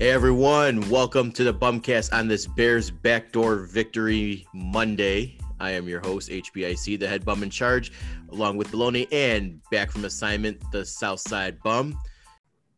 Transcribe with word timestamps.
Hey 0.00 0.12
everyone, 0.12 0.88
welcome 0.88 1.30
to 1.32 1.44
the 1.44 1.52
Bumcast 1.52 2.14
on 2.14 2.26
this 2.26 2.46
Bears 2.46 2.90
backdoor 2.90 3.56
victory 3.66 4.46
Monday. 4.54 5.36
I 5.60 5.72
am 5.72 5.86
your 5.86 6.00
host, 6.00 6.30
HBIC, 6.30 6.98
the 6.98 7.06
head 7.06 7.22
bum 7.22 7.42
in 7.42 7.50
charge, 7.50 7.92
along 8.30 8.56
with 8.56 8.72
Baloney 8.72 9.06
and 9.12 9.60
back 9.70 9.90
from 9.90 10.06
assignment, 10.06 10.58
the 10.72 10.86
Southside 10.86 11.62
Bum. 11.62 11.98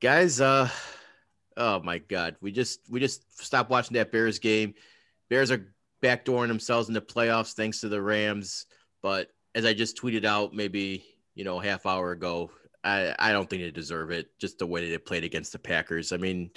Guys, 0.00 0.40
uh 0.40 0.68
oh 1.56 1.80
my 1.84 1.98
god, 1.98 2.34
we 2.40 2.50
just 2.50 2.80
we 2.90 2.98
just 2.98 3.40
stopped 3.40 3.70
watching 3.70 3.94
that 3.94 4.10
Bears 4.10 4.40
game. 4.40 4.74
Bears 5.30 5.52
are 5.52 5.72
backdooring 6.02 6.48
themselves 6.48 6.88
in 6.88 6.94
the 6.94 7.00
playoffs 7.00 7.52
thanks 7.52 7.78
to 7.82 7.88
the 7.88 8.02
Rams. 8.02 8.66
But 9.00 9.28
as 9.54 9.64
I 9.64 9.74
just 9.74 9.96
tweeted 9.96 10.24
out 10.24 10.54
maybe, 10.54 11.04
you 11.36 11.44
know, 11.44 11.60
half 11.60 11.86
hour 11.86 12.10
ago, 12.10 12.50
I, 12.82 13.14
I 13.16 13.30
don't 13.30 13.48
think 13.48 13.62
they 13.62 13.70
deserve 13.70 14.10
it, 14.10 14.36
just 14.40 14.58
the 14.58 14.66
way 14.66 14.90
they 14.90 14.98
played 14.98 15.22
against 15.22 15.52
the 15.52 15.60
Packers. 15.60 16.10
I 16.10 16.16
mean, 16.16 16.50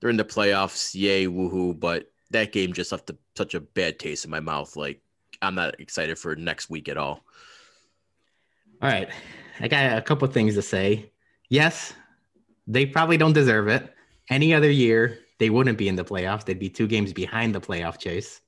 they're 0.00 0.10
in 0.10 0.16
the 0.16 0.24
playoffs, 0.24 0.94
yay, 0.94 1.26
woohoo! 1.26 1.78
But 1.78 2.10
that 2.30 2.52
game 2.52 2.72
just 2.72 2.92
left 2.92 3.10
a, 3.10 3.16
such 3.36 3.54
a 3.54 3.60
bad 3.60 3.98
taste 3.98 4.24
in 4.24 4.30
my 4.30 4.40
mouth. 4.40 4.76
Like 4.76 5.00
I'm 5.42 5.54
not 5.54 5.80
excited 5.80 6.18
for 6.18 6.36
next 6.36 6.70
week 6.70 6.88
at 6.88 6.96
all. 6.96 7.24
All 8.80 8.88
right, 8.88 9.08
I 9.60 9.68
got 9.68 9.98
a 9.98 10.02
couple 10.02 10.28
things 10.28 10.54
to 10.54 10.62
say. 10.62 11.10
Yes, 11.48 11.94
they 12.66 12.86
probably 12.86 13.16
don't 13.16 13.32
deserve 13.32 13.68
it. 13.68 13.92
Any 14.30 14.54
other 14.54 14.70
year, 14.70 15.18
they 15.38 15.50
wouldn't 15.50 15.78
be 15.78 15.88
in 15.88 15.96
the 15.96 16.04
playoffs. 16.04 16.44
They'd 16.44 16.58
be 16.58 16.68
two 16.68 16.86
games 16.86 17.12
behind 17.12 17.54
the 17.54 17.60
playoff 17.60 17.98
chase. 17.98 18.40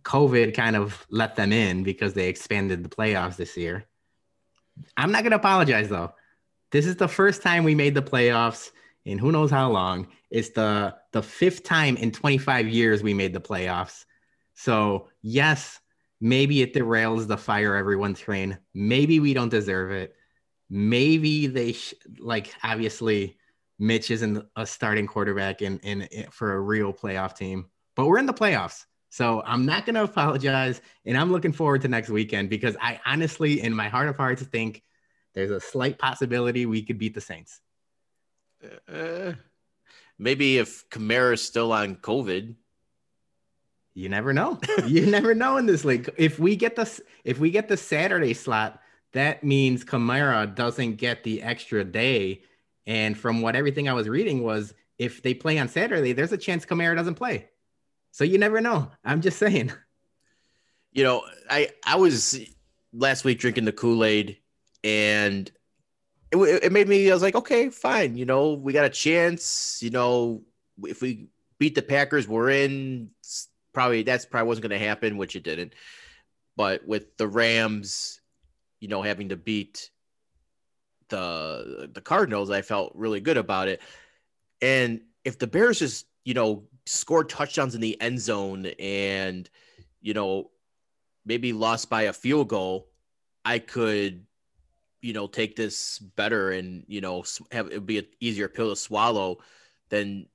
COVID 0.00 0.54
kind 0.54 0.74
of 0.74 1.06
let 1.10 1.36
them 1.36 1.52
in 1.52 1.84
because 1.84 2.14
they 2.14 2.28
expanded 2.28 2.82
the 2.82 2.88
playoffs 2.88 3.36
this 3.36 3.56
year. 3.56 3.84
I'm 4.96 5.12
not 5.12 5.22
going 5.22 5.30
to 5.30 5.36
apologize 5.36 5.88
though. 5.88 6.12
This 6.72 6.86
is 6.86 6.96
the 6.96 7.06
first 7.06 7.42
time 7.42 7.62
we 7.62 7.76
made 7.76 7.94
the 7.94 8.02
playoffs 8.02 8.70
in 9.04 9.18
who 9.18 9.32
knows 9.32 9.50
how 9.50 9.70
long. 9.70 10.08
It's 10.30 10.50
the 10.50 10.94
the 11.12 11.22
fifth 11.22 11.62
time 11.62 11.96
in 11.96 12.10
25 12.10 12.68
years 12.68 13.02
we 13.02 13.14
made 13.14 13.32
the 13.32 13.40
playoffs. 13.40 14.04
So 14.54 15.08
yes, 15.22 15.80
maybe 16.20 16.62
it 16.62 16.74
derails 16.74 17.26
the 17.26 17.36
fire 17.36 17.74
everyone 17.74 18.14
train. 18.14 18.58
Maybe 18.72 19.20
we 19.20 19.34
don't 19.34 19.48
deserve 19.48 19.92
it. 19.92 20.14
Maybe 20.70 21.46
they 21.46 21.72
sh- 21.72 21.94
like 22.18 22.52
obviously 22.62 23.36
Mitch 23.78 24.10
isn't 24.10 24.44
a 24.56 24.66
starting 24.66 25.06
quarterback 25.06 25.62
in, 25.62 25.78
in, 25.80 26.02
in 26.02 26.30
for 26.30 26.54
a 26.54 26.60
real 26.60 26.92
playoff 26.92 27.36
team, 27.36 27.66
but 27.96 28.06
we're 28.06 28.18
in 28.18 28.26
the 28.26 28.32
playoffs. 28.32 28.84
So 29.10 29.42
I'm 29.46 29.64
not 29.64 29.86
going 29.86 29.94
to 29.94 30.02
apologize, 30.02 30.80
and 31.04 31.16
I'm 31.16 31.30
looking 31.30 31.52
forward 31.52 31.82
to 31.82 31.88
next 31.88 32.08
weekend 32.08 32.50
because 32.50 32.76
I 32.80 33.00
honestly, 33.06 33.60
in 33.60 33.72
my 33.72 33.88
heart 33.88 34.08
of 34.08 34.16
hearts, 34.16 34.42
think 34.42 34.82
there's 35.34 35.52
a 35.52 35.60
slight 35.60 35.98
possibility 35.98 36.66
we 36.66 36.82
could 36.82 36.98
beat 36.98 37.14
the 37.14 37.20
Saints. 37.20 37.60
Uh, 38.88 39.32
maybe 40.18 40.58
if 40.58 40.88
Kamara 40.90 41.34
is 41.34 41.42
still 41.42 41.72
on 41.72 41.96
COVID. 41.96 42.54
You 43.94 44.08
never 44.08 44.32
know. 44.32 44.58
you 44.86 45.06
never 45.06 45.34
know 45.34 45.56
in 45.56 45.66
this 45.66 45.84
league. 45.84 46.10
If 46.16 46.38
we 46.38 46.56
get 46.56 46.74
the 46.76 47.00
if 47.22 47.38
we 47.38 47.50
get 47.50 47.68
the 47.68 47.76
Saturday 47.76 48.34
slot, 48.34 48.80
that 49.12 49.44
means 49.44 49.84
Kamara 49.84 50.52
doesn't 50.52 50.96
get 50.96 51.22
the 51.22 51.42
extra 51.42 51.84
day. 51.84 52.42
And 52.86 53.16
from 53.16 53.40
what 53.40 53.56
everything 53.56 53.88
I 53.88 53.92
was 53.92 54.08
reading 54.08 54.42
was, 54.42 54.74
if 54.98 55.22
they 55.22 55.32
play 55.32 55.58
on 55.58 55.68
Saturday, 55.68 56.12
there's 56.12 56.32
a 56.32 56.38
chance 56.38 56.66
Kamara 56.66 56.96
doesn't 56.96 57.14
play. 57.14 57.48
So 58.10 58.24
you 58.24 58.38
never 58.38 58.60
know. 58.60 58.90
I'm 59.04 59.20
just 59.20 59.38
saying. 59.38 59.72
You 60.92 61.02
know, 61.02 61.22
I 61.50 61.70
I 61.84 61.96
was 61.96 62.38
last 62.92 63.24
week 63.24 63.38
drinking 63.38 63.64
the 63.64 63.72
Kool 63.72 64.04
Aid, 64.04 64.38
and 64.82 65.50
it, 66.42 66.64
it 66.64 66.72
made 66.72 66.88
me. 66.88 67.10
I 67.10 67.14
was 67.14 67.22
like, 67.22 67.34
okay, 67.34 67.68
fine. 67.70 68.16
You 68.16 68.26
know, 68.26 68.54
we 68.54 68.72
got 68.72 68.84
a 68.84 68.90
chance. 68.90 69.80
You 69.82 69.90
know, 69.90 70.42
if 70.82 71.00
we 71.00 71.28
beat 71.58 71.74
the 71.74 71.82
Packers, 71.82 72.28
we're 72.28 72.50
in. 72.50 73.10
Probably 73.72 74.02
that's 74.02 74.24
probably 74.24 74.48
wasn't 74.48 74.68
going 74.68 74.78
to 74.78 74.86
happen, 74.86 75.16
which 75.16 75.36
it 75.36 75.42
didn't. 75.42 75.74
But 76.56 76.86
with 76.86 77.16
the 77.16 77.26
Rams, 77.26 78.20
you 78.80 78.88
know, 78.88 79.02
having 79.02 79.30
to 79.30 79.36
beat 79.36 79.90
the 81.08 81.90
the 81.92 82.00
Cardinals, 82.00 82.50
I 82.50 82.62
felt 82.62 82.92
really 82.94 83.20
good 83.20 83.36
about 83.36 83.68
it. 83.68 83.82
And 84.62 85.00
if 85.24 85.38
the 85.38 85.46
Bears 85.46 85.78
just, 85.80 86.06
you 86.24 86.34
know, 86.34 86.64
scored 86.86 87.28
touchdowns 87.28 87.74
in 87.74 87.80
the 87.80 88.00
end 88.00 88.20
zone 88.20 88.66
and, 88.78 89.48
you 90.00 90.14
know, 90.14 90.50
maybe 91.26 91.52
lost 91.52 91.90
by 91.90 92.02
a 92.02 92.12
field 92.12 92.48
goal, 92.48 92.88
I 93.44 93.58
could 93.58 94.24
you 95.04 95.12
know 95.12 95.26
take 95.26 95.54
this 95.54 95.98
better 95.98 96.52
and 96.52 96.82
you 96.88 97.02
know 97.02 97.22
have 97.52 97.70
it 97.70 97.84
be 97.84 97.98
an 97.98 98.06
easier 98.20 98.48
pill 98.48 98.70
to 98.70 98.76
swallow 98.76 99.36
than 99.90 100.26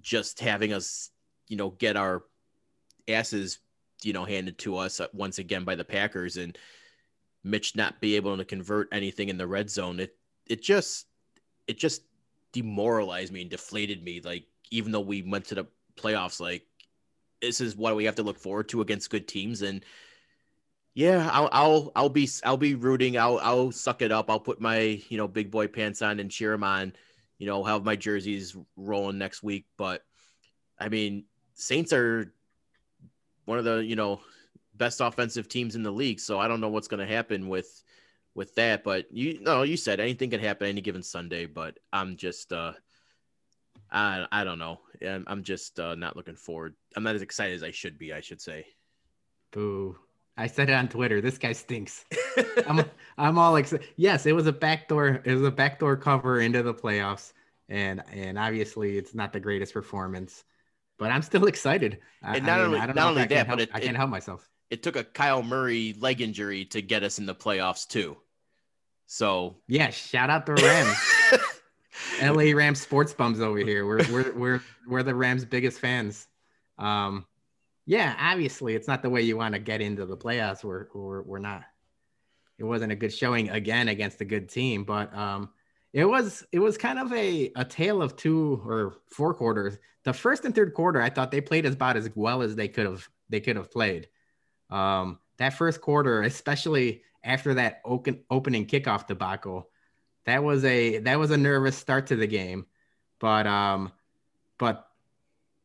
just 0.00 0.40
having 0.40 0.72
us 0.72 1.10
you 1.48 1.56
know 1.56 1.68
get 1.70 1.98
our 1.98 2.22
asses 3.08 3.58
you 4.02 4.14
know 4.14 4.24
handed 4.24 4.56
to 4.56 4.78
us 4.78 5.00
uh, 5.00 5.06
once 5.12 5.38
again 5.38 5.64
by 5.64 5.74
the 5.74 5.84
Packers 5.84 6.38
and 6.38 6.56
Mitch 7.44 7.76
not 7.76 8.00
be 8.00 8.16
able 8.16 8.34
to 8.38 8.44
convert 8.44 8.88
anything 8.90 9.28
in 9.28 9.36
the 9.36 9.46
red 9.46 9.68
zone. 9.68 10.00
It 10.00 10.16
it 10.46 10.62
just 10.62 11.08
it 11.66 11.76
just 11.76 12.00
demoralized 12.52 13.34
me 13.34 13.42
and 13.42 13.50
deflated 13.50 14.02
me 14.02 14.22
like 14.24 14.44
even 14.70 14.92
though 14.92 15.00
we 15.00 15.20
went 15.20 15.44
to 15.44 15.54
the 15.54 15.66
playoffs 15.94 16.40
like 16.40 16.64
this 17.42 17.60
is 17.60 17.76
what 17.76 17.96
we 17.96 18.06
have 18.06 18.14
to 18.14 18.22
look 18.22 18.38
forward 18.38 18.66
to 18.70 18.80
against 18.80 19.10
good 19.10 19.28
teams 19.28 19.60
and 19.60 19.84
yeah, 20.96 21.28
I'll 21.30 21.50
I'll 21.52 21.92
I'll 21.94 22.08
be 22.08 22.26
I'll 22.42 22.56
be 22.56 22.74
rooting. 22.74 23.18
I'll 23.18 23.38
I'll 23.42 23.70
suck 23.70 24.00
it 24.00 24.10
up. 24.10 24.30
I'll 24.30 24.40
put 24.40 24.62
my 24.62 24.98
you 25.10 25.18
know 25.18 25.28
big 25.28 25.50
boy 25.50 25.66
pants 25.66 26.00
on 26.00 26.18
and 26.20 26.30
cheer 26.30 26.52
them 26.52 26.64
on. 26.64 26.94
You 27.36 27.46
know, 27.46 27.62
have 27.64 27.84
my 27.84 27.96
jerseys 27.96 28.56
rolling 28.78 29.18
next 29.18 29.42
week. 29.42 29.66
But 29.76 30.02
I 30.80 30.88
mean, 30.88 31.24
Saints 31.52 31.92
are 31.92 32.32
one 33.44 33.58
of 33.58 33.66
the 33.66 33.84
you 33.84 33.94
know 33.94 34.22
best 34.74 35.02
offensive 35.02 35.48
teams 35.48 35.74
in 35.74 35.82
the 35.82 35.90
league. 35.90 36.18
So 36.18 36.40
I 36.40 36.48
don't 36.48 36.62
know 36.62 36.70
what's 36.70 36.88
going 36.88 37.06
to 37.06 37.14
happen 37.14 37.50
with 37.50 37.84
with 38.34 38.54
that. 38.54 38.82
But 38.82 39.12
you 39.12 39.38
know, 39.42 39.64
you 39.64 39.76
said 39.76 40.00
anything 40.00 40.30
can 40.30 40.40
happen 40.40 40.66
any 40.66 40.80
given 40.80 41.02
Sunday. 41.02 41.44
But 41.44 41.78
I'm 41.92 42.16
just 42.16 42.54
uh, 42.54 42.72
I 43.90 44.26
I 44.32 44.44
don't 44.44 44.58
know. 44.58 44.80
I'm, 45.06 45.24
I'm 45.26 45.42
just 45.42 45.78
uh, 45.78 45.94
not 45.94 46.16
looking 46.16 46.36
forward. 46.36 46.74
I'm 46.96 47.02
not 47.02 47.16
as 47.16 47.22
excited 47.22 47.54
as 47.54 47.62
I 47.62 47.70
should 47.70 47.98
be. 47.98 48.14
I 48.14 48.22
should 48.22 48.40
say. 48.40 48.64
Boo. 49.52 49.98
I 50.36 50.46
said 50.46 50.68
it 50.68 50.74
on 50.74 50.88
Twitter. 50.88 51.20
This 51.20 51.38
guy 51.38 51.52
stinks. 51.52 52.04
I'm, 52.66 52.84
I'm 53.16 53.38
all 53.38 53.56
excited. 53.56 53.86
Yes, 53.96 54.26
it 54.26 54.32
was 54.32 54.46
a 54.46 54.52
backdoor. 54.52 55.22
It 55.24 55.34
was 55.34 55.42
a 55.42 55.50
backdoor 55.50 55.96
cover 55.96 56.40
into 56.40 56.62
the 56.62 56.74
playoffs, 56.74 57.32
and 57.68 58.02
and 58.12 58.38
obviously 58.38 58.98
it's 58.98 59.14
not 59.14 59.32
the 59.32 59.40
greatest 59.40 59.72
performance, 59.72 60.44
but 60.98 61.10
I'm 61.10 61.22
still 61.22 61.46
excited. 61.46 61.98
And 62.22 62.44
not 62.44 62.60
I 62.60 62.62
mean, 62.62 62.74
only 62.74 62.78
not 62.78 62.98
only 62.98 63.24
that, 63.26 63.48
but 63.48 63.60
it, 63.60 63.70
I 63.72 63.80
can't 63.80 63.96
help 63.96 64.10
myself. 64.10 64.48
It 64.68 64.82
took 64.82 64.96
a 64.96 65.04
Kyler 65.04 65.46
Murray 65.46 65.94
leg 65.98 66.20
injury 66.20 66.66
to 66.66 66.82
get 66.82 67.02
us 67.02 67.18
in 67.18 67.26
the 67.26 67.34
playoffs 67.34 67.86
too. 67.86 68.16
So 69.06 69.56
yeah, 69.68 69.90
shout 69.90 70.28
out 70.28 70.44
the 70.44 70.54
Rams. 70.54 71.52
LA 72.22 72.52
Rams 72.56 72.80
sports 72.80 73.14
bums 73.14 73.40
over 73.40 73.58
here. 73.58 73.86
We're 73.86 74.04
we're 74.12 74.32
we're 74.32 74.62
we're 74.86 75.02
the 75.02 75.14
Rams' 75.14 75.44
biggest 75.44 75.80
fans. 75.80 76.26
Um, 76.78 77.24
yeah, 77.86 78.16
obviously, 78.18 78.74
it's 78.74 78.88
not 78.88 79.02
the 79.02 79.10
way 79.10 79.22
you 79.22 79.36
want 79.36 79.54
to 79.54 79.60
get 79.60 79.80
into 79.80 80.04
the 80.04 80.16
playoffs. 80.16 80.64
We're, 80.64 80.88
we're, 80.92 81.22
we're 81.22 81.38
not. 81.38 81.62
It 82.58 82.64
wasn't 82.64 82.90
a 82.90 82.96
good 82.96 83.12
showing 83.12 83.48
again 83.50 83.88
against 83.88 84.20
a 84.20 84.24
good 84.24 84.48
team, 84.48 84.82
but 84.84 85.14
um, 85.14 85.50
it 85.92 86.04
was 86.04 86.44
it 86.52 86.58
was 86.58 86.76
kind 86.76 86.98
of 86.98 87.12
a 87.12 87.52
a 87.54 87.64
tale 87.64 88.02
of 88.02 88.16
two 88.16 88.60
or 88.66 88.96
four 89.08 89.34
quarters. 89.34 89.78
The 90.04 90.12
first 90.12 90.44
and 90.44 90.54
third 90.54 90.74
quarter, 90.74 91.00
I 91.00 91.10
thought 91.10 91.30
they 91.30 91.40
played 91.40 91.66
about 91.66 91.96
as 91.96 92.10
well 92.14 92.42
as 92.42 92.56
they 92.56 92.66
could 92.68 92.86
have 92.86 93.08
they 93.28 93.40
could 93.40 93.56
have 93.56 93.70
played. 93.70 94.08
Um, 94.70 95.18
that 95.36 95.52
first 95.52 95.80
quarter, 95.80 96.22
especially 96.22 97.02
after 97.22 97.54
that 97.54 97.82
open, 97.84 98.20
opening 98.30 98.66
kickoff 98.66 99.06
debacle, 99.06 99.68
that 100.24 100.42
was 100.42 100.64
a 100.64 100.98
that 101.00 101.18
was 101.18 101.30
a 101.30 101.36
nervous 101.36 101.76
start 101.76 102.06
to 102.08 102.16
the 102.16 102.26
game, 102.26 102.66
but 103.20 103.46
um, 103.46 103.92
but 104.58 104.88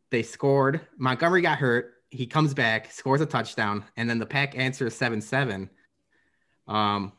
they 0.09 0.23
scored. 0.23 0.81
Montgomery 0.97 1.41
got 1.41 1.57
hurt 1.57 2.00
he 2.11 2.27
comes 2.27 2.53
back, 2.53 2.91
scores 2.91 3.21
a 3.21 3.25
touchdown, 3.25 3.85
and 3.95 4.09
then 4.09 4.19
the 4.19 4.25
pack 4.25 4.55
answers 4.57 4.95
7 4.95 5.21
7. 5.21 5.69
Um, 6.67 7.13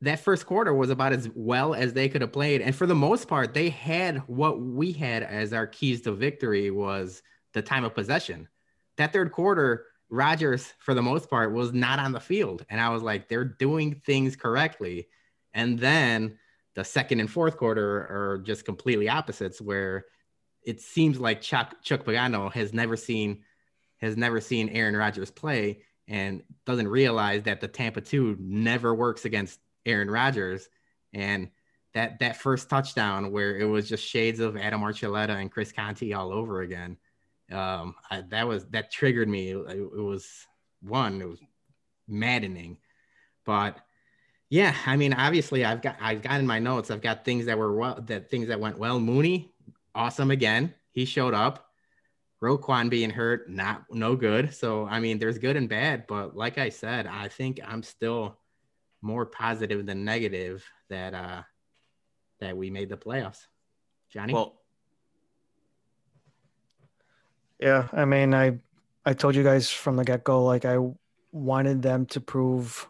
that 0.00 0.20
first 0.20 0.46
quarter 0.46 0.72
was 0.72 0.90
about 0.90 1.12
as 1.12 1.28
well 1.34 1.74
as 1.74 1.92
they 1.92 2.08
could 2.08 2.22
have 2.22 2.32
played. 2.32 2.62
And 2.62 2.74
for 2.74 2.86
the 2.86 2.94
most 2.94 3.28
part, 3.28 3.52
they 3.52 3.68
had 3.68 4.18
what 4.28 4.60
we 4.60 4.92
had 4.92 5.22
as 5.22 5.52
our 5.52 5.66
keys 5.66 6.02
to 6.02 6.12
victory 6.12 6.70
was 6.70 7.22
the 7.52 7.62
time 7.62 7.84
of 7.84 7.94
possession. 7.94 8.48
That 8.96 9.12
third 9.12 9.32
quarter, 9.32 9.86
Rodgers, 10.08 10.72
for 10.78 10.94
the 10.94 11.02
most 11.02 11.28
part, 11.28 11.52
was 11.52 11.72
not 11.72 11.98
on 11.98 12.12
the 12.12 12.20
field. 12.20 12.64
And 12.70 12.80
I 12.80 12.90
was 12.90 13.02
like, 13.02 13.28
they're 13.28 13.44
doing 13.44 14.00
things 14.06 14.36
correctly. 14.36 15.08
And 15.52 15.78
then 15.78 16.38
the 16.74 16.84
second 16.84 17.20
and 17.20 17.30
fourth 17.30 17.56
quarter 17.56 17.82
are 17.82 18.42
just 18.44 18.64
completely 18.64 19.08
opposites, 19.08 19.60
where 19.60 20.06
it 20.62 20.80
seems 20.80 21.18
like 21.18 21.40
Chuck, 21.40 21.82
Chuck 21.82 22.04
Pagano 22.04 22.52
has 22.52 22.72
never 22.72 22.96
seen 22.96 23.42
has 23.98 24.16
never 24.16 24.40
seen 24.40 24.68
Aaron 24.70 24.96
Rodgers 24.96 25.30
play 25.30 25.82
and 26.06 26.42
doesn't 26.64 26.88
realize 26.88 27.42
that 27.42 27.60
the 27.60 27.68
Tampa 27.68 28.00
2 28.00 28.36
never 28.40 28.94
works 28.94 29.24
against 29.24 29.60
Aaron 29.84 30.10
Rodgers. 30.10 30.68
And 31.12 31.50
that 31.94 32.18
that 32.20 32.36
first 32.36 32.68
touchdown 32.68 33.32
where 33.32 33.56
it 33.56 33.64
was 33.64 33.88
just 33.88 34.06
shades 34.06 34.40
of 34.40 34.56
Adam 34.56 34.82
Archuleta 34.82 35.40
and 35.40 35.50
Chris 35.50 35.72
Conte 35.72 36.12
all 36.12 36.32
over 36.32 36.62
again. 36.62 36.96
Um, 37.50 37.94
I, 38.10 38.22
that 38.28 38.46
was 38.46 38.66
that 38.66 38.92
triggered 38.92 39.28
me. 39.28 39.50
It, 39.52 39.66
it 39.68 40.02
was 40.02 40.46
one, 40.82 41.20
it 41.20 41.28
was 41.28 41.40
maddening, 42.06 42.78
but 43.44 43.78
yeah, 44.50 44.74
I 44.86 44.96
mean, 44.96 45.12
obviously, 45.12 45.64
I've 45.64 45.82
got 45.82 45.96
I've 46.00 46.22
got 46.22 46.40
in 46.40 46.46
my 46.46 46.58
notes. 46.58 46.90
I've 46.90 47.02
got 47.02 47.24
things 47.24 47.46
that 47.46 47.58
were 47.58 47.74
well, 47.74 48.00
that 48.06 48.30
things 48.30 48.48
that 48.48 48.60
went 48.60 48.78
well. 48.78 49.00
Mooney, 49.00 49.52
awesome 49.94 50.30
again. 50.30 50.74
He 50.90 51.04
showed 51.04 51.34
up. 51.34 51.67
Roquan 52.42 52.88
being 52.88 53.10
hurt, 53.10 53.50
not 53.50 53.84
no 53.90 54.14
good. 54.14 54.54
So 54.54 54.86
I 54.86 55.00
mean, 55.00 55.18
there's 55.18 55.38
good 55.38 55.56
and 55.56 55.68
bad, 55.68 56.06
but 56.06 56.36
like 56.36 56.58
I 56.58 56.68
said, 56.68 57.06
I 57.06 57.28
think 57.28 57.60
I'm 57.66 57.82
still 57.82 58.38
more 59.02 59.26
positive 59.26 59.86
than 59.86 60.04
negative 60.04 60.64
that 60.88 61.14
uh 61.14 61.42
that 62.40 62.56
we 62.56 62.70
made 62.70 62.88
the 62.88 62.96
playoffs. 62.96 63.46
Johnny. 64.10 64.32
Well, 64.32 64.60
yeah, 67.60 67.88
I 67.92 68.04
mean, 68.04 68.34
I 68.34 68.58
I 69.04 69.14
told 69.14 69.34
you 69.34 69.42
guys 69.42 69.70
from 69.70 69.96
the 69.96 70.04
get 70.04 70.24
go, 70.24 70.44
like 70.44 70.64
I 70.64 70.78
wanted 71.32 71.82
them 71.82 72.06
to 72.06 72.20
prove 72.20 72.88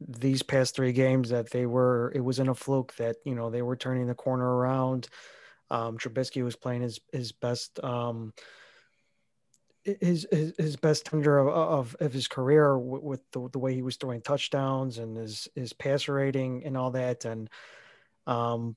these 0.00 0.42
past 0.42 0.74
three 0.74 0.92
games 0.92 1.30
that 1.30 1.50
they 1.50 1.64
were 1.66 2.12
it 2.14 2.20
was 2.20 2.38
in 2.38 2.48
a 2.48 2.54
fluke 2.54 2.94
that 2.96 3.16
you 3.24 3.34
know 3.34 3.50
they 3.50 3.62
were 3.62 3.76
turning 3.76 4.06
the 4.06 4.14
corner 4.14 4.56
around. 4.56 5.08
Um, 5.70 5.98
Trubisky 5.98 6.44
was 6.44 6.56
playing 6.56 6.82
his 6.82 7.00
his 7.12 7.32
best 7.32 7.82
um, 7.84 8.32
his, 10.00 10.26
his 10.30 10.52
his 10.58 10.76
best 10.76 11.06
tender 11.06 11.38
of, 11.38 11.48
of, 11.48 11.96
of 12.00 12.12
his 12.12 12.28
career 12.28 12.76
with, 12.76 13.20
the, 13.32 13.48
the 13.52 13.58
way 13.58 13.74
he 13.74 13.82
was 13.82 13.96
throwing 13.96 14.20
touchdowns 14.20 14.98
and 14.98 15.16
his 15.16 15.48
his 15.54 15.72
passer 15.72 16.14
rating 16.14 16.64
and 16.64 16.76
all 16.76 16.90
that 16.90 17.24
and 17.24 17.48
um 18.26 18.76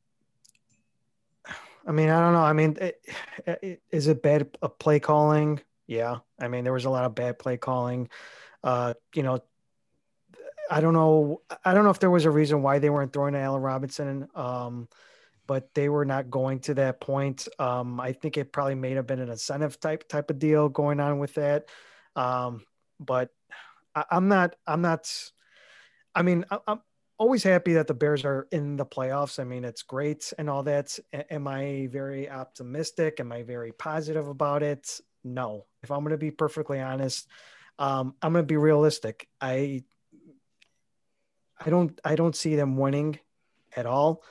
I 1.87 1.91
mean 1.91 2.09
I 2.09 2.19
don't 2.19 2.33
know 2.33 2.43
I 2.43 2.53
mean 2.53 2.77
it, 2.79 3.05
it, 3.47 3.81
is 3.91 4.07
it 4.07 4.21
bad 4.21 4.55
play 4.77 4.99
calling? 4.99 5.59
Yeah 5.87 6.17
I 6.39 6.47
mean 6.47 6.63
there 6.63 6.73
was 6.73 6.85
a 6.85 6.89
lot 6.89 7.05
of 7.05 7.15
bad 7.15 7.39
play 7.39 7.57
calling 7.57 8.09
uh 8.63 8.93
you 9.15 9.23
know 9.23 9.39
I 10.69 10.81
don't 10.81 10.93
know 10.93 11.41
I 11.65 11.73
don't 11.73 11.83
know 11.83 11.89
if 11.89 11.99
there 11.99 12.11
was 12.11 12.25
a 12.25 12.31
reason 12.31 12.61
why 12.61 12.77
they 12.77 12.91
weren't 12.91 13.13
throwing 13.13 13.33
to 13.33 13.39
Allen 13.39 13.61
Robinson 13.61 14.27
um 14.35 14.87
but 15.49 15.73
they 15.73 15.89
were 15.89 16.05
not 16.05 16.29
going 16.29 16.59
to 16.59 16.75
that 16.75 17.01
point. 17.01 17.47
Um, 17.57 17.99
I 17.99 18.11
think 18.11 18.37
it 18.37 18.53
probably 18.53 18.75
may 18.75 18.91
have 18.91 19.07
been 19.07 19.19
an 19.19 19.31
incentive 19.31 19.79
type 19.79 20.07
type 20.07 20.29
of 20.29 20.37
deal 20.37 20.69
going 20.69 20.99
on 20.99 21.17
with 21.17 21.33
that. 21.33 21.65
Um, 22.15 22.65
but 22.99 23.31
I, 23.95 24.05
am 24.11 24.27
not. 24.27 24.55
I'm 24.67 24.83
not. 24.83 25.11
I 26.13 26.21
mean, 26.21 26.45
I, 26.51 26.59
I'm 26.67 26.81
always 27.17 27.41
happy 27.41 27.73
that 27.73 27.87
the 27.87 27.95
Bears 27.95 28.25
are 28.25 28.47
in 28.51 28.75
the 28.75 28.85
playoffs. 28.85 29.39
I 29.39 29.43
mean, 29.43 29.65
it's 29.65 29.81
great 29.81 30.31
and 30.37 30.51
all 30.51 30.61
that. 30.63 30.99
Am 31.11 31.47
I 31.47 31.87
very 31.91 32.29
optimistic? 32.29 33.19
Am 33.19 33.31
I 33.31 33.41
very 33.41 33.71
positive 33.71 34.27
about 34.27 34.61
it? 34.61 34.99
No. 35.23 35.65
If 35.81 35.89
I'm 35.89 36.01
going 36.01 36.11
to 36.11 36.19
be 36.19 36.29
perfectly 36.29 36.79
honest, 36.79 37.27
um, 37.79 38.13
I'm 38.21 38.33
going 38.33 38.43
to 38.43 38.47
be 38.47 38.57
realistic. 38.57 39.27
I 39.41 39.83
I 41.59 41.71
don't 41.71 41.99
I 42.05 42.13
don't 42.13 42.35
see 42.35 42.55
them 42.55 42.77
winning 42.77 43.17
at 43.75 43.87
all. 43.87 44.21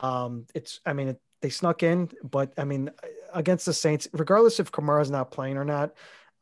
Um, 0.00 0.46
it's, 0.54 0.80
I 0.84 0.92
mean, 0.92 1.08
it, 1.08 1.20
they 1.42 1.50
snuck 1.50 1.82
in, 1.82 2.08
but 2.22 2.52
I 2.56 2.64
mean, 2.64 2.90
against 3.32 3.66
the 3.66 3.74
Saints, 3.74 4.08
regardless 4.12 4.60
if 4.60 4.72
Kamara's 4.72 5.10
not 5.10 5.30
playing 5.30 5.56
or 5.56 5.64
not, 5.64 5.92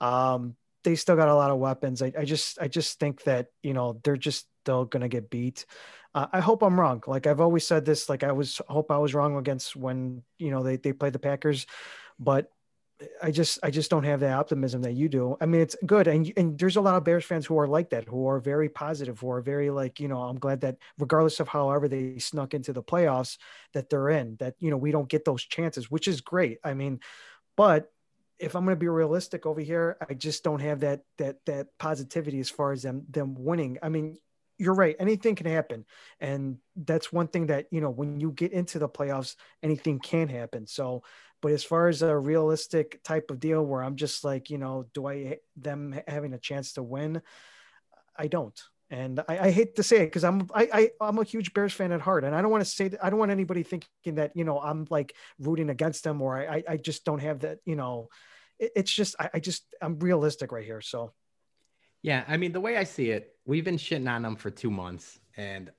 um, 0.00 0.56
they 0.84 0.94
still 0.94 1.16
got 1.16 1.28
a 1.28 1.34
lot 1.34 1.50
of 1.50 1.58
weapons. 1.58 2.02
I, 2.02 2.12
I 2.18 2.24
just, 2.24 2.60
I 2.60 2.68
just 2.68 2.98
think 2.98 3.24
that 3.24 3.48
you 3.62 3.74
know 3.74 4.00
they're 4.04 4.16
just 4.16 4.46
still 4.62 4.84
gonna 4.84 5.08
get 5.08 5.30
beat. 5.30 5.66
Uh, 6.14 6.26
I 6.32 6.40
hope 6.40 6.62
I'm 6.62 6.78
wrong. 6.78 7.02
Like 7.06 7.26
I've 7.26 7.40
always 7.40 7.66
said 7.66 7.84
this. 7.84 8.08
Like 8.08 8.22
I 8.22 8.32
was 8.32 8.60
hope 8.68 8.90
I 8.90 8.98
was 8.98 9.14
wrong 9.14 9.36
against 9.36 9.74
when 9.74 10.22
you 10.38 10.50
know 10.50 10.62
they 10.62 10.76
they 10.76 10.92
played 10.92 11.12
the 11.12 11.18
Packers, 11.18 11.66
but 12.18 12.50
I 13.22 13.30
just 13.30 13.58
I 13.62 13.70
just 13.70 13.90
don't 13.90 14.04
have 14.04 14.20
the 14.20 14.30
optimism 14.30 14.82
that 14.82 14.92
you 14.92 15.08
do. 15.08 15.36
I 15.40 15.46
mean, 15.46 15.60
it's 15.60 15.76
good, 15.86 16.06
and 16.06 16.32
and 16.36 16.58
there's 16.58 16.76
a 16.76 16.80
lot 16.80 16.96
of 16.96 17.04
Bears 17.04 17.24
fans 17.24 17.46
who 17.46 17.58
are 17.58 17.66
like 17.66 17.90
that, 17.90 18.06
who 18.06 18.26
are 18.26 18.38
very 18.38 18.68
positive, 18.68 19.20
who 19.20 19.30
are 19.30 19.40
very 19.40 19.70
like 19.70 20.00
you 20.00 20.08
know. 20.08 20.22
I'm 20.22 20.38
glad 20.38 20.60
that 20.62 20.76
regardless 20.98 21.40
of 21.40 21.48
however 21.48 21.88
they 21.88 22.18
snuck 22.18 22.54
into 22.54 22.72
the 22.72 22.82
playoffs, 22.82 23.38
that 23.72 23.90
they're 23.90 24.10
in. 24.10 24.36
That 24.36 24.54
you 24.58 24.70
know 24.70 24.76
we 24.76 24.92
don't 24.92 25.08
get 25.08 25.24
those 25.24 25.42
chances, 25.42 25.90
which 25.90 26.08
is 26.08 26.20
great. 26.20 26.58
I 26.64 26.74
mean, 26.74 27.00
but 27.56 27.90
if 28.38 28.56
I'm 28.56 28.64
going 28.64 28.76
to 28.76 28.80
be 28.80 28.88
realistic 28.88 29.46
over 29.46 29.60
here, 29.60 29.96
I 30.08 30.14
just 30.14 30.42
don't 30.42 30.60
have 30.60 30.80
that 30.80 31.02
that 31.18 31.36
that 31.46 31.68
positivity 31.78 32.40
as 32.40 32.50
far 32.50 32.72
as 32.72 32.82
them 32.82 33.04
them 33.08 33.34
winning. 33.36 33.78
I 33.82 33.88
mean, 33.88 34.16
you're 34.58 34.74
right. 34.74 34.96
Anything 34.98 35.34
can 35.34 35.46
happen, 35.46 35.84
and 36.20 36.58
that's 36.76 37.12
one 37.12 37.28
thing 37.28 37.46
that 37.46 37.66
you 37.70 37.80
know 37.80 37.90
when 37.90 38.20
you 38.20 38.32
get 38.32 38.52
into 38.52 38.78
the 38.78 38.88
playoffs, 38.88 39.36
anything 39.62 39.98
can 39.98 40.28
happen. 40.28 40.66
So 40.66 41.02
but 41.42 41.52
as 41.52 41.64
far 41.64 41.88
as 41.88 42.00
a 42.02 42.16
realistic 42.16 43.02
type 43.02 43.30
of 43.30 43.40
deal 43.40 43.66
where 43.66 43.82
I'm 43.82 43.96
just 43.96 44.24
like, 44.24 44.48
you 44.48 44.58
know, 44.58 44.86
do 44.94 45.06
I 45.06 45.38
them 45.56 46.00
having 46.06 46.32
a 46.32 46.38
chance 46.38 46.74
to 46.74 46.82
win? 46.82 47.20
I 48.16 48.28
don't. 48.28 48.58
And 48.90 49.20
I, 49.26 49.38
I 49.38 49.50
hate 49.50 49.76
to 49.76 49.82
say 49.82 50.02
it 50.02 50.06
because 50.06 50.22
I'm 50.22 50.48
I, 50.54 50.90
I 51.00 51.08
am 51.08 51.18
a 51.18 51.24
huge 51.24 51.52
Bears 51.54 51.72
fan 51.72 51.92
at 51.92 52.02
heart, 52.02 52.24
and 52.24 52.34
I 52.34 52.42
don't 52.42 52.50
want 52.50 52.62
to 52.62 52.70
say 52.70 52.88
that 52.88 53.04
I 53.04 53.10
don't 53.10 53.18
want 53.18 53.30
anybody 53.30 53.62
thinking 53.62 54.16
that 54.16 54.32
you 54.34 54.44
know 54.44 54.60
I'm 54.60 54.86
like 54.90 55.14
rooting 55.38 55.70
against 55.70 56.04
them 56.04 56.20
or 56.20 56.36
I 56.38 56.62
I 56.68 56.76
just 56.76 57.04
don't 57.04 57.20
have 57.20 57.40
that 57.40 57.58
you 57.64 57.74
know, 57.74 58.08
it, 58.58 58.72
it's 58.76 58.92
just 58.92 59.16
I, 59.18 59.30
I 59.34 59.40
just 59.40 59.64
I'm 59.80 59.98
realistic 59.98 60.52
right 60.52 60.64
here. 60.64 60.82
So, 60.82 61.14
yeah, 62.02 62.22
I 62.28 62.36
mean 62.36 62.52
the 62.52 62.60
way 62.60 62.76
I 62.76 62.84
see 62.84 63.10
it, 63.10 63.34
we've 63.46 63.64
been 63.64 63.78
shitting 63.78 64.10
on 64.10 64.22
them 64.22 64.36
for 64.36 64.50
two 64.50 64.70
months, 64.70 65.18
and 65.38 65.72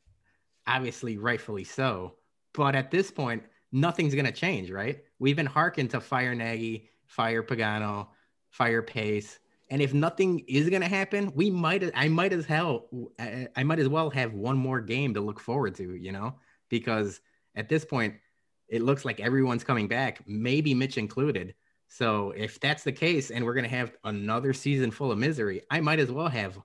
obviously 0.66 1.20
rightfully 1.20 1.66
so. 1.66 2.16
But 2.56 2.76
at 2.76 2.90
this 2.90 3.12
point, 3.12 3.44
nothing's 3.72 4.16
to 4.16 4.32
change, 4.32 4.72
right? 4.72 5.04
We've 5.24 5.38
been 5.38 5.46
hearkened 5.46 5.90
to 5.92 6.02
fire 6.02 6.36
Nagy, 6.36 6.90
fire 7.06 7.42
Pagano, 7.42 8.08
fire 8.50 8.82
Pace. 8.82 9.40
And 9.70 9.82
if 9.82 9.94
nothing 9.94 10.44
is 10.50 10.70
going 10.70 10.82
to 10.82 10.88
happen, 10.90 11.32
we 11.34 11.50
might, 11.50 11.90
I 11.96 12.10
might 12.10 12.34
as 12.34 12.46
hell, 12.46 12.90
I 13.56 13.64
might 13.64 13.80
as 13.80 13.88
well 13.88 14.10
have 14.10 14.34
one 14.34 14.58
more 14.58 14.82
game 14.82 15.14
to 15.14 15.22
look 15.22 15.40
forward 15.40 15.76
to, 15.76 15.96
you 15.96 16.12
know, 16.12 16.36
because 16.68 17.22
at 17.56 17.70
this 17.70 17.86
point, 17.86 18.16
it 18.68 18.82
looks 18.82 19.06
like 19.06 19.22
everyone's 19.22 19.64
coming 19.64 19.88
back, 19.88 20.28
maybe 20.28 20.74
Mitch 20.74 20.98
included. 20.98 21.56
So 21.88 22.32
if 22.32 22.60
that's 22.60 22.84
the 22.84 22.92
case, 22.92 23.32
and 23.32 23.46
we're 23.46 23.54
going 23.54 23.64
to 23.64 23.70
have 23.70 23.94
another 24.04 24.52
season 24.52 24.92
full 24.92 25.10
of 25.10 25.18
misery, 25.18 25.62
I 25.72 25.80
might 25.80 26.00
as 26.00 26.12
well 26.12 26.28
have 26.28 26.60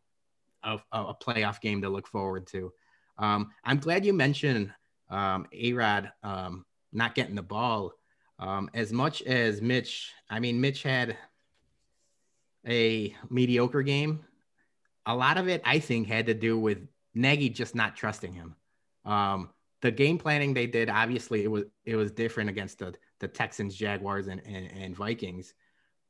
a, 0.64 0.78
a 0.90 1.14
playoff 1.14 1.60
game 1.60 1.80
to 1.82 1.88
look 1.88 2.08
forward 2.08 2.48
to. 2.48 2.72
Um, 3.18 3.52
I'm 3.64 3.78
glad 3.78 4.04
you 4.04 4.12
mentioned 4.12 4.72
um, 5.10 5.46
A-Rob 5.52 6.08
um, 6.24 6.64
not 6.92 7.14
getting 7.14 7.36
the 7.36 7.42
ball. 7.42 7.92
Um, 8.38 8.70
as 8.74 8.92
much 8.92 9.22
as 9.22 9.60
Mitch, 9.60 10.12
I 10.30 10.40
mean, 10.40 10.60
Mitch 10.60 10.82
had 10.82 11.16
a 12.66 13.14
mediocre 13.30 13.82
game. 13.82 14.24
A 15.06 15.14
lot 15.14 15.38
of 15.38 15.48
it, 15.48 15.62
I 15.64 15.78
think, 15.78 16.06
had 16.06 16.26
to 16.26 16.34
do 16.34 16.58
with 16.58 16.86
Nagy 17.14 17.48
just 17.48 17.74
not 17.74 17.96
trusting 17.96 18.32
him. 18.32 18.54
Um, 19.04 19.50
the 19.80 19.90
game 19.90 20.18
planning 20.18 20.54
they 20.54 20.66
did, 20.66 20.88
obviously, 20.88 21.44
it 21.44 21.48
was 21.48 21.64
it 21.84 21.96
was 21.96 22.10
different 22.10 22.50
against 22.50 22.78
the 22.78 22.94
the 23.20 23.28
Texans, 23.28 23.74
Jaguars, 23.74 24.26
and 24.26 24.40
and, 24.46 24.70
and 24.72 24.96
Vikings, 24.96 25.54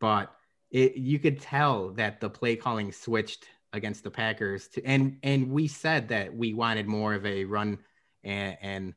but 0.00 0.32
it 0.70 0.96
you 0.96 1.18
could 1.18 1.40
tell 1.40 1.90
that 1.90 2.20
the 2.20 2.30
play 2.30 2.56
calling 2.56 2.92
switched 2.92 3.46
against 3.72 4.04
the 4.04 4.10
Packers. 4.10 4.68
To, 4.68 4.84
and 4.84 5.18
and 5.22 5.50
we 5.50 5.68
said 5.68 6.08
that 6.08 6.34
we 6.34 6.54
wanted 6.54 6.86
more 6.86 7.14
of 7.14 7.24
a 7.26 7.44
run 7.44 7.78
and 8.24 8.56
and 8.60 8.94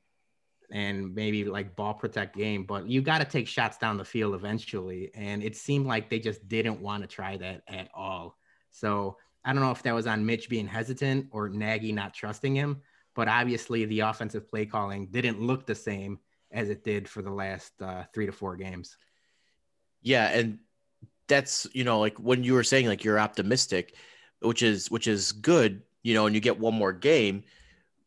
and 0.71 1.13
maybe 1.13 1.43
like 1.43 1.75
ball 1.75 1.93
protect 1.93 2.35
game, 2.35 2.63
but 2.63 2.87
you 2.87 3.01
got 3.01 3.19
to 3.19 3.25
take 3.25 3.47
shots 3.47 3.77
down 3.77 3.97
the 3.97 4.05
field 4.05 4.33
eventually. 4.33 5.11
And 5.13 5.43
it 5.43 5.55
seemed 5.55 5.85
like 5.85 6.09
they 6.09 6.19
just 6.19 6.47
didn't 6.47 6.81
want 6.81 7.03
to 7.03 7.07
try 7.07 7.37
that 7.37 7.63
at 7.67 7.89
all. 7.93 8.37
So 8.69 9.17
I 9.43 9.53
don't 9.53 9.61
know 9.61 9.71
if 9.71 9.83
that 9.83 9.93
was 9.93 10.07
on 10.07 10.25
Mitch 10.25 10.49
being 10.49 10.67
hesitant 10.67 11.27
or 11.31 11.49
Nagy 11.49 11.91
not 11.91 12.13
trusting 12.13 12.55
him, 12.55 12.81
but 13.15 13.27
obviously 13.27 13.85
the 13.85 14.01
offensive 14.01 14.47
play 14.47 14.65
calling 14.65 15.07
didn't 15.07 15.41
look 15.41 15.65
the 15.65 15.75
same 15.75 16.19
as 16.51 16.69
it 16.69 16.83
did 16.83 17.07
for 17.07 17.21
the 17.21 17.31
last 17.31 17.73
uh, 17.81 18.03
three 18.13 18.25
to 18.25 18.31
four 18.31 18.55
games. 18.55 18.97
Yeah, 20.01 20.27
and 20.29 20.59
that's 21.27 21.67
you 21.73 21.83
know 21.83 21.99
like 21.99 22.17
when 22.17 22.43
you 22.43 22.53
were 22.53 22.63
saying 22.63 22.87
like 22.87 23.03
you're 23.03 23.19
optimistic, 23.19 23.95
which 24.39 24.63
is 24.63 24.89
which 24.89 25.07
is 25.07 25.31
good, 25.31 25.83
you 26.03 26.13
know, 26.13 26.25
and 26.25 26.35
you 26.35 26.41
get 26.41 26.59
one 26.59 26.73
more 26.73 26.93
game 26.93 27.43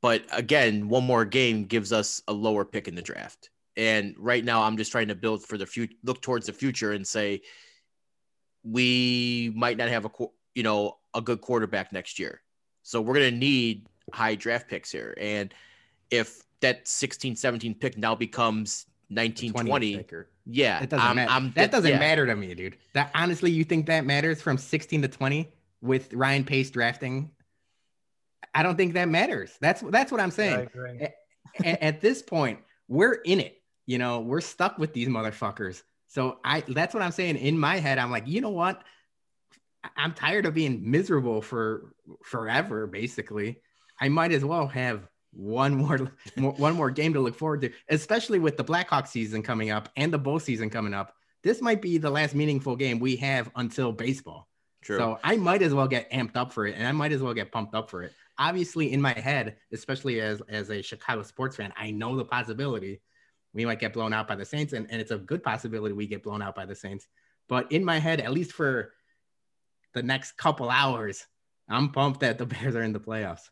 but 0.05 0.23
again, 0.33 0.91
one 0.91 1.03
more 1.05 1.25
game 1.25 1.65
gives 1.65 1.91
us 1.91 2.21
a 2.29 2.33
lower 2.35 2.67
pick 2.67 2.89
in 2.89 2.95
the 2.95 3.01
draft. 3.01 3.49
And 3.75 4.15
right 4.19 4.45
now, 4.45 4.63
I'm 4.63 4.77
just 4.77 4.93
trying 4.93 5.09
to 5.09 5.15
build 5.15 5.43
for 5.43 5.57
the 5.57 5.65
future, 5.65 5.95
look 6.03 6.21
towards 6.21 6.45
the 6.45 6.53
future, 6.53 6.93
and 6.93 7.09
say 7.09 7.41
we 8.63 9.51
might 9.57 9.79
not 9.79 9.89
have 9.89 10.05
a 10.05 10.11
you 10.55 10.63
know 10.63 10.99
a 11.15 11.23
good 11.23 11.41
quarterback 11.41 11.91
next 11.91 12.19
year. 12.19 12.43
So 12.83 13.01
we're 13.01 13.15
gonna 13.15 13.31
need 13.31 13.87
high 14.13 14.35
draft 14.35 14.69
picks 14.69 14.93
here. 14.93 15.17
And 15.19 15.55
if 16.11 16.43
that 16.61 16.87
16, 16.87 17.35
17 17.35 17.75
pick 17.75 17.97
now 17.97 18.15
becomes 18.15 18.85
19, 19.09 19.55
20, 19.55 20.05
yeah, 20.45 20.83
it 20.83 20.91
doesn't 20.91 21.03
I'm, 21.03 21.17
matter. 21.17 21.31
I'm, 21.31 21.53
that 21.53 21.71
doesn't 21.71 21.91
yeah. 21.91 21.99
matter 21.99 22.27
to 22.27 22.37
me, 22.37 22.55
dude. 22.55 22.77
That 22.93 23.11
honestly, 23.15 23.51
you 23.51 23.65
think 23.65 23.87
that 23.87 24.05
matters 24.05 24.43
from 24.43 24.59
16 24.59 25.01
to 25.01 25.09
20 25.09 25.51
with 25.81 26.13
Ryan 26.13 26.45
Pace 26.45 26.71
drafting 26.71 27.31
I 28.55 28.63
don't 28.63 28.77
think 28.77 28.95
that 28.95 29.09
matters. 29.09 29.57
That's 29.61 29.83
that's 29.83 30.13
what 30.13 30.21
I'm 30.21 30.31
saying. 30.31 30.69
At, 31.01 31.83
at, 31.83 32.01
this 32.01 32.23
point, 32.23 32.61
we're 32.89 33.15
in 33.15 33.41
it. 33.41 33.61
You 33.87 33.99
know, 33.99 34.21
we're 34.21 34.41
stuck 34.41 34.79
with 34.79 34.93
these 34.93 35.09
motherfuckers. 35.09 35.83
So 36.07 36.39
I 36.45 36.61
that's 36.61 36.95
what 36.95 37.03
I'm 37.03 37.13
saying. 37.13 37.37
In 37.37 37.59
my 37.59 37.77
head, 37.79 37.99
I'm 37.99 38.11
like, 38.11 38.27
you 38.27 38.41
know 38.41 38.51
what? 38.51 38.83
I'm 39.97 40.13
tired 40.13 40.47
of 40.47 40.55
being 40.55 40.91
miserable 40.91 41.43
for 41.43 41.93
forever, 42.23 42.87
basically. 42.87 43.61
I 44.01 44.09
might 44.09 44.33
as 44.33 44.45
well 44.45 44.67
have 44.69 45.07
one 45.33 45.75
more, 45.75 46.11
more 46.37 46.53
one 46.53 46.75
more 46.75 46.91
game 46.91 47.13
to 47.15 47.21
look 47.21 47.35
forward 47.35 47.63
to, 47.63 47.71
especially 47.89 48.39
with 48.39 48.57
the 48.57 48.65
Blackhawks 48.65 49.09
season 49.09 49.43
coming 49.43 49.71
up 49.71 49.89
and 49.97 50.13
the 50.13 50.19
bowl 50.19 50.39
season 50.39 50.71
coming 50.71 50.95
up. 50.95 51.15
This 51.43 51.61
might 51.61 51.83
be 51.83 51.99
the 51.99 52.11
last 52.11 52.35
meaningful 52.35 52.77
game 52.77 52.99
we 52.99 53.17
have 53.17 53.51
until 53.57 53.93
baseball. 53.93 54.49
True. 54.83 54.99
So 54.99 55.19
I 55.23 55.37
might 55.37 55.63
as 55.63 55.75
well 55.75 55.89
get 55.89 56.11
amped 56.11 56.37
up 56.37 56.53
for 56.53 56.67
it, 56.67 56.75
and 56.77 56.87
I 56.87 56.93
might 56.93 57.13
as 57.13 57.21
well 57.23 57.35
get 57.35 57.53
pumped 57.53 57.75
up 57.75 57.91
for 57.91 58.03
it. 58.03 58.13
Obviously, 58.39 58.93
in 58.93 59.01
my 59.01 59.13
head, 59.13 59.57
especially 59.73 60.21
as 60.21 60.43
as 60.49 60.71
a 60.71 60.83
Chicago 60.83 61.23
sports 61.23 61.57
fan, 61.57 61.73
I 61.77 61.91
know 61.91 62.17
the 62.17 62.25
possibility 62.25 63.01
we 63.53 63.65
might 63.65 63.79
get 63.79 63.93
blown 63.93 64.13
out 64.13 64.27
by 64.27 64.35
the 64.35 64.45
Saints, 64.45 64.73
and, 64.73 64.91
and 64.91 65.01
it's 65.01 65.13
a 65.13 65.19
good 65.19 65.43
possibility 65.43 65.95
we 65.95 66.07
get 66.07 66.25
blown 66.25 66.43
out 66.43 66.55
by 66.55 66.67
the 66.67 66.75
Saints. 66.75 67.07
But 67.49 67.71
in 67.71 67.85
my 67.85 67.99
head, 67.99 68.21
at 68.21 68.33
least 68.33 68.53
for 68.53 68.93
the 69.93 70.03
next 70.03 70.33
couple 70.37 70.69
hours, 70.69 71.27
I'm 71.69 71.91
pumped 71.91 72.21
that 72.21 72.39
the 72.39 72.47
Bears 72.47 72.75
are 72.75 72.83
in 72.83 72.93
the 72.93 73.01
playoffs. 73.01 73.49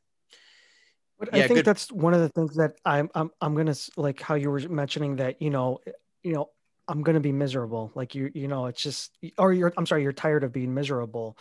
But 1.18 1.30
yeah, 1.32 1.44
I 1.44 1.46
think 1.46 1.58
good. 1.58 1.64
that's 1.64 1.90
one 1.92 2.14
of 2.14 2.20
the 2.20 2.28
things 2.30 2.56
that 2.56 2.72
I'm 2.84 3.08
I'm 3.14 3.30
I'm 3.40 3.54
gonna 3.54 3.76
like 3.96 4.20
how 4.20 4.34
you 4.34 4.50
were 4.50 4.58
mentioning 4.68 5.16
that 5.16 5.40
you 5.40 5.50
know 5.50 5.78
you 6.24 6.32
know 6.32 6.50
I'm 6.88 7.02
gonna 7.02 7.20
be 7.20 7.30
miserable 7.30 7.92
like 7.94 8.16
you 8.16 8.32
you 8.34 8.48
know 8.48 8.66
it's 8.66 8.82
just 8.82 9.16
or 9.38 9.52
you're 9.52 9.72
I'm 9.76 9.86
sorry 9.86 10.02
you're 10.02 10.12
tired 10.12 10.42
of 10.42 10.52
being 10.52 10.74
miserable, 10.74 11.38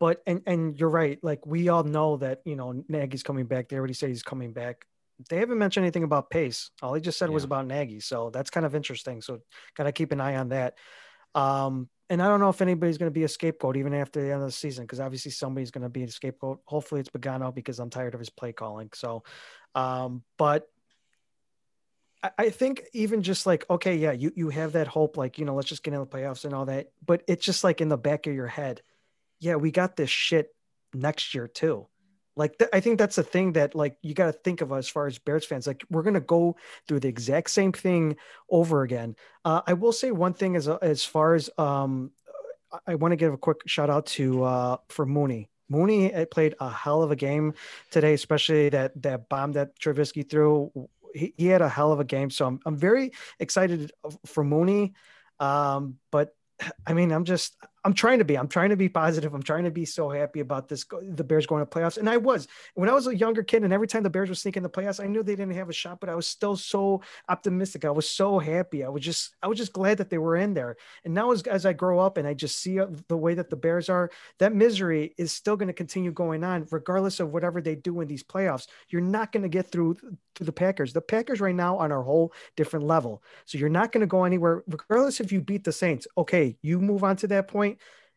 but 0.00 0.22
and 0.26 0.42
and 0.46 0.78
you're 0.78 0.88
right 0.88 1.18
like 1.22 1.44
we 1.46 1.68
all 1.68 1.84
know 1.84 2.16
that 2.16 2.40
you 2.44 2.56
know 2.56 2.84
Nagy's 2.88 3.22
coming 3.22 3.46
back 3.46 3.68
they 3.68 3.76
already 3.76 3.94
say 3.94 4.08
he's 4.08 4.22
coming 4.22 4.52
back 4.52 4.84
they 5.28 5.38
haven't 5.38 5.58
mentioned 5.58 5.84
anything 5.84 6.04
about 6.04 6.30
pace 6.30 6.70
all 6.80 6.94
he 6.94 7.00
just 7.00 7.18
said 7.18 7.28
yeah. 7.28 7.34
was 7.34 7.44
about 7.44 7.66
Nagy 7.66 8.00
so 8.00 8.30
that's 8.30 8.50
kind 8.50 8.64
of 8.64 8.74
interesting 8.74 9.20
so 9.20 9.40
gotta 9.76 9.92
keep 9.92 10.12
an 10.12 10.20
eye 10.20 10.36
on 10.36 10.50
that. 10.50 10.74
Um, 11.34 11.88
and 12.10 12.22
I 12.22 12.28
don't 12.28 12.40
know 12.40 12.48
if 12.48 12.62
anybody's 12.62 12.96
going 12.96 13.10
to 13.10 13.14
be 13.14 13.24
a 13.24 13.28
scapegoat 13.28 13.76
even 13.76 13.92
after 13.92 14.20
the 14.20 14.32
end 14.32 14.40
of 14.40 14.48
the 14.48 14.52
season 14.52 14.84
because 14.84 15.00
obviously 15.00 15.30
somebody's 15.30 15.70
going 15.70 15.82
to 15.82 15.90
be 15.90 16.02
a 16.04 16.10
scapegoat. 16.10 16.60
Hopefully 16.64 17.00
it's 17.00 17.10
Pagano 17.10 17.54
because 17.54 17.78
I'm 17.78 17.90
tired 17.90 18.14
of 18.14 18.20
his 18.20 18.30
play 18.30 18.52
calling. 18.52 18.90
So, 18.94 19.24
um, 19.74 20.22
but 20.38 20.68
I, 22.22 22.30
I 22.38 22.50
think 22.50 22.84
even 22.94 23.22
just 23.22 23.46
like 23.46 23.68
okay, 23.68 23.96
yeah, 23.96 24.12
you 24.12 24.32
you 24.34 24.48
have 24.48 24.72
that 24.72 24.88
hope, 24.88 25.16
like 25.16 25.38
you 25.38 25.44
know, 25.44 25.54
let's 25.54 25.68
just 25.68 25.82
get 25.82 25.92
in 25.92 26.00
the 26.00 26.06
playoffs 26.06 26.44
and 26.44 26.54
all 26.54 26.64
that. 26.66 26.88
But 27.04 27.22
it's 27.28 27.44
just 27.44 27.62
like 27.62 27.80
in 27.80 27.90
the 27.90 27.98
back 27.98 28.26
of 28.26 28.34
your 28.34 28.46
head, 28.46 28.80
yeah, 29.40 29.56
we 29.56 29.70
got 29.70 29.96
this 29.96 30.10
shit 30.10 30.54
next 30.94 31.34
year 31.34 31.48
too. 31.48 31.86
Like 32.36 32.56
th- 32.56 32.70
I 32.72 32.80
think 32.80 32.98
that's 32.98 33.16
the 33.16 33.24
thing 33.24 33.54
that 33.54 33.74
like 33.74 33.96
you 34.00 34.14
got 34.14 34.26
to 34.26 34.32
think 34.32 34.60
of 34.60 34.70
as 34.70 34.88
far 34.88 35.08
as 35.08 35.18
Bears 35.18 35.44
fans. 35.44 35.66
Like 35.66 35.84
we're 35.90 36.04
gonna 36.04 36.20
go 36.20 36.56
through 36.86 37.00
the 37.00 37.08
exact 37.08 37.50
same 37.50 37.72
thing 37.72 38.16
over 38.48 38.82
again. 38.82 39.16
Uh, 39.44 39.62
I 39.66 39.72
will 39.72 39.92
say 39.92 40.12
one 40.12 40.34
thing 40.34 40.54
as 40.54 40.68
as 40.68 41.04
far 41.04 41.34
as 41.34 41.50
um, 41.58 42.12
I 42.86 42.94
want 42.94 43.12
to 43.12 43.16
give 43.16 43.32
a 43.32 43.38
quick 43.38 43.58
shout 43.66 43.90
out 43.90 44.06
to 44.06 44.44
uh, 44.44 44.76
for 44.88 45.04
Mooney. 45.04 45.50
Mooney 45.68 46.12
played 46.30 46.54
a 46.60 46.70
hell 46.70 47.02
of 47.02 47.10
a 47.10 47.16
game 47.16 47.54
today, 47.90 48.14
especially 48.14 48.68
that 48.70 49.02
that 49.02 49.28
bomb 49.28 49.52
that 49.52 49.78
Trubisky 49.78 50.28
threw. 50.28 50.70
He, 51.14 51.34
he 51.36 51.46
had 51.46 51.62
a 51.62 51.68
hell 51.68 51.92
of 51.92 51.98
a 51.98 52.04
game, 52.04 52.30
so 52.30 52.46
I'm 52.46 52.60
I'm 52.64 52.76
very 52.76 53.12
excited 53.40 53.92
for 54.26 54.44
Mooney. 54.44 54.94
Um, 55.40 55.98
but 56.12 56.34
I 56.86 56.92
mean, 56.92 57.12
I'm 57.12 57.24
just 57.24 57.56
I'm 57.84 57.94
trying 57.94 58.18
to 58.18 58.24
be. 58.24 58.36
I'm 58.36 58.48
trying 58.48 58.70
to 58.70 58.76
be 58.76 58.88
positive. 58.88 59.34
I'm 59.34 59.42
trying 59.42 59.64
to 59.64 59.70
be 59.70 59.84
so 59.84 60.10
happy 60.10 60.40
about 60.40 60.68
this. 60.68 60.84
The 61.02 61.24
Bears 61.24 61.46
going 61.46 61.64
to 61.64 61.70
playoffs, 61.70 61.96
and 61.96 62.08
I 62.08 62.16
was 62.16 62.48
when 62.74 62.88
I 62.88 62.92
was 62.92 63.06
a 63.06 63.16
younger 63.16 63.42
kid, 63.42 63.62
and 63.62 63.72
every 63.72 63.86
time 63.86 64.02
the 64.02 64.10
Bears 64.10 64.28
were 64.28 64.34
sneaking 64.34 64.62
the 64.62 64.70
playoffs, 64.70 65.02
I 65.02 65.06
knew 65.06 65.22
they 65.22 65.36
didn't 65.36 65.54
have 65.54 65.68
a 65.68 65.72
shot, 65.72 66.00
but 66.00 66.08
I 66.08 66.14
was 66.14 66.26
still 66.26 66.56
so 66.56 67.02
optimistic. 67.28 67.84
I 67.84 67.90
was 67.90 68.08
so 68.08 68.38
happy. 68.38 68.84
I 68.84 68.88
was 68.88 69.02
just 69.02 69.36
I 69.42 69.48
was 69.48 69.58
just 69.58 69.72
glad 69.72 69.98
that 69.98 70.10
they 70.10 70.18
were 70.18 70.36
in 70.36 70.54
there. 70.54 70.76
And 71.04 71.14
now, 71.14 71.30
as 71.30 71.42
as 71.42 71.66
I 71.66 71.72
grow 71.72 72.00
up 72.00 72.16
and 72.16 72.26
I 72.26 72.34
just 72.34 72.58
see 72.58 72.80
uh, 72.80 72.86
the 73.08 73.16
way 73.16 73.34
that 73.34 73.50
the 73.50 73.56
Bears 73.56 73.88
are, 73.88 74.10
that 74.38 74.54
misery 74.54 75.14
is 75.16 75.32
still 75.32 75.56
going 75.56 75.68
to 75.68 75.72
continue 75.72 76.10
going 76.10 76.42
on, 76.44 76.66
regardless 76.70 77.20
of 77.20 77.32
whatever 77.32 77.60
they 77.60 77.74
do 77.74 78.00
in 78.00 78.08
these 78.08 78.22
playoffs. 78.24 78.66
You're 78.88 79.02
not 79.02 79.32
going 79.32 79.42
to 79.42 79.48
get 79.48 79.70
through 79.70 79.96
to 80.34 80.44
the 80.44 80.52
Packers. 80.52 80.92
The 80.92 81.00
Packers 81.00 81.40
right 81.40 81.54
now 81.54 81.76
on 81.76 81.92
a 81.92 82.02
whole 82.02 82.32
different 82.56 82.86
level, 82.86 83.22
so 83.44 83.58
you're 83.58 83.68
not 83.68 83.92
going 83.92 84.00
to 84.00 84.06
go 84.06 84.24
anywhere, 84.24 84.64
regardless 84.66 85.20
if 85.20 85.30
you 85.32 85.40
beat 85.40 85.64
the 85.64 85.72
Saints. 85.72 86.06
Okay, 86.16 86.56
you 86.62 86.80
move 86.80 87.04
on 87.04 87.16
to 87.16 87.26
that 87.28 87.48
point 87.48 87.67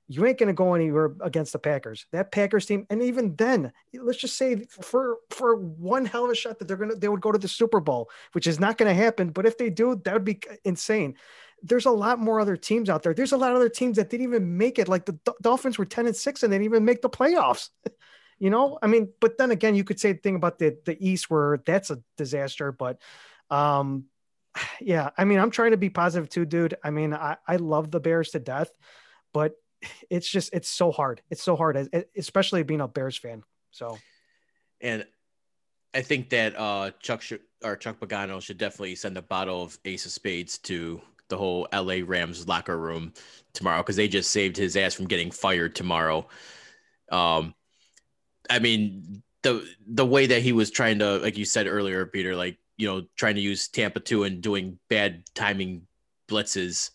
you 0.08 0.26
ain't 0.26 0.38
going 0.38 0.48
to 0.48 0.54
go 0.54 0.74
anywhere 0.74 1.16
against 1.22 1.54
the 1.54 1.60
Packers. 1.60 2.06
That 2.12 2.32
Packers 2.34 2.66
team, 2.66 2.86
and 2.90 3.02
even 3.02 3.36
then, 3.38 3.72
let's 3.94 4.18
just 4.18 4.38
say 4.38 4.66
for 4.82 5.20
for 5.30 5.56
one 5.56 6.06
hell 6.06 6.26
of 6.26 6.32
a 6.32 6.36
shot 6.36 6.60
that 6.60 6.68
they're 6.68 6.78
gonna 6.78 6.96
they 6.96 7.08
would 7.08 7.22
go 7.22 7.32
to 7.32 7.38
the 7.38 7.48
Super 7.48 7.80
Bowl, 7.80 8.10
which 8.34 8.46
is 8.46 8.60
not 8.60 8.78
going 8.78 8.94
to 8.94 9.02
happen. 9.02 9.30
But 9.30 9.46
if 9.46 9.58
they 9.58 9.70
do, 9.70 10.02
that 10.04 10.14
would 10.14 10.26
be 10.26 10.42
insane. 10.66 11.16
There's 11.64 11.86
a 11.86 11.92
lot 11.92 12.20
more 12.20 12.42
other 12.42 12.58
teams 12.58 12.90
out 12.90 13.04
there. 13.04 13.14
There's 13.14 13.32
a 13.32 13.38
lot 13.38 13.52
of 13.52 13.56
other 13.56 13.70
teams 13.70 13.98
that 13.98 14.10
didn't 14.10 14.26
even 14.28 14.58
make 14.58 14.80
it. 14.80 14.90
Like 14.90 15.06
the 15.06 15.18
Dolphins 15.42 15.78
were 15.78 15.86
ten 15.86 16.08
and 16.08 16.16
six, 16.16 16.44
and 16.44 16.52
they 16.52 16.58
didn't 16.58 16.66
even 16.66 16.86
make 16.86 17.02
the 17.02 17.10
playoffs. 17.10 17.70
you 18.40 18.50
know, 18.50 18.80
I 18.82 18.88
mean, 18.88 19.14
but 19.22 19.38
then 19.38 19.52
again, 19.52 19.76
you 19.76 19.86
could 19.86 20.00
say 20.00 20.12
the 20.12 20.20
thing 20.20 20.36
about 20.36 20.60
the 20.60 20.78
the 20.84 20.98
East 21.00 21.30
where 21.30 21.62
that's 21.66 21.90
a 21.90 22.00
disaster. 22.18 22.74
But 22.74 23.00
um, 23.50 24.06
yeah, 24.82 25.12
I 25.18 25.24
mean, 25.24 25.40
I'm 25.40 25.52
trying 25.52 25.72
to 25.72 25.78
be 25.78 25.90
positive 25.90 26.28
too, 26.28 26.46
dude. 26.46 26.76
I 26.84 26.90
mean, 26.90 27.14
I 27.14 27.38
I 27.48 27.56
love 27.56 27.92
the 27.92 28.02
Bears 28.02 28.32
to 28.32 28.40
death, 28.40 28.72
but 29.34 29.54
it's 30.10 30.28
just 30.28 30.54
it's 30.54 30.70
so 30.70 30.92
hard. 30.92 31.22
It's 31.30 31.44
so 31.44 31.56
hard, 31.56 31.90
especially 32.16 32.64
being 32.64 32.82
a 32.82 32.88
Bears 32.88 33.18
fan. 33.18 33.44
So, 33.72 33.98
and 34.80 35.06
I 35.94 36.02
think 36.02 36.30
that 36.30 36.58
uh, 36.58 36.92
Chuck 37.00 37.22
sh- 37.22 37.34
or 37.64 37.76
Chuck 37.76 38.00
Pagano 38.00 38.42
should 38.42 38.58
definitely 38.58 38.96
send 38.96 39.18
a 39.18 39.22
bottle 39.22 39.64
of 39.64 39.78
Ace 39.86 40.06
of 40.06 40.12
Spades 40.12 40.58
to 40.60 41.02
the 41.30 41.38
whole 41.38 41.68
LA 41.74 42.00
Rams 42.06 42.48
locker 42.48 42.78
room 42.78 43.14
tomorrow 43.54 43.82
because 43.82 43.96
they 43.96 44.08
just 44.08 44.32
saved 44.32 44.58
his 44.58 44.76
ass 44.76 44.94
from 44.94 45.08
getting 45.08 45.32
fired 45.32 45.76
tomorrow. 45.76 46.28
Um, 47.12 47.56
I 48.50 48.60
mean 48.60 49.24
the 49.42 49.66
the 49.88 50.06
way 50.06 50.28
that 50.28 50.42
he 50.42 50.52
was 50.52 50.72
trying 50.72 51.00
to, 51.00 51.18
like 51.18 51.38
you 51.38 51.46
said 51.46 51.68
earlier, 51.68 52.06
Peter, 52.06 52.36
like 52.36 52.58
you 52.78 52.88
know, 52.88 53.06
trying 53.16 53.36
to 53.36 53.42
use 53.42 53.68
Tampa 53.68 54.00
two 54.00 54.24
and 54.24 54.42
doing 54.42 54.78
bad 54.90 55.24
timing 55.34 55.88
blitzes 56.28 56.92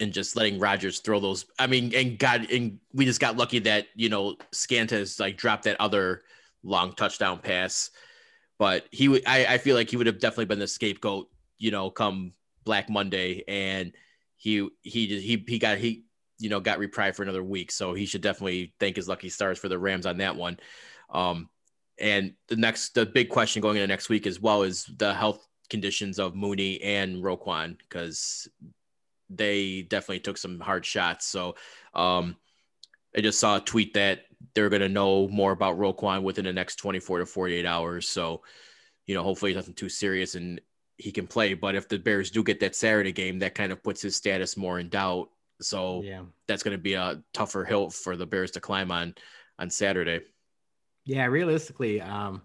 and 0.00 0.12
just 0.12 0.36
letting 0.36 0.58
Rodgers 0.58 1.00
throw 1.00 1.20
those. 1.20 1.46
I 1.58 1.66
mean, 1.66 1.92
and 1.94 2.18
God, 2.18 2.50
and 2.50 2.78
we 2.92 3.04
just 3.04 3.20
got 3.20 3.36
lucky 3.36 3.58
that 3.60 3.86
you 3.94 4.08
know 4.08 4.36
Scantas 4.52 5.18
like 5.20 5.36
dropped 5.36 5.64
that 5.64 5.80
other 5.80 6.22
long 6.62 6.92
touchdown 6.94 7.38
pass, 7.38 7.90
but 8.58 8.86
he 8.90 9.08
would. 9.08 9.22
I, 9.26 9.46
I 9.46 9.58
feel 9.58 9.76
like 9.76 9.90
he 9.90 9.96
would 9.96 10.06
have 10.06 10.20
definitely 10.20 10.46
been 10.46 10.58
the 10.58 10.68
scapegoat. 10.68 11.28
You 11.58 11.70
know, 11.70 11.90
come 11.90 12.32
Black 12.64 12.88
Monday, 12.88 13.44
and 13.48 13.92
he 14.36 14.68
he 14.82 15.20
he 15.20 15.44
he 15.46 15.58
got 15.58 15.78
he 15.78 16.04
you 16.38 16.48
know 16.48 16.60
got 16.60 16.78
reprieved 16.78 17.16
for 17.16 17.22
another 17.22 17.42
week, 17.42 17.70
so 17.72 17.94
he 17.94 18.06
should 18.06 18.22
definitely 18.22 18.74
thank 18.78 18.96
his 18.96 19.08
lucky 19.08 19.28
stars 19.28 19.58
for 19.58 19.68
the 19.68 19.78
Rams 19.78 20.06
on 20.06 20.18
that 20.18 20.36
one. 20.36 20.58
Um, 21.10 21.48
and 22.00 22.34
the 22.46 22.56
next 22.56 22.94
the 22.94 23.06
big 23.06 23.28
question 23.28 23.60
going 23.60 23.76
into 23.76 23.88
next 23.88 24.08
week 24.08 24.26
as 24.26 24.40
well 24.40 24.62
is 24.62 24.84
the 24.98 25.12
health 25.12 25.46
conditions 25.68 26.18
of 26.18 26.34
Mooney 26.34 26.80
and 26.82 27.22
Roquan 27.22 27.76
because 27.78 28.48
they 29.30 29.82
definitely 29.82 30.20
took 30.20 30.38
some 30.38 30.60
hard 30.60 30.84
shots. 30.84 31.26
So 31.26 31.56
um, 31.94 32.36
I 33.16 33.20
just 33.20 33.40
saw 33.40 33.56
a 33.56 33.60
tweet 33.60 33.94
that 33.94 34.22
they're 34.54 34.68
going 34.68 34.82
to 34.82 34.88
know 34.88 35.28
more 35.28 35.52
about 35.52 35.78
Roquan 35.78 36.22
within 36.22 36.44
the 36.44 36.52
next 36.52 36.76
24 36.76 37.20
to 37.20 37.26
48 37.26 37.66
hours. 37.66 38.08
So, 38.08 38.42
you 39.06 39.14
know, 39.14 39.22
hopefully 39.22 39.54
nothing 39.54 39.74
too 39.74 39.88
serious 39.88 40.34
and 40.34 40.60
he 40.96 41.12
can 41.12 41.26
play. 41.26 41.54
But 41.54 41.74
if 41.74 41.88
the 41.88 41.98
Bears 41.98 42.30
do 42.30 42.42
get 42.42 42.60
that 42.60 42.76
Saturday 42.76 43.12
game, 43.12 43.38
that 43.40 43.54
kind 43.54 43.72
of 43.72 43.82
puts 43.82 44.02
his 44.02 44.16
status 44.16 44.56
more 44.56 44.78
in 44.78 44.88
doubt. 44.88 45.30
So 45.60 46.02
yeah. 46.02 46.22
that's 46.46 46.62
going 46.62 46.76
to 46.76 46.82
be 46.82 46.94
a 46.94 47.22
tougher 47.32 47.64
hill 47.64 47.90
for 47.90 48.16
the 48.16 48.26
Bears 48.26 48.52
to 48.52 48.60
climb 48.60 48.90
on 48.90 49.14
on 49.58 49.70
Saturday. 49.70 50.20
Yeah, 51.04 51.24
realistically, 51.26 52.00
um, 52.00 52.42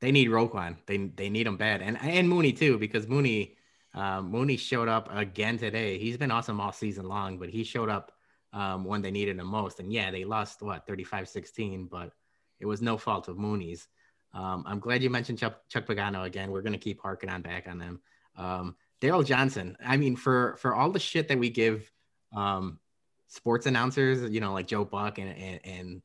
they 0.00 0.12
need 0.12 0.28
Roquan. 0.28 0.76
They 0.86 0.96
they 0.96 1.30
need 1.30 1.46
him 1.46 1.56
bad, 1.56 1.82
and 1.82 1.98
and 2.00 2.28
Mooney 2.28 2.52
too, 2.52 2.78
because 2.78 3.08
Mooney 3.08 3.56
um, 3.94 4.30
Mooney 4.30 4.56
showed 4.56 4.88
up 4.88 5.08
again 5.14 5.56
today. 5.56 5.98
He's 5.98 6.16
been 6.16 6.30
awesome 6.30 6.60
all 6.60 6.72
season 6.72 7.08
long, 7.08 7.38
but 7.38 7.48
he 7.48 7.62
showed 7.64 7.88
up 7.88 8.12
um, 8.52 8.84
when 8.84 9.02
they 9.02 9.10
needed 9.10 9.38
him 9.38 9.46
most. 9.46 9.80
And 9.80 9.92
yeah, 9.92 10.10
they 10.10 10.24
lost 10.24 10.62
what 10.62 10.86
35 10.86 11.28
16, 11.28 11.86
but 11.86 12.12
it 12.60 12.66
was 12.66 12.82
no 12.82 12.98
fault 12.98 13.28
of 13.28 13.38
Mooney's. 13.38 13.88
Um, 14.32 14.64
I'm 14.66 14.80
glad 14.80 15.02
you 15.02 15.10
mentioned 15.10 15.38
Chuck, 15.38 15.60
Chuck 15.68 15.86
Pagano 15.86 16.24
again. 16.24 16.50
We're 16.50 16.62
going 16.62 16.72
to 16.72 16.78
keep 16.78 17.00
harking 17.00 17.30
on 17.30 17.42
back 17.42 17.68
on 17.68 17.78
them. 17.78 18.00
Um, 18.36 18.76
Daryl 19.00 19.24
Johnston. 19.24 19.76
I 19.84 19.96
mean, 19.96 20.16
for 20.16 20.56
for 20.56 20.74
all 20.74 20.90
the 20.90 20.98
shit 20.98 21.28
that 21.28 21.38
we 21.38 21.50
give 21.50 21.90
um, 22.34 22.80
sports 23.28 23.66
announcers, 23.66 24.28
you 24.32 24.40
know, 24.40 24.52
like 24.52 24.66
Joe 24.66 24.84
Buck 24.84 25.18
and 25.18 25.28
and 25.28 25.60
and, 25.64 26.02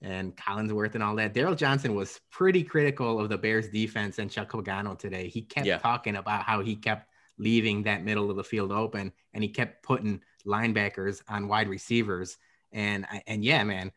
and 0.00 0.36
Collinsworth 0.36 0.94
and 0.94 1.02
all 1.02 1.16
that. 1.16 1.34
Daryl 1.34 1.56
Johnston 1.56 1.94
was 1.94 2.20
pretty 2.30 2.62
critical 2.62 3.18
of 3.18 3.28
the 3.28 3.38
Bears 3.38 3.68
defense 3.68 4.18
and 4.18 4.30
Chuck 4.30 4.52
Pagano 4.52 4.96
today. 4.96 5.28
He 5.28 5.42
kept 5.42 5.66
yeah. 5.66 5.78
talking 5.78 6.16
about 6.16 6.42
how 6.42 6.62
he 6.62 6.76
kept 6.76 7.08
leaving 7.38 7.82
that 7.82 8.04
middle 8.04 8.30
of 8.30 8.36
the 8.36 8.44
field 8.44 8.72
open, 8.72 9.12
and 9.34 9.42
he 9.42 9.48
kept 9.48 9.82
putting 9.82 10.20
linebackers 10.46 11.22
on 11.28 11.48
wide 11.48 11.68
receivers. 11.68 12.38
And 12.72 13.06
and 13.26 13.44
yeah, 13.44 13.62
man, 13.64 13.92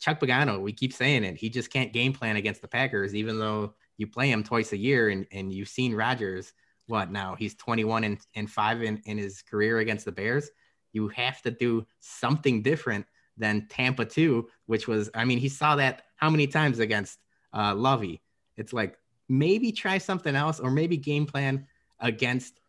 Chuck 0.00 0.20
Pagano, 0.20 0.60
we 0.60 0.72
keep 0.72 0.92
saying 0.92 1.24
it, 1.24 1.36
he 1.36 1.48
just 1.48 1.70
can't 1.70 1.92
game 1.92 2.12
plan 2.12 2.36
against 2.36 2.62
the 2.62 2.68
Packers, 2.68 3.14
even 3.14 3.38
though 3.38 3.74
you 3.98 4.06
play 4.06 4.30
him 4.30 4.42
twice 4.42 4.72
a 4.72 4.76
year, 4.76 5.08
and 5.10 5.26
and 5.32 5.52
you've 5.52 5.68
seen 5.68 5.94
Rodgers 5.94 6.52
what 6.86 7.10
now? 7.10 7.34
He's 7.34 7.54
21 7.54 8.04
and, 8.04 8.18
and 8.34 8.50
five 8.50 8.82
in, 8.82 9.00
in 9.04 9.18
his 9.18 9.42
career 9.42 9.78
against 9.78 10.04
the 10.04 10.12
Bears. 10.12 10.50
You 10.92 11.08
have 11.08 11.40
to 11.42 11.50
do 11.50 11.86
something 12.00 12.62
different 12.62 13.06
than 13.36 13.66
Tampa 13.68 14.04
2, 14.04 14.46
which 14.66 14.86
was, 14.86 15.10
I 15.14 15.24
mean, 15.24 15.38
he 15.38 15.48
saw 15.48 15.76
that 15.76 16.02
how 16.16 16.28
many 16.28 16.46
times 16.46 16.80
against 16.80 17.18
uh, 17.54 17.74
Lovie? 17.74 18.20
It's 18.56 18.72
like 18.72 18.98
maybe 19.28 19.72
try 19.72 19.98
something 19.98 20.36
else 20.36 20.60
or 20.60 20.70
maybe 20.70 20.96
game 20.96 21.24
plan 21.24 21.66
against 22.00 22.60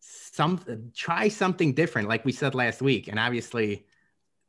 some 0.00 0.60
try 0.94 1.28
something 1.28 1.74
different 1.74 2.08
like 2.08 2.24
we 2.24 2.32
said 2.32 2.54
last 2.54 2.82
week. 2.82 3.08
And 3.08 3.18
obviously 3.18 3.86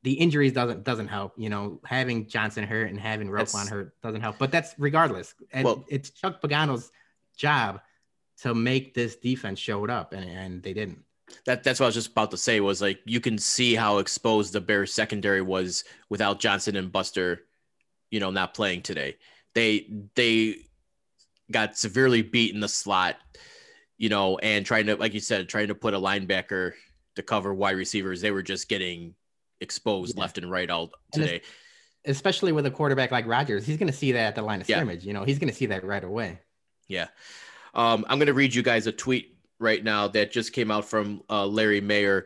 the 0.03 0.13
injuries 0.13 0.53
doesn't 0.53 0.84
doesn't 0.84 1.08
help 1.08 1.34
you 1.38 1.50
know 1.50 1.79
having 1.86 2.27
Johnson 2.27 2.63
hurt 2.63 2.89
and 2.89 3.00
having 3.00 3.27
Roquan 3.27 3.70
hurt 3.70 3.93
doesn't 4.01 4.22
help 4.22 4.38
but 4.38 4.51
that's 4.51 4.74
regardless. 4.77 5.34
And 5.51 5.65
well, 5.65 5.86
it's 5.88 6.10
Chuck 6.10 6.41
Pagano's 6.41 6.91
job 7.38 7.81
to 8.41 8.55
make 8.55 8.93
this 8.93 9.15
defense 9.17 9.60
showed 9.60 9.89
up 9.89 10.13
and, 10.13 10.27
and 10.27 10.63
they 10.63 10.74
didn't. 10.74 11.03
That 11.46 11.63
that's 11.63 11.79
what 11.79 11.86
I 11.86 11.89
was 11.89 11.96
just 11.96 12.12
about 12.12 12.31
to 12.31 12.38
say 12.38 12.60
was 12.60 12.81
like 12.81 13.00
you 13.05 13.20
can 13.20 13.38
see 13.38 13.75
how 13.75 14.00
exposed 14.00 14.53
the 14.53 14.62
Bears 14.62 14.93
secondary 14.93 15.41
was 15.41 15.84
without 16.10 16.39
Johnson 16.39 16.75
and 16.75 16.91
Buster 16.91 17.41
you 18.10 18.20
know 18.20 18.31
not 18.31 18.53
playing 18.53 18.81
today. 18.81 19.17
They 19.55 19.89
they 20.15 20.58
got 21.51 21.77
severely 21.77 22.22
beat 22.22 22.53
in 22.53 22.60
the 22.60 22.67
slot, 22.67 23.17
you 24.01 24.10
know, 24.10 24.39
and 24.39 24.65
trying 24.65 24.88
to, 24.88 24.96
like 24.96 25.13
you 25.13 25.20
said, 25.20 25.48
trying 25.48 25.67
to 25.67 25.75
put 25.75 25.93
a 25.93 26.00
linebacker 26.00 26.74
to 27.15 27.22
cover 27.22 27.53
wide 27.53 27.75
receivers. 27.75 28.20
They 28.20 28.31
were 28.31 28.41
just 28.41 28.67
getting 28.67 29.13
exposed 29.60 30.15
yeah. 30.15 30.22
left 30.22 30.39
and 30.39 30.50
right 30.50 30.67
all 30.72 30.89
today. 31.13 31.43
especially 32.05 32.51
with 32.51 32.65
a 32.65 32.72
quarterback 32.72 33.12
like 33.12 33.27
Rodgers, 33.27 33.63
he's 33.63 33.77
going 33.77 33.91
to 33.91 33.93
see 33.93 34.13
that 34.13 34.29
at 34.29 34.36
the 34.36 34.41
line 34.41 34.60
of 34.60 34.65
scrimmage. 34.65 35.05
You 35.05 35.13
know, 35.13 35.24
he's 35.24 35.38
going 35.38 35.50
to 35.50 35.55
see 35.55 35.67
that 35.67 35.84
right 35.84 36.03
away. 36.03 36.39
Yeah. 36.88 37.10
Um, 37.75 38.03
I'm 38.10 38.17
going 38.17 38.25
to 38.25 38.34
read 38.34 38.55
you 38.55 38.63
guys 38.63 38.88
a 38.88 38.91
tweet 38.91 39.38
right 39.60 39.84
now 39.84 40.08
that 40.08 40.31
just 40.31 40.51
came 40.51 40.72
out 40.72 40.86
from 40.86 41.22
uh, 41.29 41.46
Larry 41.46 41.79
Mayer, 41.79 42.25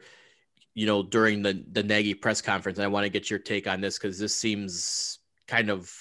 you 0.76 0.86
know, 0.86 1.04
during 1.04 1.42
the, 1.42 1.62
the 1.74 1.84
Nagy 1.84 2.14
press 2.14 2.42
conference. 2.42 2.78
And 2.78 2.86
I 2.86 2.88
want 2.88 3.04
to 3.04 3.10
get 3.10 3.30
your 3.30 3.40
take 3.40 3.68
on 3.68 3.82
this 3.82 4.00
because 4.00 4.18
this 4.18 4.34
seems 4.34 5.20
kind 5.46 5.70
of 5.70 5.94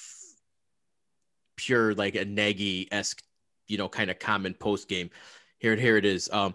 pure 1.56 1.94
like 1.94 2.14
a 2.14 2.24
Nagy 2.24 2.86
esque, 2.92 3.24
you 3.66 3.76
know, 3.76 3.88
kind 3.88 4.08
of 4.08 4.20
common 4.20 4.54
post 4.54 4.88
game. 4.88 5.10
Here, 5.58 5.76
here 5.76 5.96
it 5.96 6.04
is. 6.04 6.28
Um, 6.32 6.54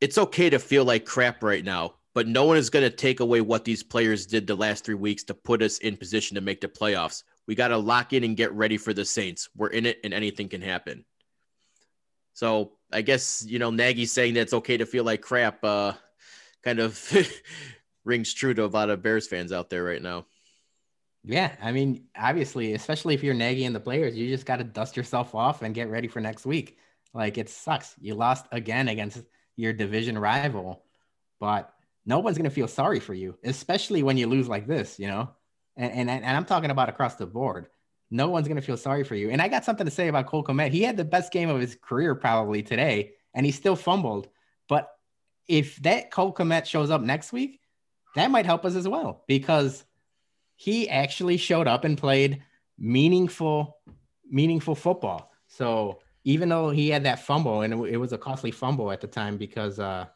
it's 0.00 0.18
okay 0.18 0.50
to 0.50 0.58
feel 0.58 0.84
like 0.84 1.04
crap 1.04 1.42
right 1.42 1.64
now, 1.64 1.94
but 2.14 2.26
no 2.26 2.44
one 2.44 2.56
is 2.56 2.70
going 2.70 2.88
to 2.88 2.94
take 2.94 3.20
away 3.20 3.40
what 3.40 3.64
these 3.64 3.82
players 3.82 4.26
did 4.26 4.46
the 4.46 4.54
last 4.54 4.84
three 4.84 4.94
weeks 4.94 5.24
to 5.24 5.34
put 5.34 5.62
us 5.62 5.78
in 5.78 5.96
position 5.96 6.34
to 6.34 6.40
make 6.40 6.60
the 6.60 6.68
playoffs. 6.68 7.22
We 7.46 7.54
got 7.54 7.68
to 7.68 7.78
lock 7.78 8.12
in 8.12 8.24
and 8.24 8.36
get 8.36 8.52
ready 8.52 8.76
for 8.76 8.92
the 8.92 9.04
Saints. 9.04 9.48
We're 9.56 9.68
in 9.68 9.86
it, 9.86 9.98
and 10.04 10.12
anything 10.12 10.48
can 10.48 10.62
happen. 10.62 11.04
So 12.34 12.72
I 12.92 13.02
guess 13.02 13.44
you 13.46 13.58
know 13.58 13.70
Nagy 13.70 14.06
saying 14.06 14.34
that 14.34 14.40
it's 14.40 14.54
okay 14.54 14.76
to 14.76 14.86
feel 14.86 15.04
like 15.04 15.20
crap. 15.20 15.62
Uh, 15.64 15.92
kind 16.62 16.78
of 16.78 17.12
rings 18.04 18.32
true 18.32 18.54
to 18.54 18.64
a 18.64 18.66
lot 18.66 18.90
of 18.90 19.02
Bears 19.02 19.26
fans 19.26 19.52
out 19.52 19.70
there 19.70 19.84
right 19.84 20.02
now. 20.02 20.26
Yeah, 21.24 21.52
I 21.62 21.70
mean, 21.70 22.06
obviously, 22.16 22.74
especially 22.74 23.14
if 23.14 23.22
you're 23.22 23.34
Nagy 23.34 23.64
and 23.64 23.74
the 23.74 23.80
players, 23.80 24.16
you 24.16 24.28
just 24.28 24.46
got 24.46 24.56
to 24.56 24.64
dust 24.64 24.96
yourself 24.96 25.34
off 25.34 25.62
and 25.62 25.74
get 25.74 25.88
ready 25.88 26.08
for 26.08 26.20
next 26.20 26.44
week. 26.44 26.78
Like 27.14 27.38
it 27.38 27.48
sucks. 27.48 27.94
You 28.00 28.14
lost 28.14 28.46
again 28.52 28.88
against 28.88 29.22
your 29.56 29.72
division 29.72 30.18
rival, 30.18 30.82
but 31.40 31.72
no 32.06 32.18
one's 32.18 32.36
gonna 32.36 32.50
feel 32.50 32.68
sorry 32.68 33.00
for 33.00 33.14
you, 33.14 33.36
especially 33.44 34.02
when 34.02 34.16
you 34.16 34.26
lose 34.26 34.48
like 34.48 34.66
this, 34.66 34.98
you 34.98 35.06
know. 35.06 35.30
And 35.76 35.92
and, 35.92 36.10
and 36.10 36.36
I'm 36.36 36.44
talking 36.44 36.70
about 36.70 36.88
across 36.88 37.16
the 37.16 37.26
board. 37.26 37.66
No 38.10 38.28
one's 38.28 38.48
gonna 38.48 38.62
feel 38.62 38.76
sorry 38.76 39.04
for 39.04 39.14
you. 39.14 39.30
And 39.30 39.40
I 39.40 39.48
got 39.48 39.64
something 39.64 39.86
to 39.86 39.90
say 39.90 40.08
about 40.08 40.26
Cole 40.26 40.44
Kmet. 40.44 40.70
He 40.70 40.82
had 40.82 40.96
the 40.96 41.04
best 41.04 41.32
game 41.32 41.48
of 41.48 41.60
his 41.60 41.76
career 41.80 42.14
probably 42.14 42.62
today, 42.62 43.12
and 43.34 43.44
he 43.46 43.52
still 43.52 43.76
fumbled. 43.76 44.28
But 44.68 44.90
if 45.48 45.76
that 45.82 46.10
Cole 46.10 46.32
Kmet 46.32 46.66
shows 46.66 46.90
up 46.90 47.02
next 47.02 47.32
week, 47.32 47.60
that 48.14 48.30
might 48.30 48.46
help 48.46 48.64
us 48.64 48.74
as 48.74 48.86
well 48.86 49.24
because 49.26 49.84
he 50.56 50.88
actually 50.88 51.36
showed 51.36 51.66
up 51.66 51.84
and 51.84 51.98
played 51.98 52.42
meaningful, 52.78 53.78
meaningful 54.30 54.74
football. 54.74 55.32
So 55.48 55.98
even 56.24 56.48
though 56.48 56.70
he 56.70 56.88
had 56.88 57.04
that 57.04 57.20
fumble 57.20 57.62
and 57.62 57.72
it, 57.86 57.96
was 57.96 58.12
a 58.12 58.18
costly 58.18 58.50
fumble 58.50 58.92
at 58.92 59.00
the 59.00 59.06
time 59.06 59.36
because 59.36 59.78
uh, 59.78 60.06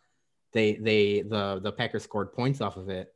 they 0.52 0.74
they 0.74 1.22
the 1.22 1.60
the 1.62 1.72
Packers 1.72 2.04
scored 2.04 2.32
points 2.32 2.60
off 2.60 2.76
of 2.76 2.88
it. 2.88 3.12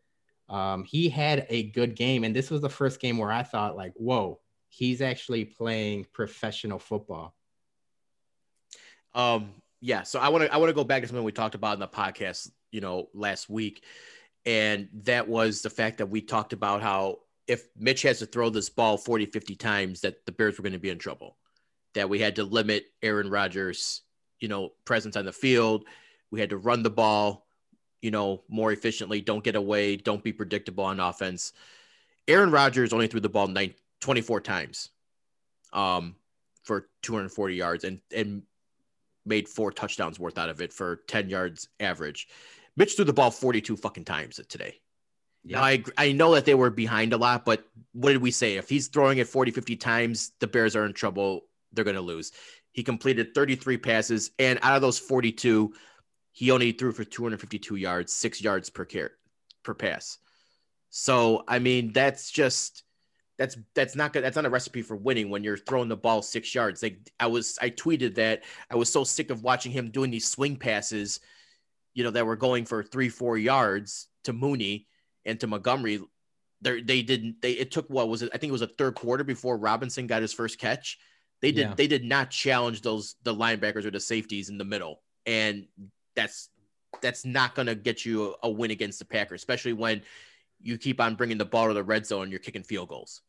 Um, 0.49 0.85
he 0.85 1.09
had 1.09 1.47
a 1.49 1.71
good 1.71 1.95
game, 1.95 2.25
and 2.25 2.35
this 2.35 2.51
was 2.51 2.61
the 2.61 2.69
first 2.69 3.01
game 3.01 3.19
where 3.19 3.31
I 3.31 3.45
thought 3.45 3.77
like, 3.77 3.93
whoa, 3.95 4.41
he's 4.69 5.01
actually 5.01 5.45
playing 5.45 6.07
professional 6.13 6.79
football. 6.79 7.35
Um, 9.15 9.55
yeah. 9.81 10.03
So 10.03 10.19
I 10.19 10.29
want 10.29 10.45
to 10.45 10.53
I 10.53 10.57
want 10.57 10.71
to 10.71 10.75
go 10.75 10.85
back 10.85 11.03
to 11.03 11.09
something 11.09 11.25
we 11.25 11.33
talked 11.33 11.55
about 11.55 11.75
in 11.75 11.81
the 11.81 11.89
podcast, 11.89 12.51
you 12.71 12.81
know, 12.81 13.09
last 13.15 13.49
week. 13.49 13.85
And 14.47 14.89
that 15.05 15.29
was 15.29 15.63
the 15.63 15.71
fact 15.71 15.99
that 15.99 16.07
we 16.07 16.21
talked 16.21 16.53
about 16.53 16.83
how 16.83 17.19
if 17.47 17.67
Mitch 17.77 18.03
has 18.03 18.21
to 18.21 18.27
throw 18.27 18.49
this 18.49 18.71
ball 18.71 18.97
40, 18.97 19.27
50 19.27 19.57
times, 19.57 20.01
that 20.03 20.25
the 20.25 20.33
Bears 20.33 20.57
were 20.57 20.63
going 20.63 20.73
to 20.73 20.79
be 20.79 20.91
in 20.91 20.99
trouble. 20.99 21.37
That 21.95 22.09
we 22.09 22.21
had 22.21 22.37
to 22.37 22.45
limit 22.45 22.87
Aaron 23.03 23.31
Rodgers, 23.31 24.03
you 24.39 24.49
know, 24.49 24.73
presence 24.85 25.17
on 25.17 25.25
the 25.25 25.33
field. 25.33 25.85
We 26.31 26.41
had 26.41 26.51
to 26.51 26.57
run 26.57 26.83
the 26.83 26.91
ball, 26.91 27.47
you 28.01 28.11
know, 28.11 28.43
more 28.49 28.73
efficiently. 28.73 29.21
Don't 29.21 29.43
get 29.43 29.57
away. 29.57 29.97
Don't 29.97 30.23
be 30.23 30.33
predictable 30.33 30.85
on 30.85 31.01
offense. 31.01 31.53
Aaron 32.29 32.51
Rodgers 32.51 32.93
only 32.93 33.09
threw 33.09 33.21
the 33.21 33.29
ball 33.29 33.49
nine, 33.49 33.75
24 34.01 34.41
times 34.41 34.91
um, 35.73 36.15
for 36.63 36.89
240 37.03 37.55
yards 37.55 37.85
and, 37.85 38.01
and 38.15 38.43
made 39.27 39.49
four 39.49 39.73
touchdowns 39.73 40.19
worth 40.19 40.39
out 40.39 40.49
of 40.49 40.61
it 40.61 40.73
for 40.73 41.01
10 41.09 41.29
yards 41.29 41.69
average. 41.81 42.29
Mitch 42.77 42.95
threw 42.95 43.05
the 43.05 43.13
ball 43.13 43.31
42 43.31 43.77
fucking 43.77 44.05
times 44.05 44.41
today. 44.49 44.81
Yeah. 45.43 45.59
Now, 45.59 45.65
I 45.65 45.85
I 45.97 46.13
know 46.13 46.35
that 46.35 46.45
they 46.45 46.55
were 46.55 46.71
behind 46.71 47.13
a 47.13 47.17
lot, 47.17 47.45
but 47.45 47.65
what 47.93 48.13
did 48.13 48.21
we 48.21 48.31
say? 48.31 48.57
If 48.57 48.69
he's 48.69 48.89
throwing 48.89 49.19
it 49.19 49.27
40, 49.27 49.51
50 49.53 49.77
times, 49.77 50.33
the 50.39 50.47
Bears 50.47 50.77
are 50.77 50.85
in 50.85 50.93
trouble. 50.93 51.47
They're 51.73 51.85
going 51.85 51.97
to 51.97 52.03
lose. 52.03 52.33
He 52.73 52.83
completed 52.83 53.35
33 53.35 53.79
passes, 53.79 54.31
and 54.39 54.59
out 54.63 54.77
of 54.77 54.83
those 54.83 54.99
42, 54.99 55.73
he 56.33 56.51
only 56.51 56.73
threw 56.73 56.93
for 56.93 57.05
252 57.05 57.77
yards, 57.77 58.13
six 58.13 58.41
yards 58.41 58.71
per 58.71 58.85
care 58.85 59.13
per 59.63 59.75
pass. 59.75 60.19
So 60.91 61.45
I 61.49 61.59
mean, 61.59 61.93
that's 61.93 62.31
just 62.31 62.85
that's 63.39 63.57
that's 63.75 63.97
not 63.97 64.13
good. 64.13 64.23
That's 64.23 64.37
not 64.37 64.47
a 64.47 64.51
recipe 64.51 64.83
for 64.83 64.97
winning 64.97 65.31
when 65.31 65.43
you're 65.43 65.57
throwing 65.57 65.89
the 65.89 65.97
ball 65.97 66.23
six 66.23 66.55
yards. 66.55 66.83
Like 66.83 66.99
I 67.19 67.27
was, 67.27 67.59
I 67.61 67.71
tweeted 67.71 68.15
that 68.17 68.45
I 68.71 68.77
was 68.77 68.91
so 68.91 69.05
sick 69.05 69.31
of 69.31 69.43
watching 69.43 69.73
him 69.73 69.91
doing 69.91 70.11
these 70.11 70.29
swing 70.29 70.57
passes 70.57 71.21
you 71.95 72.05
know, 72.05 72.11
that 72.11 72.27
were 72.27 72.37
going 72.37 72.65
for 72.65 72.83
three, 72.83 73.09
four 73.09 73.37
yards 73.37 74.09
to 74.25 74.33
Mooney 74.33 74.87
and 75.25 75.39
to 75.41 75.47
Montgomery. 75.47 76.01
They're, 76.61 76.83
they 76.83 77.03
didn't 77.03 77.41
they 77.41 77.53
it 77.53 77.71
took 77.71 77.89
what 77.89 78.09
was 78.09 78.23
it? 78.23 78.31
I 78.35 78.39
think 78.39 78.51
it 78.51 78.53
was 78.53 78.63
a 78.63 78.67
third 78.67 78.95
quarter 78.95 79.25
before 79.25 79.57
Robinson 79.57 80.07
got 80.07 80.23
his 80.23 80.33
first 80.33 80.59
catch. 80.59 80.99
They 81.43 81.53
did 81.53 81.69
yeah. 81.69 81.75
they 81.75 81.87
did 81.87 82.05
not 82.05 82.31
challenge 82.31 82.83
those 82.83 83.17
the 83.23 83.35
linebackers 83.35 83.85
or 83.85 83.91
the 83.91 84.01
safeties 84.01 84.49
in 84.49 84.59
the 84.59 84.65
middle. 84.65 85.03
And 85.27 85.67
that's 86.15 86.51
that's 87.01 87.25
not 87.25 87.55
going 87.55 87.67
to 87.67 87.75
get 87.75 88.05
you 88.05 88.35
a, 88.43 88.49
a 88.49 88.51
win 88.51 88.71
against 88.71 88.99
the 88.99 89.05
Packers, 89.05 89.41
especially 89.41 89.73
when 89.73 90.03
you 90.61 90.77
keep 90.77 91.01
on 91.01 91.15
bringing 91.15 91.39
the 91.39 91.45
ball 91.45 91.69
to 91.69 91.75
the 91.75 91.85
red 91.85 92.07
zone 92.07 92.25
and 92.25 92.33
you're 92.33 92.41
kicking 92.41 92.63
field 92.63 92.89
goals. 92.89 93.23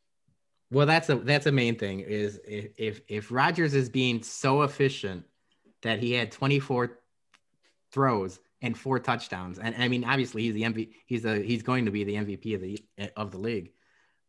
Well, 0.71 0.85
that's 0.85 1.09
a 1.09 1.15
that's 1.15 1.45
a 1.45 1.51
main 1.51 1.77
thing 1.77 1.99
is 1.99 2.39
if 2.47 2.71
if, 2.77 3.01
if 3.07 3.31
Rodgers 3.31 3.73
is 3.73 3.89
being 3.89 4.23
so 4.23 4.63
efficient 4.63 5.25
that 5.81 5.99
he 5.99 6.13
had 6.13 6.31
24 6.31 6.99
throws 7.91 8.39
and 8.61 8.77
four 8.77 8.99
touchdowns. 8.99 9.59
And 9.59 9.75
I 9.77 9.87
mean, 9.87 10.03
obviously, 10.03 10.43
he's 10.43 10.53
the 10.53 10.63
MVP. 10.63 10.89
He's 11.05 11.25
a 11.25 11.41
he's 11.41 11.63
going 11.63 11.85
to 11.85 11.91
be 11.91 12.03
the 12.03 12.15
MVP 12.15 12.55
of 12.55 12.61
the 12.61 12.83
of 13.15 13.31
the 13.31 13.37
league. 13.37 13.73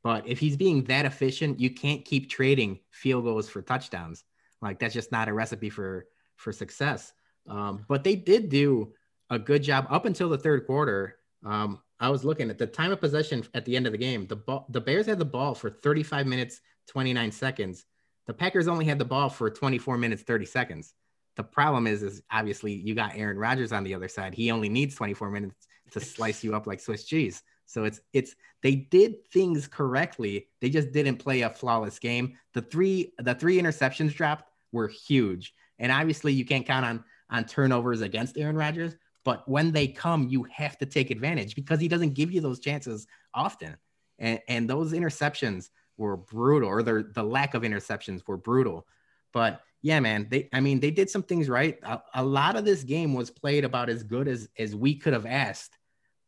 But 0.03 0.27
if 0.27 0.39
he's 0.39 0.57
being 0.57 0.85
that 0.85 1.05
efficient, 1.05 1.61
you 1.61 1.71
can't 1.71 2.05
keep 2.05 2.29
trading 2.29 2.81
field 2.91 3.25
goals 3.25 3.49
for 3.49 3.63
touchdowns. 3.63 4.25
Like 4.61 4.79
that's 4.79 4.95
just 4.95 5.13
not 5.13 5.29
a 5.29 5.33
recipe 5.33 5.71
for 5.71 6.07
for 6.37 6.53
success. 6.53 7.13
Um, 7.49 7.85
but 7.89 8.05
they 8.05 8.17
did 8.17 8.49
do 8.49 8.93
a 9.31 9.39
good 9.39 9.63
job 9.63 9.87
up 9.91 10.05
until 10.05 10.29
the 10.29 10.39
third 10.39 10.67
quarter. 10.67 11.17
Um, 11.45 11.81
I 11.99 12.09
was 12.09 12.25
looking 12.25 12.51
at 12.51 12.59
the 12.59 12.67
time 12.67 12.93
of 12.93 13.01
possession 13.01 13.45
at 13.55 13.65
the 13.65 13.77
end 13.77 13.87
of 13.87 13.93
the 13.93 13.99
game. 13.99 14.27
The 14.27 14.37
ball, 14.37 14.67
the 14.71 14.81
Bears 14.81 15.07
had 15.07 15.19
the 15.19 15.25
ball 15.25 15.55
for 15.55 15.71
35 15.71 16.27
minutes 16.27 16.61
29 16.89 17.31
seconds. 17.33 17.85
The 18.27 18.35
Packers 18.35 18.69
only 18.69 18.85
had 18.85 18.99
the 18.99 19.05
ball 19.05 19.29
for 19.29 19.51
24 19.51 19.99
minutes 19.99 20.23
30 20.23 20.47
seconds. 20.47 20.95
The 21.37 21.45
problem 21.45 21.87
is, 21.87 22.03
is 22.03 22.23
obviously 22.31 22.73
you 22.73 22.95
got 22.95 23.17
Aaron 23.17 23.39
Rodgers 23.39 23.73
on 23.73 23.85
the 23.85 23.95
other 23.95 24.09
side. 24.09 24.35
He 24.35 24.51
only 24.51 24.69
needs 24.69 24.95
24 24.95 25.31
minutes 25.31 25.67
to 25.93 26.01
slice 26.01 26.45
you 26.45 26.55
up 26.55 26.67
like 26.67 26.81
Swiss 26.81 27.05
cheese. 27.05 27.43
So 27.67 27.85
it's 27.85 28.01
it's 28.13 28.35
they 28.63 28.75
did 28.75 29.27
things 29.29 29.67
correctly. 29.67 30.49
They 30.61 30.71
just 30.71 30.93
didn't 30.93 31.17
play 31.17 31.43
a 31.43 31.51
flawless 31.51 31.99
game. 31.99 32.37
The 32.55 32.63
three 32.63 33.13
the 33.19 33.35
three 33.35 33.61
interceptions 33.61 34.15
dropped 34.15 34.51
were 34.73 34.89
huge. 34.89 35.55
And 35.79 35.91
obviously 35.91 36.33
you 36.33 36.45
can't 36.45 36.67
count 36.67 36.85
on 36.85 37.05
on 37.31 37.45
turnovers 37.45 38.03
against 38.03 38.37
Aaron 38.37 38.57
Rodgers, 38.57 38.95
but 39.25 39.49
when 39.49 39.73
they 39.73 39.89
come, 39.89 40.29
you 40.29 40.47
have 40.53 40.77
to 40.79 40.87
take 40.87 41.11
advantage 41.11 41.55
because 41.55 41.81
he 41.81 41.89
doesn't 41.89 42.15
give 42.15 42.31
you 42.31 42.41
those 42.41 42.61
chances 42.61 43.07
often. 43.35 43.77
And 44.19 44.41
and 44.49 44.69
those 44.69 44.93
interceptions 44.93 45.71
were 45.97 46.17
brutal, 46.17 46.69
or 46.69 46.83
the 46.83 47.11
the 47.15 47.23
lack 47.23 47.55
of 47.55 47.63
interceptions 47.63 48.23
were 48.27 48.37
brutal. 48.37 48.87
But 49.33 49.63
yeah, 49.83 49.99
man. 49.99 50.29
They, 50.31 50.49
I 50.53 50.61
mean, 50.61 50.79
they 50.79 50.91
did 50.91 51.11
some 51.11 51.25
things 51.25 51.49
right. 51.49 51.79
A, 51.83 52.01
a, 52.15 52.25
lot 52.25 52.55
of 52.55 52.65
this 52.65 52.85
game 52.85 53.15
was 53.15 53.31
played 53.31 53.65
about 53.65 53.91
as 53.91 54.05
good 54.05 54.29
as 54.29 54.49
as 54.57 54.77
we 54.77 54.95
could 54.95 55.13
have 55.13 55.27
asked, 55.27 55.77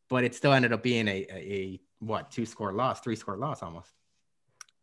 but 0.08 0.24
it 0.24 0.34
still 0.34 0.52
ended 0.52 0.72
up 0.72 0.82
being 0.82 1.08
a, 1.08 1.26
a, 1.30 1.36
a 1.36 1.80
what 2.00 2.30
two 2.30 2.46
score 2.46 2.72
loss, 2.72 3.00
three 3.00 3.16
score 3.16 3.36
loss 3.36 3.62
almost. 3.62 3.90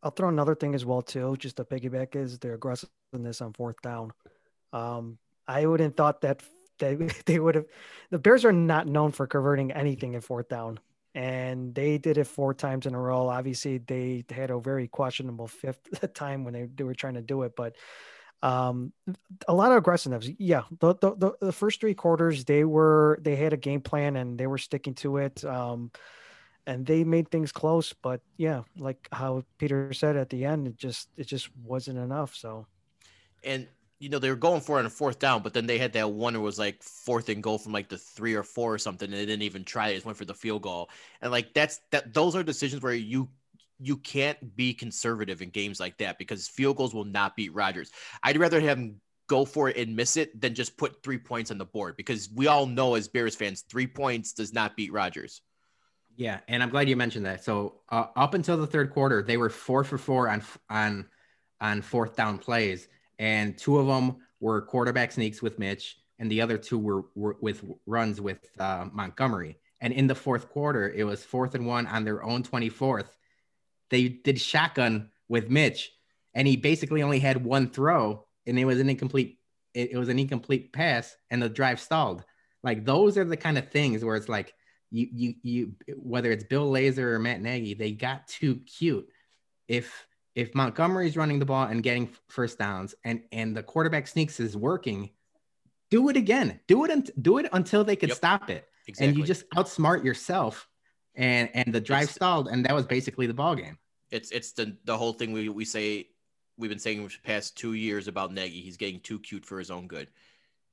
I'll 0.03 0.11
throw 0.11 0.29
another 0.29 0.55
thing 0.55 0.73
as 0.73 0.85
well 0.85 1.01
too, 1.01 1.35
just 1.37 1.57
to 1.57 1.63
piggyback 1.63 2.15
is 2.15 2.39
their 2.39 2.55
aggressiveness 2.55 3.41
on 3.41 3.53
fourth 3.53 3.81
down. 3.81 4.11
Um, 4.73 5.17
I 5.47 5.65
wouldn't 5.65 5.95
thought 5.95 6.21
that 6.21 6.41
they 6.79 6.95
they 7.25 7.39
would 7.39 7.55
have. 7.55 7.65
The 8.09 8.19
Bears 8.19 8.45
are 8.45 8.51
not 8.51 8.87
known 8.87 9.11
for 9.11 9.27
converting 9.27 9.71
anything 9.71 10.13
in 10.13 10.21
fourth 10.21 10.49
down, 10.49 10.79
and 11.13 11.73
they 11.75 11.97
did 11.97 12.17
it 12.17 12.25
four 12.25 12.53
times 12.53 12.85
in 12.85 12.95
a 12.95 12.99
row. 12.99 13.29
Obviously, 13.29 13.77
they 13.77 14.25
had 14.29 14.49
a 14.49 14.59
very 14.59 14.87
questionable 14.87 15.47
fifth 15.47 16.13
time 16.13 16.43
when 16.43 16.53
they, 16.53 16.67
they 16.75 16.83
were 16.83 16.95
trying 16.95 17.15
to 17.15 17.21
do 17.21 17.43
it, 17.43 17.55
but 17.55 17.75
um 18.43 18.91
a 19.47 19.53
lot 19.53 19.71
of 19.71 19.77
aggressiveness. 19.77 20.29
Yeah 20.37 20.63
the, 20.79 20.95
the 20.95 21.35
the 21.39 21.51
first 21.51 21.79
three 21.79 21.93
quarters 21.93 22.45
they 22.45 22.63
were 22.63 23.19
they 23.21 23.35
had 23.35 23.53
a 23.53 23.57
game 23.57 23.81
plan 23.81 24.15
and 24.15 24.37
they 24.37 24.47
were 24.47 24.57
sticking 24.57 24.95
to 24.95 25.17
it 25.17 25.43
um 25.45 25.91
and 26.65 26.85
they 26.85 27.03
made 27.03 27.29
things 27.29 27.51
close 27.51 27.93
but 27.93 28.21
yeah 28.37 28.61
like 28.77 29.07
how 29.11 29.43
peter 29.57 29.93
said 29.93 30.15
at 30.15 30.29
the 30.29 30.45
end 30.45 30.67
it 30.67 30.77
just 30.77 31.09
it 31.17 31.27
just 31.27 31.49
wasn't 31.63 31.97
enough 31.97 32.35
so. 32.35 32.65
And 33.43 33.67
you 34.01 34.09
know 34.09 34.17
they 34.17 34.29
were 34.29 34.35
going 34.35 34.61
for 34.61 34.77
it 34.77 34.79
on 34.79 34.85
a 34.87 34.89
fourth 34.89 35.19
down 35.19 35.43
but 35.43 35.53
then 35.53 35.67
they 35.67 35.77
had 35.77 35.93
that 35.93 36.11
one 36.11 36.35
it 36.35 36.39
was 36.39 36.57
like 36.57 36.81
fourth 36.81 37.29
and 37.29 37.43
goal 37.43 37.59
from 37.59 37.71
like 37.71 37.87
the 37.87 37.97
three 37.99 38.33
or 38.33 38.43
four 38.43 38.73
or 38.73 38.79
something 38.79 39.05
and 39.05 39.13
they 39.13 39.25
didn't 39.25 39.43
even 39.43 39.63
try 39.63 39.89
it 39.89 39.93
just 39.93 40.05
went 40.05 40.17
for 40.17 40.25
the 40.25 40.33
field 40.33 40.63
goal. 40.63 40.89
And 41.21 41.31
like 41.31 41.53
that's 41.53 41.79
that 41.91 42.11
those 42.13 42.35
are 42.35 42.43
decisions 42.43 42.81
where 42.81 42.93
you 42.93 43.29
you 43.81 43.97
can't 43.97 44.55
be 44.55 44.73
conservative 44.73 45.41
in 45.41 45.49
games 45.49 45.79
like 45.79 45.97
that 45.97 46.17
because 46.17 46.47
field 46.47 46.77
goals 46.77 46.93
will 46.93 47.05
not 47.05 47.35
beat 47.35 47.53
Rodgers. 47.53 47.91
I'd 48.23 48.37
rather 48.37 48.59
have 48.61 48.77
him 48.77 49.01
go 49.27 49.45
for 49.45 49.69
it 49.69 49.77
and 49.77 49.95
miss 49.95 50.17
it 50.17 50.39
than 50.39 50.53
just 50.53 50.77
put 50.77 51.01
three 51.01 51.17
points 51.17 51.51
on 51.51 51.57
the 51.57 51.65
board 51.65 51.95
because 51.97 52.29
we 52.35 52.47
all 52.47 52.65
know 52.65 52.95
as 52.95 53.07
Bears 53.07 53.35
fans, 53.35 53.61
three 53.61 53.87
points 53.87 54.33
does 54.33 54.53
not 54.53 54.75
beat 54.75 54.91
Rodgers. 54.91 55.41
Yeah, 56.15 56.41
and 56.47 56.61
I'm 56.61 56.69
glad 56.69 56.89
you 56.89 56.95
mentioned 56.95 57.25
that. 57.25 57.43
So 57.43 57.81
uh, 57.89 58.07
up 58.15 58.33
until 58.33 58.57
the 58.57 58.67
third 58.67 58.91
quarter, 58.91 59.23
they 59.23 59.37
were 59.37 59.49
four 59.49 59.83
for 59.83 59.97
four 59.97 60.29
on 60.29 60.43
on 60.69 61.07
on 61.59 61.81
fourth 61.81 62.15
down 62.15 62.37
plays, 62.37 62.87
and 63.17 63.57
two 63.57 63.79
of 63.79 63.87
them 63.87 64.17
were 64.39 64.61
quarterback 64.61 65.11
sneaks 65.13 65.41
with 65.41 65.57
Mitch, 65.57 65.97
and 66.19 66.29
the 66.29 66.41
other 66.41 66.57
two 66.57 66.77
were, 66.77 67.05
were 67.15 67.37
with 67.39 67.63
runs 67.85 68.19
with 68.19 68.45
uh, 68.59 68.85
Montgomery. 68.91 69.57
And 69.79 69.93
in 69.93 70.05
the 70.05 70.15
fourth 70.15 70.49
quarter, 70.49 70.91
it 70.91 71.05
was 71.05 71.23
fourth 71.23 71.55
and 71.55 71.65
one 71.65 71.87
on 71.87 72.03
their 72.03 72.23
own 72.23 72.43
24th 72.43 73.07
they 73.91 74.07
did 74.07 74.41
shotgun 74.41 75.11
with 75.29 75.49
Mitch, 75.49 75.91
and 76.33 76.47
he 76.47 76.57
basically 76.57 77.03
only 77.03 77.19
had 77.19 77.45
one 77.45 77.69
throw, 77.69 78.25
and 78.47 78.57
it 78.57 78.65
was 78.65 78.79
an 78.79 78.89
incomplete. 78.89 79.37
It, 79.73 79.91
it 79.91 79.97
was 79.97 80.09
an 80.09 80.17
incomplete 80.17 80.73
pass, 80.73 81.15
and 81.29 81.41
the 81.41 81.49
drive 81.49 81.79
stalled. 81.79 82.23
Like 82.63 82.85
those 82.85 83.17
are 83.17 83.25
the 83.25 83.37
kind 83.37 83.57
of 83.57 83.69
things 83.69 84.03
where 84.03 84.15
it's 84.15 84.29
like 84.29 84.53
you 84.89 85.07
you 85.11 85.33
you 85.43 85.71
whether 85.97 86.31
it's 86.31 86.43
Bill 86.43 86.71
Lazor 86.71 86.99
or 86.99 87.19
Matt 87.19 87.41
Nagy, 87.41 87.73
they 87.73 87.91
got 87.91 88.27
too 88.27 88.61
cute. 88.65 89.07
If 89.67 90.05
if 90.35 90.55
Montgomery's 90.55 91.17
running 91.17 91.39
the 91.39 91.45
ball 91.45 91.67
and 91.67 91.83
getting 91.83 92.09
first 92.29 92.57
downs, 92.57 92.95
and 93.03 93.21
and 93.31 93.55
the 93.55 93.63
quarterback 93.63 94.07
sneaks 94.07 94.39
is 94.39 94.55
working, 94.55 95.09
do 95.89 96.09
it 96.09 96.17
again. 96.17 96.59
Do 96.67 96.85
it 96.85 96.91
un- 96.91 97.05
do 97.21 97.37
it 97.37 97.49
until 97.51 97.83
they 97.83 97.95
could 97.95 98.09
yep. 98.09 98.17
stop 98.17 98.49
it. 98.49 98.65
Exactly. 98.87 99.07
And 99.07 99.17
you 99.17 99.23
just 99.25 99.49
outsmart 99.51 100.03
yourself 100.03 100.67
and 101.15 101.49
and 101.53 101.73
the 101.73 101.81
drive 101.81 102.03
it's, 102.03 102.13
stalled, 102.13 102.47
and 102.47 102.65
that 102.65 102.73
was 102.73 102.85
basically 102.85 103.27
the 103.27 103.33
ball 103.33 103.55
game. 103.55 103.77
It's 104.09 104.31
it's 104.31 104.51
the 104.53 104.75
the 104.85 104.97
whole 104.97 105.13
thing 105.13 105.31
we 105.31 105.49
we 105.49 105.65
say 105.65 106.07
we've 106.57 106.69
been 106.69 106.79
saying 106.79 107.07
for 107.07 107.15
the 107.15 107.27
past 107.27 107.57
two 107.57 107.73
years 107.73 108.07
about 108.07 108.33
Nagy. 108.33 108.61
He's 108.61 108.77
getting 108.77 108.99
too 108.99 109.19
cute 109.19 109.45
for 109.45 109.59
his 109.59 109.71
own 109.71 109.87
good, 109.87 110.07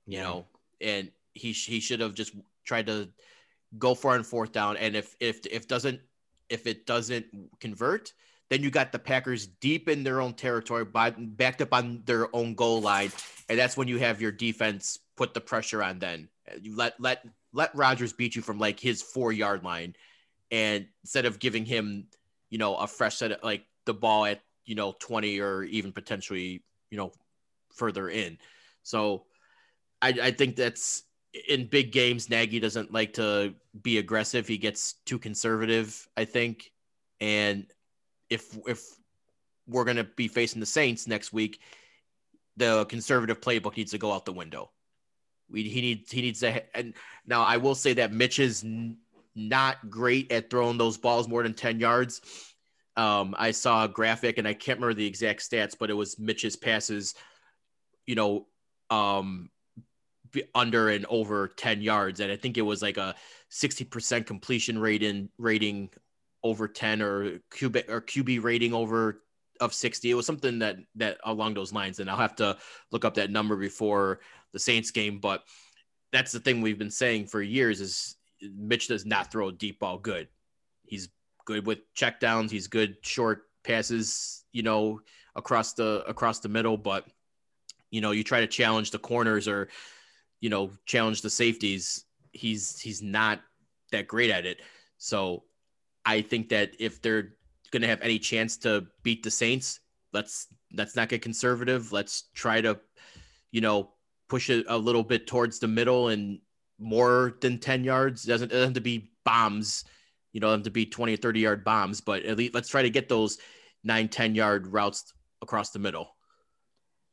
you 0.07 0.19
yeah. 0.19 0.25
know, 0.25 0.47
and 0.81 1.11
he 1.35 1.53
he 1.53 1.81
should 1.81 2.01
have 2.01 2.15
just 2.15 2.35
tried 2.65 2.87
to 2.87 3.09
go 3.79 3.95
for 3.95 4.15
on 4.15 4.23
fourth 4.23 4.53
down, 4.53 4.77
and 4.77 4.97
if 4.97 5.15
if 5.21 5.47
if 5.47 5.69
doesn't 5.69 6.01
if 6.49 6.67
it 6.67 6.87
doesn't 6.87 7.27
convert, 7.61 8.13
then 8.49 8.63
you 8.63 8.71
got 8.71 8.93
the 8.93 8.99
Packers 8.99 9.47
deep 9.47 9.89
in 9.89 10.03
their 10.03 10.21
own 10.21 10.33
territory, 10.33 10.85
by, 10.85 11.11
backed 11.11 11.61
up 11.61 11.75
on 11.75 12.03
their 12.07 12.35
own 12.35 12.55
goal 12.55 12.81
line, 12.81 13.13
and 13.49 13.59
that's 13.59 13.77
when 13.77 13.89
you 13.89 13.99
have 13.99 14.21
your 14.21 14.33
defense 14.33 14.99
put 15.17 15.35
the 15.35 15.41
pressure 15.41 15.83
on. 15.83 15.99
Then 15.99 16.29
you 16.61 16.77
let 16.77 16.99
let 17.01 17.25
let 17.53 17.75
Rodgers 17.75 18.13
beat 18.13 18.37
you 18.37 18.43
from 18.43 18.59
like 18.59 18.81
his 18.81 19.03
four 19.03 19.33
yard 19.33 19.65
line, 19.65 19.95
and 20.51 20.87
instead 21.03 21.27
of 21.27 21.39
giving 21.39 21.65
him, 21.65 22.07
you 22.51 22.59
know, 22.59 22.77
a 22.77 22.87
fresh 22.87 23.17
set 23.17 23.33
of 23.33 23.43
like 23.43 23.65
the 23.85 23.95
ball 23.95 24.25
at, 24.25 24.41
you 24.65 24.75
know, 24.75 24.95
20 24.99 25.41
or 25.41 25.63
even 25.65 25.93
potentially, 25.93 26.63
you 26.91 26.97
know, 26.97 27.13
further 27.75 28.09
in. 28.09 28.39
So 28.83 29.25
I, 30.01 30.09
I 30.09 30.31
think 30.31 30.57
that's 30.57 31.05
in 31.49 31.67
big 31.67 31.93
games, 31.93 32.31
Nagy 32.31 32.61
doesn't 32.61 32.93
like 32.93 33.15
to 33.15 33.55
be 33.83 33.99
aggressive. 33.99 34.49
He 34.49 34.59
gets 34.59 34.95
too 35.05 35.19
conservative, 35.19 36.09
I 36.17 36.25
think. 36.25 36.73
And 37.21 37.67
if 38.31 38.57
if 38.67 38.83
we're 39.67 39.85
gonna 39.85 40.05
be 40.05 40.29
facing 40.29 40.61
the 40.61 40.67
Saints 40.67 41.07
next 41.07 41.33
week, 41.33 41.61
the 42.57 42.87
conservative 42.87 43.41
playbook 43.41 43.77
needs 43.77 43.91
to 43.93 43.99
go 43.99 44.13
out 44.13 44.25
the 44.25 44.33
window. 44.33 44.71
We, 45.51 45.65
he 45.65 45.81
needs 45.81 46.11
he 46.11 46.21
needs 46.21 46.41
to 46.41 46.77
and 46.77 46.95
now 47.27 47.43
I 47.43 47.57
will 47.57 47.75
say 47.75 47.95
that 47.95 48.13
Mitch 48.13 48.39
is 48.39 48.65
not 49.39 49.89
great 49.89 50.31
at 50.33 50.51
throwing 50.51 50.79
those 50.79 50.99
balls 50.99 51.29
more 51.29 51.43
than 51.43 51.55
10 51.55 51.81
yards. 51.81 52.21
Um, 52.97 53.35
I 53.39 53.53
saw 53.53 53.85
a 53.85 53.89
graphic 53.89 54.39
and 54.39 54.49
I 54.49 54.55
can't 54.55 54.79
remember 54.79 54.95
the 54.95 55.07
exact 55.07 55.49
stats, 55.49 55.77
but 55.79 55.89
it 55.89 55.95
was 55.95 56.19
Mitch's 56.19 56.57
passes, 56.57 57.15
you 58.07 58.17
know, 58.17 58.47
um, 58.91 59.51
under 60.55 60.89
and 60.91 61.07
over 61.07 61.49
10 61.49 61.81
yards. 61.81 62.21
And 62.21 62.33
I 62.33 62.37
think 62.37 62.59
it 62.59 62.63
was 62.63 62.83
like 62.83 62.97
a 62.97 63.15
60% 63.53 64.27
completion 64.27 64.79
rate 64.79 65.03
in 65.03 65.29
rating 65.39 65.91
over 66.43 66.69
10 66.69 67.01
or 67.01 67.39
QB 67.53 67.89
or 67.89 68.01
QB 68.01 68.43
rating 68.43 68.75
over 68.75 69.23
of 69.61 69.75
60. 69.75 70.11
It 70.11 70.15
was 70.15 70.27
something 70.27 70.59
that, 70.61 70.77
that 70.97 71.19
along 71.25 71.55
those 71.55 71.73
lines. 71.73 72.01
And 72.01 72.11
I'll 72.11 72.17
have 72.17 72.37
to 72.37 72.59
look 72.91 73.05
up 73.05 73.15
that 73.15 73.31
number 73.31 73.57
before 73.57 74.21
the 74.53 74.59
Saints 74.59 74.91
game. 74.91 75.19
But 75.19 75.45
that's 76.13 76.33
the 76.33 76.41
thing 76.41 76.61
we've 76.61 76.79
been 76.79 76.91
saying 76.91 77.27
for 77.27 77.43
years 77.43 77.81
is 77.81 78.17
Mitch 78.43 78.89
does 78.89 79.05
not 79.05 79.31
throw 79.31 79.49
a 79.49 79.53
deep 79.53 79.81
ball 79.81 79.99
good. 79.99 80.29
He's 80.85 81.09
good 81.45 81.67
with 81.67 81.79
checkdowns. 81.95 82.51
He's 82.51 82.67
good 82.67 82.97
short 83.03 83.43
passes, 83.65 84.45
you 84.53 84.63
know, 84.63 85.01
across 85.37 85.75
the 85.75 86.05
across 86.07 86.41
the 86.41 86.49
middle. 86.49 86.77
But 86.77 87.07
you 87.91 88.01
know, 88.01 88.11
you 88.11 88.25
try 88.25 88.41
to 88.41 88.47
challenge 88.47 88.91
the 88.91 88.99
corners 88.99 89.49
or 89.49 89.69
you 90.41 90.51
know 90.51 90.71
challenge 90.87 91.23
the 91.23 91.31
safeties. 91.31 92.05
He's 92.33 92.79
he's 92.79 93.03
not 93.03 93.41
that 93.93 94.07
great 94.07 94.31
at 94.31 94.47
it. 94.47 94.61
So 94.99 95.45
I 96.05 96.23
think 96.23 96.49
that 96.51 96.73
if 96.79 97.01
they're 97.01 97.35
going 97.71 97.83
to 97.83 97.89
have 97.89 98.01
any 98.03 98.19
chance 98.19 98.57
to 98.59 98.87
beat 99.03 99.23
the 99.23 99.31
Saints, 99.31 99.81
let's 100.13 100.49
let's 100.75 100.97
not 100.97 101.09
get 101.09 101.23
conservative. 101.23 101.93
Let's 101.93 102.25
try 102.35 102.61
to, 102.61 102.79
you 103.51 103.61
know, 103.61 103.91
push 104.29 104.51
it 104.51 104.67
a 104.69 104.77
little 104.77 105.03
bit 105.03 105.27
towards 105.27 105.59
the 105.59 105.69
middle 105.69 106.09
and 106.09 106.41
more 106.79 107.37
than 107.41 107.59
10 107.59 107.85
yards. 107.85 108.25
It 108.25 108.29
doesn't, 108.29 108.51
it 108.51 108.55
doesn't 108.55 108.69
have 108.69 108.75
to 108.75 108.81
be 108.81 109.11
bombs, 109.25 109.85
you 110.33 110.41
know, 110.41 110.51
have 110.51 110.63
to 110.63 110.71
be 110.71 110.87
20 110.87 111.15
or 111.15 111.17
30 111.17 111.41
yard 111.41 111.65
bombs, 111.65 112.01
but 112.01 112.25
at 112.25 112.37
least 112.37 112.55
let's 112.55 112.69
try 112.69 112.83
to 112.83 112.91
get 112.91 113.09
those 113.09 113.39
nine, 113.85 114.09
10 114.09 114.35
yard 114.35 114.67
routes 114.69 115.13
across 115.43 115.71
the 115.71 115.79
middle. 115.79 116.15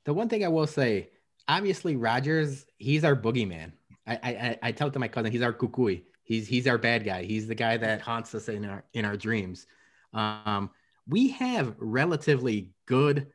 The 0.05 0.13
one 0.13 0.29
thing 0.29 0.45
I 0.45 0.49
will 0.49 0.67
say, 0.67 1.09
obviously 1.47 1.95
Rodgers, 1.95 2.65
he's 2.77 3.03
our 3.03 3.15
boogeyman. 3.15 3.71
I, 4.07 4.19
I, 4.23 4.59
I 4.61 4.71
tell 4.71 4.91
to 4.91 4.99
my 4.99 5.07
cousin, 5.07 5.31
he's 5.31 5.41
our 5.41 5.53
kukui. 5.53 6.03
He's, 6.23 6.47
he's 6.47 6.67
our 6.67 6.77
bad 6.77 7.03
guy. 7.03 7.23
He's 7.23 7.47
the 7.47 7.55
guy 7.55 7.77
that 7.77 8.01
haunts 8.01 8.33
us 8.35 8.49
in 8.49 8.65
our, 8.65 8.83
in 8.93 9.05
our 9.05 9.17
dreams. 9.17 9.65
Um, 10.13 10.69
we 11.07 11.29
have 11.29 11.75
relatively 11.77 12.71
good 12.85 13.27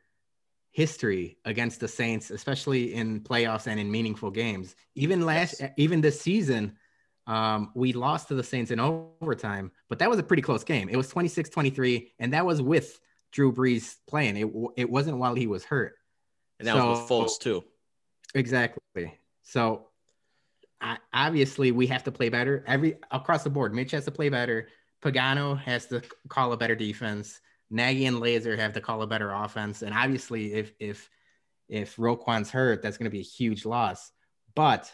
history 0.71 1.37
against 1.45 1.79
the 1.79 1.87
Saints, 1.87 2.31
especially 2.31 2.93
in 2.93 3.21
playoffs 3.21 3.67
and 3.67 3.79
in 3.79 3.91
meaningful 3.91 4.31
games. 4.31 4.75
Even 4.95 5.25
last, 5.25 5.59
yes. 5.59 5.71
even 5.77 6.01
this 6.01 6.19
season, 6.19 6.77
um, 7.27 7.71
we 7.75 7.93
lost 7.93 8.29
to 8.29 8.35
the 8.35 8.43
Saints 8.43 8.71
in 8.71 8.79
overtime, 8.79 9.71
but 9.89 9.99
that 9.99 10.09
was 10.09 10.17
a 10.17 10.23
pretty 10.23 10.41
close 10.41 10.63
game. 10.63 10.89
It 10.89 10.97
was 10.97 11.09
26 11.09 11.49
23, 11.49 12.13
and 12.19 12.33
that 12.33 12.45
was 12.45 12.61
with 12.61 12.99
Drew 13.31 13.53
Brees 13.53 13.97
playing. 14.07 14.37
It, 14.37 14.49
it 14.77 14.89
wasn't 14.89 15.17
while 15.17 15.35
he 15.35 15.47
was 15.47 15.63
hurt. 15.63 15.95
And 16.59 16.67
that 16.67 16.75
so, 16.75 16.89
was 16.89 16.99
with 16.99 17.09
Foles, 17.09 17.39
too. 17.39 17.63
Exactly. 18.33 19.13
So 19.43 19.87
I, 20.79 20.97
obviously, 21.13 21.71
we 21.71 21.87
have 21.87 22.03
to 22.05 22.11
play 22.11 22.29
better 22.29 22.63
every 22.65 22.97
across 23.11 23.43
the 23.43 23.49
board. 23.49 23.73
Mitch 23.73 23.91
has 23.91 24.05
to 24.05 24.11
play 24.11 24.29
better. 24.29 24.69
Pagano 25.01 25.57
has 25.59 25.87
to 25.87 26.01
call 26.29 26.53
a 26.53 26.57
better 26.57 26.75
defense. 26.75 27.41
Nagy 27.71 28.05
and 28.05 28.17
Lazor 28.17 28.57
have 28.57 28.73
to 28.73 28.81
call 28.81 29.01
a 29.01 29.07
better 29.07 29.31
offense. 29.31 29.81
And 29.81 29.93
obviously, 29.93 30.53
if 30.53 30.73
if 30.79 31.09
if 31.69 31.97
Roquan's 31.97 32.51
hurt, 32.51 32.81
that's 32.81 32.97
going 32.97 33.09
to 33.09 33.11
be 33.11 33.21
a 33.21 33.23
huge 33.23 33.65
loss. 33.65 34.11
But 34.53 34.93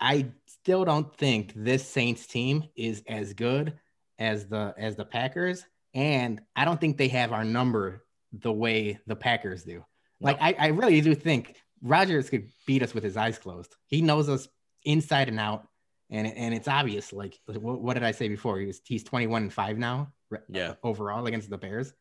I 0.00 0.28
still 0.46 0.84
don't 0.84 1.14
think 1.16 1.52
this 1.54 1.86
Saints 1.86 2.26
team 2.26 2.64
is 2.76 3.02
as 3.08 3.34
good 3.34 3.78
as 4.18 4.46
the 4.46 4.74
as 4.78 4.96
the 4.96 5.04
Packers, 5.04 5.64
and 5.94 6.40
I 6.54 6.64
don't 6.64 6.80
think 6.80 6.96
they 6.96 7.08
have 7.08 7.32
our 7.32 7.44
number 7.44 8.04
the 8.32 8.52
way 8.52 8.98
the 9.06 9.16
Packers 9.16 9.64
do. 9.64 9.84
Like 10.20 10.38
I, 10.40 10.54
I 10.58 10.66
really 10.68 11.00
do 11.00 11.14
think 11.14 11.56
Rodgers 11.82 12.30
could 12.30 12.48
beat 12.66 12.82
us 12.82 12.94
with 12.94 13.04
his 13.04 13.16
eyes 13.16 13.38
closed. 13.38 13.74
He 13.86 14.02
knows 14.02 14.28
us 14.28 14.48
inside 14.84 15.28
and 15.28 15.40
out, 15.40 15.66
and 16.10 16.26
and 16.26 16.54
it's 16.54 16.68
obvious. 16.68 17.12
Like 17.12 17.38
what, 17.46 17.80
what 17.80 17.94
did 17.94 18.02
I 18.02 18.12
say 18.12 18.28
before? 18.28 18.58
He 18.58 18.66
was 18.66 18.80
he's 18.84 19.04
21 19.04 19.42
and 19.42 19.52
five 19.52 19.78
now. 19.78 20.12
Yeah. 20.48 20.74
Overall 20.82 21.26
against 21.26 21.48
the 21.48 21.58
Bears, 21.58 21.92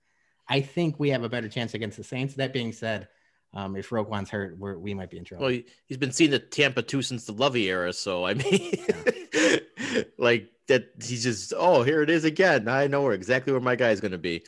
I 0.47 0.61
think 0.61 0.99
we 0.99 1.09
have 1.09 1.23
a 1.23 1.29
better 1.29 1.49
chance 1.49 1.73
against 1.73 1.97
the 1.97 2.03
Saints. 2.03 2.35
That 2.35 2.53
being 2.53 2.73
said, 2.73 3.07
um, 3.53 3.75
if 3.75 3.91
Roquan's 3.91 4.29
hurt, 4.29 4.57
we're, 4.57 4.77
we 4.77 4.93
might 4.93 5.09
be 5.09 5.17
in 5.17 5.23
trouble. 5.23 5.45
Well, 5.45 5.53
he, 5.53 5.65
has 5.89 5.97
been 5.97 6.11
seeing 6.11 6.31
the 6.31 6.39
Tampa 6.39 6.81
two 6.81 7.01
since 7.01 7.25
the 7.25 7.31
Lovie 7.31 7.69
era, 7.69 7.93
so 7.93 8.25
I 8.25 8.33
mean, 8.33 8.73
yeah. 9.33 9.55
like 10.17 10.49
that. 10.67 10.89
He's 11.01 11.23
just 11.23 11.53
oh, 11.55 11.83
here 11.83 12.01
it 12.01 12.09
is 12.09 12.25
again. 12.25 12.67
I 12.67 12.87
know 12.87 13.01
where 13.01 13.13
exactly 13.13 13.53
where 13.53 13.61
my 13.61 13.75
guy 13.75 13.91
is 13.91 14.01
going 14.01 14.11
to 14.11 14.17
be. 14.17 14.43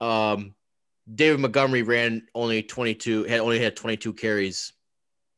Um, 0.00 0.54
David 1.12 1.40
Montgomery 1.40 1.82
ran 1.82 2.26
only 2.34 2.62
22, 2.62 3.24
had 3.24 3.40
only 3.40 3.60
had 3.60 3.76
22 3.76 4.12
carries. 4.12 4.72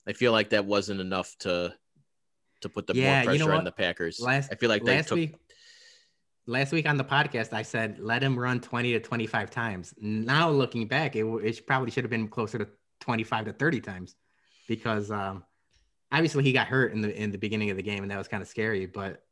I 0.07 0.15
feel 0.15 0.33
like 0.33 0.51
that 0.51 0.65
wasn't 0.65 1.01
enough 1.03 1.37
to 1.41 1.75
to 2.61 2.69
put 2.69 2.87
the 2.87 2.95
yeah, 2.95 3.17
more 3.17 3.25
pressure 3.25 3.39
you 3.39 3.49
know 3.49 3.57
on 3.57 3.65
the 3.65 3.73
Packers. 3.73 4.21
Last, 4.21 4.53
I 4.53 4.57
feel 4.57 4.69
like 4.69 4.83
last 4.83 5.09
took... 5.09 5.17
week, 5.17 5.37
last 6.47 6.73
week 6.73 6.89
on 6.89 6.97
the 6.97 7.05
podcast, 7.05 7.53
I 7.53 7.63
said 7.63 7.99
let 7.99 8.23
him 8.23 8.39
run 8.39 8.61
20 8.61 8.93
to 8.93 9.01
25 9.01 9.51
times. 9.51 9.95
Now 10.01 10.51
looking 10.51 10.89
back, 10.89 11.17
it, 11.17 11.25
it 11.25 11.67
probably 11.67 11.91
should 11.91 12.05
have 12.05 12.11
been 12.11 12.29
closer 12.29 12.59
to 12.59 12.69
25 13.01 13.47
to 13.47 13.53
30 13.53 13.81
times 13.81 14.15
because 14.67 15.11
um, 15.11 15.45
obviously 16.13 16.43
he 16.43 16.53
got 16.53 16.67
hurt 16.67 16.93
in 16.93 17.01
the 17.01 17.15
in 17.15 17.31
the 17.31 17.39
beginning 17.39 17.71
of 17.71 17.77
the 17.77 17.83
game 17.83 18.03
and 18.03 18.11
that 18.11 18.19
was 18.19 18.29
kind 18.29 18.43
of 18.43 18.49
scary. 18.49 18.87
But 18.87 19.23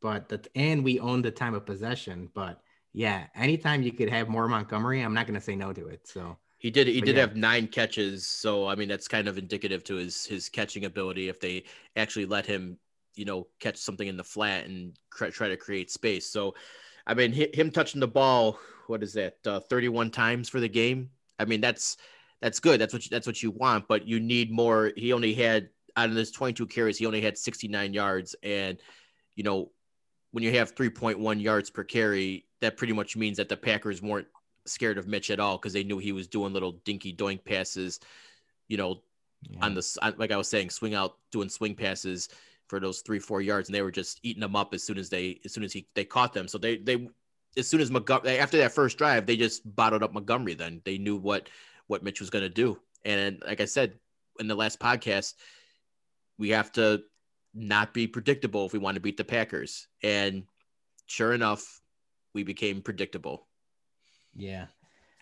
but 0.00 0.28
the, 0.28 0.44
and 0.54 0.82
we 0.82 0.98
owned 0.98 1.24
the 1.24 1.30
time 1.30 1.54
of 1.54 1.66
possession, 1.66 2.30
but 2.34 2.62
yeah, 2.92 3.26
anytime 3.34 3.82
you 3.82 3.92
could 3.92 4.08
have 4.08 4.28
more 4.28 4.48
Montgomery, 4.48 5.02
I'm 5.02 5.14
not 5.14 5.26
going 5.26 5.38
to 5.38 5.44
say 5.44 5.54
no 5.54 5.72
to 5.72 5.88
it. 5.88 6.08
So 6.08 6.38
he 6.60 6.70
did. 6.70 6.88
He 6.88 7.00
did 7.00 7.16
yeah. 7.16 7.22
have 7.22 7.36
nine 7.36 7.66
catches. 7.66 8.26
So 8.26 8.68
I 8.68 8.74
mean, 8.74 8.86
that's 8.86 9.08
kind 9.08 9.28
of 9.28 9.38
indicative 9.38 9.82
to 9.84 9.94
his 9.94 10.26
his 10.26 10.50
catching 10.50 10.84
ability. 10.84 11.30
If 11.30 11.40
they 11.40 11.64
actually 11.96 12.26
let 12.26 12.44
him, 12.44 12.76
you 13.14 13.24
know, 13.24 13.46
catch 13.60 13.78
something 13.78 14.06
in 14.06 14.18
the 14.18 14.24
flat 14.24 14.66
and 14.66 14.92
try, 15.10 15.30
try 15.30 15.48
to 15.48 15.56
create 15.56 15.90
space. 15.90 16.26
So, 16.26 16.54
I 17.06 17.14
mean, 17.14 17.32
him 17.32 17.70
touching 17.70 17.98
the 17.98 18.06
ball. 18.06 18.58
What 18.88 19.02
is 19.02 19.14
that? 19.14 19.36
Uh, 19.46 19.60
31 19.60 20.10
times 20.10 20.50
for 20.50 20.60
the 20.60 20.68
game. 20.68 21.08
I 21.38 21.46
mean, 21.46 21.62
that's 21.62 21.96
that's 22.42 22.60
good. 22.60 22.78
That's 22.78 22.92
what 22.92 23.06
you, 23.06 23.08
that's 23.10 23.26
what 23.26 23.42
you 23.42 23.52
want. 23.52 23.88
But 23.88 24.06
you 24.06 24.20
need 24.20 24.52
more. 24.52 24.92
He 24.96 25.14
only 25.14 25.32
had 25.32 25.70
out 25.96 26.10
of 26.10 26.14
this 26.14 26.30
22 26.30 26.66
carries, 26.66 26.98
he 26.98 27.06
only 27.06 27.22
had 27.22 27.38
69 27.38 27.94
yards, 27.94 28.36
and 28.42 28.78
you 29.34 29.44
know, 29.44 29.70
when 30.32 30.44
you 30.44 30.52
have 30.52 30.74
3.1 30.74 31.40
yards 31.40 31.70
per 31.70 31.84
carry, 31.84 32.44
that 32.60 32.76
pretty 32.76 32.92
much 32.92 33.16
means 33.16 33.38
that 33.38 33.48
the 33.48 33.56
Packers 33.56 34.02
weren't 34.02 34.28
scared 34.66 34.98
of 34.98 35.06
Mitch 35.06 35.30
at 35.30 35.40
all 35.40 35.56
because 35.56 35.72
they 35.72 35.84
knew 35.84 35.98
he 35.98 36.12
was 36.12 36.28
doing 36.28 36.52
little 36.52 36.72
dinky 36.84 37.12
doink 37.12 37.44
passes, 37.44 38.00
you 38.68 38.76
know, 38.76 39.02
yeah. 39.42 39.58
on 39.62 39.74
the 39.74 40.14
like 40.16 40.32
I 40.32 40.36
was 40.36 40.48
saying, 40.48 40.70
swing 40.70 40.94
out 40.94 41.16
doing 41.32 41.48
swing 41.48 41.74
passes 41.74 42.28
for 42.68 42.80
those 42.80 43.00
three 43.00 43.18
four 43.18 43.40
yards, 43.40 43.68
and 43.68 43.74
they 43.74 43.82
were 43.82 43.90
just 43.90 44.20
eating 44.22 44.40
them 44.40 44.56
up 44.56 44.74
as 44.74 44.82
soon 44.82 44.98
as 44.98 45.08
they 45.08 45.40
as 45.44 45.52
soon 45.52 45.64
as 45.64 45.72
he 45.72 45.86
they 45.94 46.04
caught 46.04 46.32
them. 46.32 46.48
So 46.48 46.58
they 46.58 46.76
they 46.76 47.08
as 47.56 47.66
soon 47.66 47.80
as 47.80 47.90
Montgomery 47.90 48.38
after 48.38 48.58
that 48.58 48.72
first 48.72 48.98
drive, 48.98 49.26
they 49.26 49.36
just 49.36 49.74
bottled 49.74 50.02
up 50.02 50.12
Montgomery. 50.12 50.54
Then 50.54 50.80
they 50.84 50.98
knew 50.98 51.16
what 51.16 51.48
what 51.86 52.02
Mitch 52.02 52.20
was 52.20 52.30
going 52.30 52.44
to 52.44 52.48
do, 52.48 52.78
and 53.04 53.42
like 53.46 53.60
I 53.60 53.64
said 53.64 53.94
in 54.38 54.46
the 54.46 54.54
last 54.54 54.78
podcast, 54.78 55.34
we 56.38 56.50
have 56.50 56.72
to 56.72 57.02
not 57.54 57.92
be 57.92 58.06
predictable 58.06 58.66
if 58.66 58.72
we 58.72 58.78
want 58.78 58.94
to 58.94 59.00
beat 59.00 59.16
the 59.16 59.24
Packers. 59.24 59.88
And 60.02 60.44
sure 61.06 61.32
enough, 61.32 61.80
we 62.34 62.44
became 62.44 62.80
predictable. 62.80 63.46
Yeah. 64.34 64.66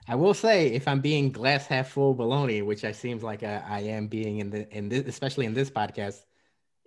I 0.07 0.15
will 0.15 0.35
say, 0.35 0.69
if 0.69 0.89
I'm 0.89 1.01
being 1.01 1.31
glass 1.33 1.67
half 1.67 1.91
full 1.91 2.15
baloney, 2.15 2.65
which 2.65 2.85
I 2.85 2.93
seems 2.93 3.23
like 3.23 3.43
I, 3.43 3.63
I 3.69 3.81
am 3.81 4.07
being 4.07 4.39
in 4.39 4.51
the 4.51 4.69
in 4.77 4.89
this, 4.89 5.07
especially 5.07 5.45
in 5.45 5.53
this 5.53 5.71
podcast, 5.71 6.21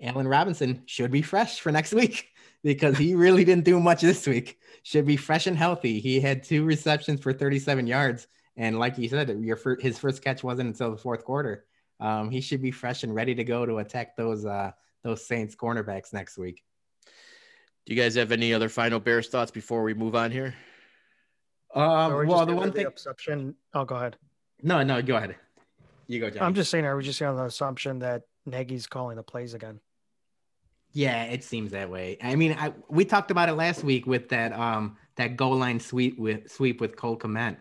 Allen 0.01 0.27
Robinson 0.27 0.81
should 0.87 1.11
be 1.11 1.21
fresh 1.21 1.59
for 1.59 1.71
next 1.71 1.93
week 2.01 2.29
because 2.63 2.97
he 2.97 3.13
really 3.13 3.45
didn't 3.45 3.65
do 3.65 3.79
much 3.79 4.01
this 4.01 4.25
week. 4.25 4.57
Should 4.83 5.05
be 5.05 5.17
fresh 5.17 5.45
and 5.45 5.55
healthy. 5.55 5.99
He 5.99 6.19
had 6.19 6.43
two 6.43 6.65
receptions 6.65 7.21
for 7.21 7.31
37 7.31 7.85
yards, 7.85 8.27
and 8.57 8.79
like 8.79 8.97
you 8.97 9.07
said, 9.07 9.29
your 9.43 9.59
his 9.79 9.99
first 9.99 10.23
catch 10.23 10.43
wasn't 10.43 10.69
until 10.69 10.89
the 10.89 10.97
fourth 10.97 11.23
quarter. 11.23 11.65
Um, 11.99 12.31
he 12.31 12.41
should 12.41 12.63
be 12.63 12.71
fresh 12.71 13.03
and 13.03 13.13
ready 13.13 13.35
to 13.35 13.43
go 13.43 13.67
to 13.67 13.77
attack 13.77 14.15
those 14.15 14.45
uh, 14.47 14.71
those 15.03 15.27
Saints 15.27 15.55
cornerbacks 15.55 16.11
next 16.11 16.39
week. 16.39 16.63
Do 17.85 17.93
you 17.93 18.01
guys 18.01 18.15
have 18.15 18.31
any 18.31 18.53
other 18.53 18.69
final 18.69 18.99
Bears 18.99 19.27
thoughts 19.27 19.51
before 19.51 19.83
we 19.83 19.93
move 19.93 20.15
on 20.15 20.31
here? 20.31 20.55
Um, 21.73 22.27
well, 22.27 22.45
the 22.45 22.53
one 22.53 22.71
thing. 22.71 22.85
The 22.85 22.93
assumption. 22.93 23.55
Oh, 23.73 23.85
go 23.85 23.95
ahead. 23.95 24.17
No, 24.61 24.83
no, 24.83 25.01
go 25.01 25.15
ahead. 25.15 25.35
You 26.07 26.19
go, 26.19 26.29
John. 26.29 26.43
I'm 26.43 26.53
just 26.53 26.69
saying. 26.69 26.85
Are 26.85 26.95
we 26.97 27.03
just 27.03 27.21
on 27.21 27.35
the 27.35 27.45
assumption 27.45 27.99
that 27.99 28.23
Nagy's 28.45 28.87
calling 28.87 29.17
the 29.17 29.23
plays 29.23 29.53
again. 29.53 29.79
Yeah, 30.93 31.23
it 31.23 31.43
seems 31.43 31.71
that 31.71 31.89
way. 31.89 32.17
I 32.21 32.35
mean, 32.35 32.55
I, 32.59 32.73
we 32.89 33.05
talked 33.05 33.31
about 33.31 33.47
it 33.49 33.53
last 33.53 33.83
week 33.83 34.05
with 34.05 34.29
that 34.29 34.51
um 34.53 34.97
that 35.15 35.37
goal 35.37 35.55
line 35.55 35.79
sweep 35.79 36.19
with 36.19 36.51
sweep 36.51 36.81
with 36.81 36.95
Cole 36.95 37.17
Kmet. 37.17 37.57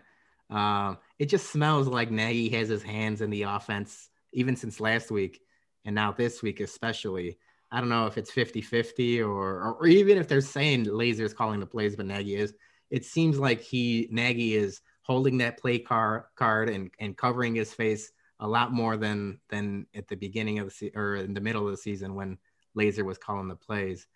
Um, 0.49 0.97
it 1.17 1.27
just 1.27 1.49
smells 1.49 1.87
like 1.87 2.11
Nagy 2.11 2.49
has 2.49 2.67
his 2.67 2.83
hands 2.83 3.21
in 3.21 3.29
the 3.29 3.43
offense 3.43 4.09
even 4.33 4.55
since 4.55 4.81
last 4.81 5.11
week 5.11 5.41
and 5.85 5.95
now 5.95 6.11
this 6.11 6.41
week 6.41 6.59
especially. 6.59 7.37
I 7.73 7.79
don't 7.79 7.87
know 7.87 8.05
if 8.05 8.17
it's 8.17 8.29
50-50 8.29 9.21
or, 9.21 9.77
or 9.79 9.87
even 9.87 10.17
if 10.17 10.27
they're 10.27 10.41
saying 10.41 10.87
Lazor's 10.87 11.33
calling 11.33 11.61
the 11.61 11.65
plays, 11.65 11.95
but 11.95 12.05
Nagy 12.05 12.35
is. 12.35 12.53
It 12.91 13.05
seems 13.05 13.39
like 13.39 13.61
he 13.61 14.07
Nagy 14.11 14.55
is 14.55 14.81
holding 15.01 15.39
that 15.39 15.57
play 15.57 15.79
car 15.79 16.27
card 16.35 16.69
and, 16.69 16.91
and 16.99 17.17
covering 17.17 17.55
his 17.55 17.73
face 17.73 18.11
a 18.39 18.47
lot 18.47 18.71
more 18.71 18.97
than 18.97 19.39
than 19.49 19.87
at 19.95 20.07
the 20.07 20.15
beginning 20.15 20.59
of 20.59 20.65
the 20.67 20.71
se- 20.71 20.91
or 20.95 21.15
in 21.15 21.33
the 21.33 21.41
middle 21.41 21.65
of 21.65 21.71
the 21.71 21.77
season 21.77 22.13
when 22.13 22.37
Lazor 22.77 23.05
was 23.05 23.17
calling 23.17 23.47
the 23.47 23.55
plays. 23.55 24.07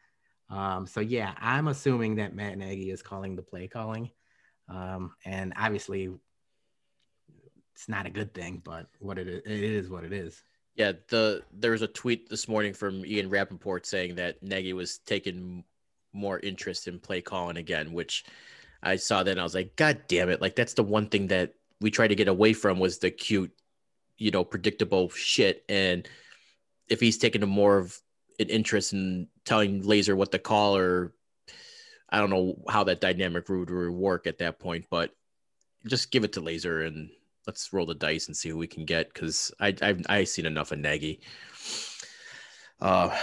Um, 0.49 0.85
so 0.85 0.99
yeah, 0.99 1.33
I'm 1.39 1.67
assuming 1.69 2.15
that 2.15 2.35
Matt 2.35 2.57
Nagy 2.57 2.91
is 2.91 3.01
calling 3.01 3.35
the 3.35 3.41
play 3.41 3.67
calling, 3.67 4.11
um, 4.69 5.15
and 5.25 5.53
obviously 5.57 6.11
it's 7.73 7.89
not 7.89 8.05
a 8.05 8.11
good 8.11 8.33
thing, 8.33 8.61
but 8.63 8.87
what 8.99 9.17
it 9.17 9.27
is, 9.27 9.41
it 9.45 9.63
is 9.63 9.89
what 9.89 10.03
it 10.03 10.13
is. 10.13 10.43
Yeah, 10.75 10.93
the 11.09 11.43
there 11.53 11.71
was 11.71 11.81
a 11.81 11.87
tweet 11.87 12.29
this 12.29 12.47
morning 12.47 12.73
from 12.73 13.05
Ian 13.05 13.29
Rapoport 13.29 13.85
saying 13.85 14.15
that 14.15 14.41
Nagy 14.43 14.73
was 14.73 14.99
taking 14.99 15.63
more 16.13 16.39
interest 16.39 16.87
in 16.87 16.99
play 16.99 17.21
calling 17.21 17.57
again, 17.57 17.91
which 17.93 18.25
I 18.83 18.95
saw 18.97 19.23
that 19.23 19.31
and 19.31 19.39
I 19.39 19.43
was 19.43 19.55
like, 19.55 19.75
God 19.75 20.01
damn 20.07 20.29
it! 20.29 20.41
Like 20.41 20.55
that's 20.55 20.73
the 20.73 20.83
one 20.83 21.07
thing 21.07 21.27
that 21.27 21.53
we 21.81 21.91
tried 21.91 22.09
to 22.09 22.15
get 22.15 22.27
away 22.27 22.53
from 22.53 22.79
was 22.79 22.99
the 22.99 23.11
cute, 23.11 23.51
you 24.17 24.31
know, 24.31 24.43
predictable 24.43 25.09
shit. 25.09 25.63
And 25.69 26.07
if 26.87 26.99
he's 26.99 27.17
taking 27.17 27.43
a 27.43 27.47
more 27.47 27.77
of 27.77 27.99
an 28.39 28.49
interest 28.49 28.93
in 28.93 29.27
telling 29.43 29.83
Lazor 29.83 30.15
what 30.15 30.31
to 30.31 30.39
call, 30.39 30.77
or 30.77 31.13
I 32.09 32.19
don't 32.19 32.29
know 32.29 32.61
how 32.69 32.83
that 32.85 33.01
dynamic 33.01 33.49
would 33.49 33.69
work 33.69 34.27
at 34.27 34.37
that 34.39 34.59
point, 34.59 34.85
but 34.89 35.11
just 35.85 36.11
give 36.11 36.23
it 36.23 36.33
to 36.33 36.41
Lazor 36.41 36.87
and 36.87 37.09
let's 37.47 37.71
roll 37.71 37.85
the 37.85 37.95
dice 37.95 38.27
and 38.27 38.35
see 38.35 38.49
who 38.49 38.57
we 38.57 38.67
can 38.67 38.85
get 38.85 39.13
because 39.13 39.51
I 39.59 39.75
I've 39.81 40.05
I 40.09 40.23
seen 40.23 40.45
enough 40.45 40.71
of 40.71 40.79
Nagy. 40.79 41.21
Uh, 42.81 43.15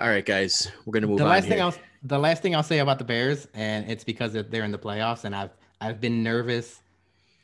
all 0.00 0.08
right, 0.08 0.24
guys, 0.24 0.70
we're 0.84 0.92
gonna 0.92 1.06
move. 1.06 1.20
On. 1.20 1.26
The 1.26 1.30
last 1.30 1.44
thing 1.44 1.58
here. 1.58 1.62
I'll 1.62 1.74
the 2.02 2.18
last 2.18 2.42
thing 2.42 2.54
I'll 2.54 2.62
say 2.62 2.78
about 2.78 2.98
the 2.98 3.04
Bears, 3.04 3.48
and 3.54 3.90
it's 3.90 4.04
because 4.04 4.32
they're 4.32 4.64
in 4.64 4.72
the 4.72 4.78
playoffs, 4.78 5.24
and 5.24 5.34
I've 5.34 5.50
I've 5.80 6.00
been 6.00 6.22
nervous 6.22 6.80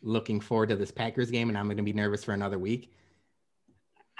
looking 0.03 0.41
forward 0.41 0.71
to 0.71 0.77
this 0.77 0.91
Packers 0.91 1.31
game, 1.31 1.49
and 1.49 1.59
I'm 1.59 1.69
gonna 1.69 1.83
be 1.83 1.93
nervous 1.93 2.25
for 2.25 2.33
another 2.33 2.59
week. 2.59 2.93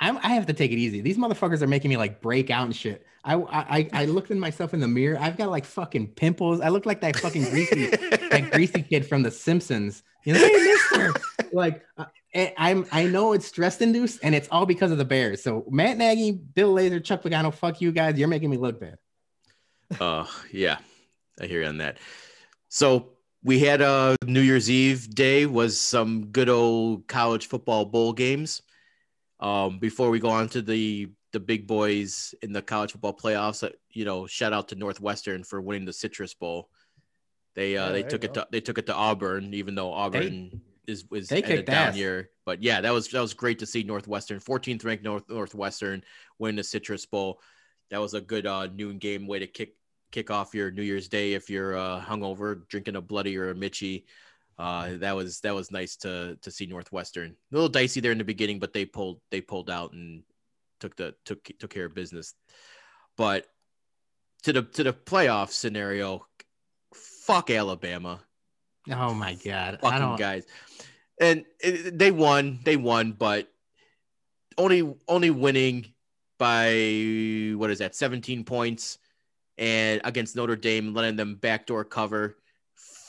I'm, 0.03 0.17
I 0.19 0.29
have 0.31 0.47
to 0.47 0.55
take 0.55 0.71
it 0.73 0.79
easy. 0.79 1.03
These 1.03 1.19
motherfuckers 1.19 1.61
are 1.61 1.67
making 1.67 1.91
me 1.91 1.99
like 1.99 2.23
break 2.23 2.51
out 2.51 2.65
and 2.65 2.75
shit. 2.75 3.05
I, 3.23 3.35
I 3.35 3.89
I 3.93 4.05
looked 4.07 4.31
at 4.31 4.39
myself 4.39 4.73
in 4.73 4.81
the 4.81 4.89
mirror. 4.89 5.19
I've 5.21 5.37
got 5.37 5.51
like 5.51 5.67
fucking 5.67 6.09
pimples. 6.09 6.61
I 6.61 6.69
look 6.69 6.87
like 6.87 7.03
that 7.03 7.17
fucking 7.17 7.45
greasy 7.51 7.87
that 7.91 8.51
greasy 8.53 8.83
kid 8.83 9.07
from 9.07 9.23
The 9.23 9.31
Simpsons. 9.31 10.03
You 10.25 10.35
know, 10.35 10.41
hey, 10.41 10.53
Mister. 10.53 11.13
like 11.53 11.85
uh, 11.97 12.07
I'm 12.35 12.87
I 12.93 13.05
know 13.05 13.33
it's 13.33 13.47
stress 13.47 13.81
induced, 13.81 14.21
and 14.23 14.35
it's 14.35 14.49
all 14.51 14.67
because 14.67 14.91
of 14.91 14.99
the 14.99 15.05
Bears. 15.05 15.43
So 15.43 15.65
Matt 15.71 15.99
Nagy, 15.99 16.33
Bill 16.33 16.75
Lazor, 16.75 17.03
Chuck 17.03 17.23
Pagano, 17.23 17.53
fuck 17.53 17.81
you 17.81 17.93
guys. 17.93 18.19
You're 18.19 18.29
making 18.29 18.51
me 18.51 18.57
look 18.57 18.81
bad. 18.81 18.99
Uh, 19.99 20.27
yeah, 20.53 20.79
I 21.41 21.47
hear 21.47 21.63
you 21.63 21.69
on 21.69 21.79
that. 21.79 21.99
So 22.69 23.11
we 23.43 23.59
had 23.59 23.81
a 23.81 23.87
uh, 23.87 24.17
New 24.25 24.41
Year's 24.41 24.71
Eve 24.71 25.15
day 25.15 25.47
was 25.47 25.81
some 25.81 26.27
good 26.27 26.49
old 26.49 27.09
college 27.09 27.49
football 27.49 27.85
bowl 27.85 28.13
games. 28.13 28.63
Um, 29.41 29.79
before 29.79 30.11
we 30.11 30.21
go 30.21 30.29
on 30.29 30.49
to 30.51 30.63
the 30.63 31.09
the 31.33 31.41
big 31.41 31.67
boys 31.67 32.35
in 32.43 32.53
the 32.53 32.61
college 32.61 32.93
football 32.93 33.15
playoffs, 33.15 33.63
uh, 33.67 33.71
you 33.91 34.05
know, 34.05 34.27
shout 34.27 34.53
out 34.53 34.69
to 34.69 34.75
Northwestern 34.75 35.45
for 35.45 35.61
winning 35.61 35.87
the 35.87 35.93
Citrus 35.93 36.35
Bowl. 36.35 36.69
They 37.55 37.77
uh, 37.77 37.89
oh, 37.89 37.93
they 37.93 38.03
took 38.03 38.25
it 38.25 38.35
to 38.35 38.47
they 38.51 38.61
took 38.61 38.79
it 38.79 38.87
to 38.87 38.95
Auburn, 38.95 39.55
even 39.55 39.75
though 39.75 39.93
Auburn 39.93 40.51
they, 40.87 40.93
is 40.93 41.05
was 41.11 41.29
they 41.29 41.43
a 41.43 41.63
down 41.63 41.89
ass. 41.89 41.97
year. 41.97 42.31
But 42.47 42.63
yeah, 42.63 42.81
that 42.81 42.93
was 42.93 43.09
that 43.09 43.21
was 43.21 43.35
great 43.35 43.59
to 43.61 43.67
see 43.67 43.83
Northwestern, 43.83 44.41
14th 44.41 44.85
ranked 44.85 45.05
North 45.05 45.25
Northwestern, 45.29 46.03
win 46.39 46.57
the 46.57 46.65
Citrus 46.65 47.07
Bowl. 47.07 47.41
That 47.91 48.01
was 48.01 48.15
a 48.15 48.21
good 48.21 48.47
uh, 48.47 48.69
noon 48.73 48.99
game 48.99 49.27
way 49.27 49.41
to 49.41 49.47
kick 49.47 49.75
kick 50.13 50.31
off 50.31 50.55
your 50.55 50.71
New 50.71 50.83
Year's 50.83 51.09
Day 51.09 51.35
if 51.35 51.51
you're 51.51 51.77
uh, 51.77 52.01
hungover, 52.01 52.67
drinking 52.69 52.97
a 52.97 53.01
bloody 53.01 53.37
or 53.37 53.51
a 53.51 53.55
Mitchy. 53.55 54.07
uh, 54.59 54.97
that 54.99 55.17
was 55.17 55.41
that 55.41 55.55
was 55.55 55.71
nice 55.71 55.97
to 55.97 56.37
to 56.43 56.51
see 56.51 56.67
Northwestern. 56.67 57.31
A 57.31 57.55
little 57.55 57.69
dicey 57.69 58.01
there 58.01 58.13
in 58.13 58.19
the 58.19 58.25
beginning, 58.25 58.59
but 58.59 58.73
they 58.73 58.85
pulled 58.85 59.21
they 59.31 59.41
pulled 59.41 59.71
out 59.71 59.93
and 59.93 60.23
took 60.81 60.97
the 60.97 61.15
took 61.25 61.43
took 61.59 61.71
care 61.71 61.87
of 61.87 61.95
business. 61.95 62.35
But 63.17 63.47
to 64.43 64.53
the 64.53 64.63
to 64.63 64.85
the 64.85 64.93
playoff 64.93 65.51
scenario, 65.51 66.27
fuck 67.31 67.51
Alabama. 67.51 68.21
Oh 68.91 69.15
my 69.15 69.35
god, 69.35 69.79
fucking 69.81 70.17
guys, 70.17 70.45
and 71.21 71.45
it, 71.61 71.99
they 71.99 72.11
won, 72.11 72.61
they 72.65 72.77
won, 72.77 73.13
but 73.13 73.49
only 74.59 74.95
only 75.07 75.31
winning 75.31 75.87
by 76.39 77.55
what 77.57 77.71
is 77.71 77.79
that, 77.79 77.95
seventeen 77.95 78.45
points, 78.45 78.99
and 79.59 80.01
against 80.05 80.35
Notre 80.35 80.57
Dame, 80.57 80.95
letting 80.95 81.17
them 81.17 81.37
backdoor 81.37 81.85
cover. 81.85 82.37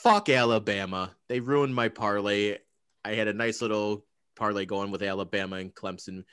Fuck 0.02 0.28
Alabama. 0.28 1.14
They 1.28 1.40
ruined 1.40 1.74
my 1.74 1.88
parlay. 1.88 2.58
I 3.04 3.14
had 3.14 3.28
a 3.28 3.32
nice 3.32 3.62
little 3.62 4.04
parlay 4.36 4.66
going 4.66 4.90
with 4.90 5.02
Alabama 5.02 5.56
and 5.56 5.74
Clemson 5.74 6.24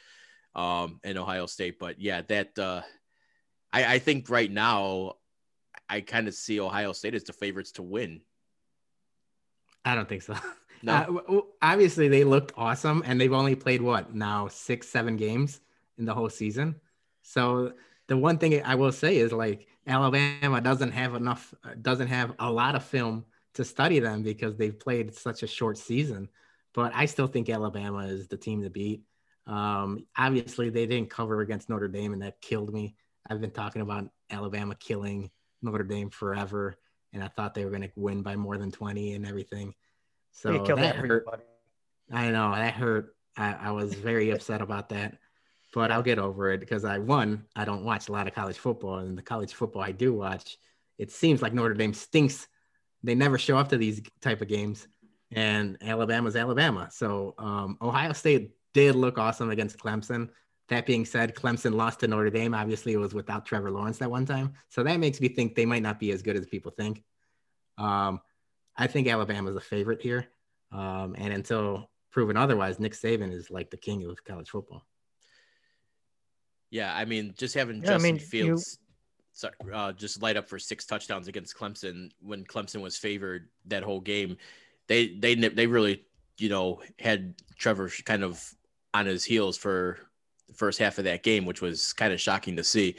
um, 0.55 0.99
and 1.03 1.17
Ohio 1.17 1.45
State, 1.45 1.79
but 1.79 2.01
yeah, 2.01 2.21
that 2.23 2.57
uh, 2.57 2.81
I, 3.71 3.95
I 3.95 3.99
think 3.99 4.29
right 4.29 4.51
now 4.51 5.15
I 5.89 6.01
kind 6.01 6.27
of 6.27 6.33
see 6.33 6.59
Ohio 6.59 6.93
State 6.93 7.15
as 7.15 7.23
the 7.23 7.33
favorites 7.33 7.71
to 7.73 7.83
win. 7.83 8.21
I 9.83 9.95
don't 9.95 10.07
think 10.07 10.21
so. 10.21 10.35
No. 10.81 11.21
Uh, 11.27 11.41
obviously, 11.61 12.07
they 12.07 12.23
looked 12.23 12.53
awesome, 12.55 13.03
and 13.05 13.19
they've 13.19 13.33
only 13.33 13.53
played 13.53 13.81
what 13.81 14.15
now 14.15 14.47
six, 14.47 14.87
seven 14.87 15.17
games 15.17 15.59
in 15.97 16.05
the 16.05 16.13
whole 16.13 16.29
season. 16.29 16.75
So 17.21 17.73
the 18.07 18.15
one 18.15 18.37
thing 18.37 18.63
I 18.63 18.75
will 18.75 18.93
say 18.93 19.17
is 19.17 19.33
like 19.33 19.67
Alabama 19.85 20.61
doesn't 20.61 20.91
have 20.91 21.15
enough, 21.15 21.53
doesn't 21.81 22.07
have 22.07 22.33
a 22.39 22.49
lot 22.49 22.75
of 22.75 22.83
film 22.85 23.25
to 23.55 23.65
study 23.65 23.99
them 23.99 24.23
because 24.23 24.55
they've 24.55 24.79
played 24.79 25.13
such 25.13 25.43
a 25.43 25.47
short 25.47 25.77
season. 25.77 26.29
But 26.73 26.93
I 26.95 27.07
still 27.07 27.27
think 27.27 27.49
Alabama 27.49 28.05
is 28.07 28.27
the 28.27 28.37
team 28.37 28.61
to 28.63 28.69
beat. 28.69 29.01
Um, 29.47 30.05
obviously, 30.17 30.69
they 30.69 30.85
didn't 30.85 31.09
cover 31.09 31.41
against 31.41 31.69
Notre 31.69 31.87
Dame, 31.87 32.13
and 32.13 32.21
that 32.21 32.39
killed 32.41 32.71
me. 32.73 32.95
I've 33.29 33.41
been 33.41 33.51
talking 33.51 33.81
about 33.81 34.09
Alabama 34.29 34.75
killing 34.75 35.29
Notre 35.61 35.83
Dame 35.83 36.09
forever, 36.09 36.77
and 37.13 37.23
I 37.23 37.27
thought 37.27 37.53
they 37.53 37.65
were 37.65 37.71
going 37.71 37.83
to 37.83 37.91
win 37.95 38.21
by 38.21 38.35
more 38.35 38.57
than 38.57 38.71
20 38.71 39.13
and 39.13 39.25
everything. 39.25 39.73
So 40.31 40.63
that 40.63 40.95
hurt. 40.95 41.25
I 42.11 42.31
know 42.31 42.53
that 42.53 42.73
hurt. 42.73 43.15
I, 43.37 43.53
I 43.53 43.71
was 43.71 43.93
very 43.93 44.29
upset 44.31 44.61
about 44.61 44.89
that, 44.89 45.17
but 45.73 45.91
I'll 45.91 46.03
get 46.03 46.19
over 46.19 46.51
it 46.51 46.59
because 46.59 46.85
I 46.85 46.97
won. 46.97 47.45
I 47.55 47.65
don't 47.65 47.83
watch 47.83 48.09
a 48.09 48.11
lot 48.11 48.27
of 48.27 48.33
college 48.33 48.57
football, 48.57 48.99
and 48.99 49.17
the 49.17 49.21
college 49.21 49.53
football 49.53 49.81
I 49.81 49.91
do 49.91 50.13
watch, 50.13 50.57
it 50.97 51.11
seems 51.11 51.41
like 51.41 51.53
Notre 51.53 51.73
Dame 51.73 51.93
stinks. 51.93 52.47
They 53.03 53.15
never 53.15 53.37
show 53.37 53.57
up 53.57 53.69
to 53.69 53.77
these 53.77 54.01
type 54.21 54.41
of 54.41 54.47
games, 54.47 54.87
and 55.31 55.77
Alabama's 55.81 56.35
Alabama. 56.35 56.89
So 56.91 57.35
um, 57.37 57.77
Ohio 57.81 58.13
State 58.13 58.51
did 58.73 58.95
look 58.95 59.17
awesome 59.17 59.49
against 59.49 59.77
Clemson. 59.77 60.29
That 60.69 60.85
being 60.85 61.05
said, 61.05 61.35
Clemson 61.35 61.73
lost 61.73 61.99
to 62.01 62.07
Notre 62.07 62.29
Dame. 62.29 62.53
Obviously, 62.53 62.93
it 62.93 62.97
was 62.97 63.13
without 63.13 63.45
Trevor 63.45 63.71
Lawrence 63.71 63.97
that 63.97 64.09
one 64.09 64.25
time. 64.25 64.53
So 64.69 64.83
that 64.83 64.99
makes 64.99 65.19
me 65.19 65.27
think 65.27 65.55
they 65.55 65.65
might 65.65 65.81
not 65.81 65.99
be 65.99 66.11
as 66.11 66.21
good 66.21 66.37
as 66.37 66.45
people 66.45 66.71
think. 66.71 67.03
Um, 67.77 68.21
I 68.77 68.87
think 68.87 69.07
Alabama 69.07 69.49
is 69.49 69.55
a 69.55 69.61
favorite 69.61 70.01
here. 70.01 70.27
Um, 70.71 71.15
and 71.17 71.33
until 71.33 71.89
proven 72.11 72.37
otherwise, 72.37 72.79
Nick 72.79 72.93
Saban 72.93 73.33
is 73.33 73.49
like 73.49 73.71
the 73.71 73.77
king 73.77 74.05
of 74.05 74.23
college 74.23 74.49
football. 74.49 74.85
Yeah, 76.69 76.95
I 76.95 77.05
mean, 77.05 77.33
just 77.37 77.55
having 77.55 77.77
yeah, 77.77 77.87
Justin 77.87 78.09
I 78.09 78.11
mean, 78.11 78.19
Fields 78.19 78.77
you... 79.43 79.73
uh, 79.73 79.91
just 79.93 80.21
light 80.21 80.37
up 80.37 80.47
for 80.47 80.59
six 80.59 80.85
touchdowns 80.85 81.27
against 81.27 81.57
Clemson 81.57 82.11
when 82.21 82.45
Clemson 82.45 82.81
was 82.81 82.97
favored 82.97 83.49
that 83.65 83.83
whole 83.83 84.01
game, 84.01 84.37
they 84.87 85.15
they 85.15 85.33
they 85.33 85.65
really 85.65 86.05
you 86.37 86.49
know 86.49 86.81
had 86.99 87.33
Trevor 87.57 87.89
kind 88.05 88.23
of 88.23 88.53
on 88.93 89.07
his 89.07 89.23
heels 89.23 89.57
for 89.57 89.97
the 89.97 90.08
first 90.55 90.79
half 90.79 90.97
of 90.97 91.05
that 91.05 91.23
game, 91.23 91.45
which 91.45 91.61
was 91.61 91.93
kind 91.93 92.13
of 92.13 92.21
shocking 92.21 92.55
to 92.57 92.63
see. 92.63 92.95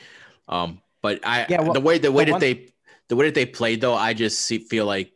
Um, 0.49 0.81
but 1.03 1.21
I 1.27 1.47
yeah, 1.49 1.61
well, 1.61 1.73
the 1.73 1.81
way 1.81 1.99
the 1.99 2.13
way 2.13 2.25
that 2.25 2.33
one... 2.33 2.41
they 2.41 2.69
the 3.09 3.17
way 3.17 3.27
that 3.27 3.35
they 3.35 3.47
played 3.47 3.81
though, 3.81 3.95
I 3.95 4.15
just 4.15 4.41
see, 4.41 4.59
feel 4.59 4.87
like 4.87 5.13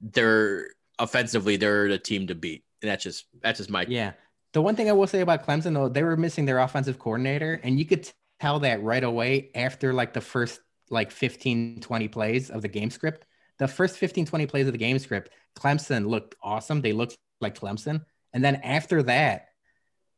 they're 0.00 0.68
offensively 0.98 1.56
they're 1.56 1.88
the 1.88 1.98
team 1.98 2.26
to 2.28 2.34
beat, 2.34 2.64
and 2.82 2.90
that's 2.90 3.04
just 3.04 3.26
that's 3.40 3.58
just 3.58 3.70
my 3.70 3.86
yeah. 3.88 4.12
The 4.52 4.60
one 4.60 4.76
thing 4.76 4.90
I 4.90 4.92
will 4.92 5.06
say 5.06 5.20
about 5.20 5.46
Clemson 5.46 5.74
though, 5.74 5.88
they 5.88 6.02
were 6.02 6.16
missing 6.16 6.44
their 6.44 6.58
offensive 6.58 6.98
coordinator, 6.98 7.60
and 7.62 7.78
you 7.78 7.84
could 7.84 8.10
tell 8.40 8.60
that 8.60 8.82
right 8.82 9.04
away 9.04 9.50
after 9.54 9.92
like 9.92 10.12
the 10.12 10.20
first 10.20 10.60
like 10.90 11.10
15 11.10 11.80
20 11.80 12.08
plays 12.08 12.50
of 12.50 12.62
the 12.62 12.68
game 12.68 12.90
script. 12.90 13.24
The 13.58 13.68
first 13.68 13.96
15 13.96 14.26
20 14.26 14.46
plays 14.46 14.66
of 14.66 14.72
the 14.72 14.78
game 14.78 14.98
script, 14.98 15.30
Clemson 15.58 16.06
looked 16.06 16.34
awesome. 16.42 16.82
They 16.82 16.92
looked 16.92 17.16
like 17.40 17.58
Clemson. 17.58 18.04
And 18.32 18.44
then 18.44 18.56
after 18.56 19.02
that, 19.04 19.48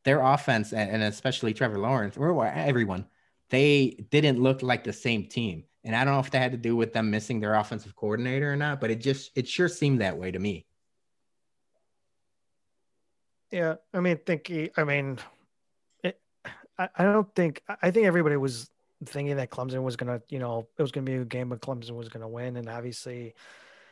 their 0.05 0.21
offense 0.21 0.71
and 0.71 1.03
especially 1.03 1.53
Trevor 1.53 1.79
Lawrence 1.79 2.15
or 2.15 2.45
everyone, 2.45 3.05
they 3.49 4.05
didn't 4.09 4.41
look 4.41 4.61
like 4.63 4.83
the 4.83 4.93
same 4.93 5.27
team. 5.27 5.65
And 5.83 5.95
I 5.95 6.03
don't 6.03 6.13
know 6.13 6.19
if 6.19 6.31
that 6.31 6.39
had 6.39 6.51
to 6.53 6.57
do 6.57 6.75
with 6.75 6.93
them 6.93 7.11
missing 7.11 7.39
their 7.39 7.55
offensive 7.55 7.95
coordinator 7.95 8.51
or 8.51 8.55
not, 8.55 8.79
but 8.79 8.89
it 8.89 9.01
just 9.01 9.31
it 9.35 9.47
sure 9.47 9.67
seemed 9.67 10.01
that 10.01 10.17
way 10.17 10.31
to 10.31 10.39
me. 10.39 10.65
Yeah, 13.51 13.75
I 13.93 13.99
mean, 13.99 14.17
think 14.25 14.51
I 14.77 14.83
mean, 14.83 15.19
it, 16.03 16.19
I, 16.77 16.89
I 16.97 17.03
don't 17.03 17.33
think 17.35 17.61
I 17.81 17.91
think 17.91 18.07
everybody 18.07 18.37
was 18.37 18.69
thinking 19.05 19.35
that 19.37 19.51
Clemson 19.51 19.83
was 19.83 19.95
gonna, 19.95 20.21
you 20.29 20.39
know, 20.39 20.67
it 20.77 20.81
was 20.81 20.91
gonna 20.91 21.05
be 21.05 21.15
a 21.15 21.25
game, 21.25 21.49
but 21.49 21.61
Clemson 21.61 21.91
was 21.91 22.09
gonna 22.09 22.27
win, 22.27 22.57
and 22.57 22.67
obviously, 22.67 23.35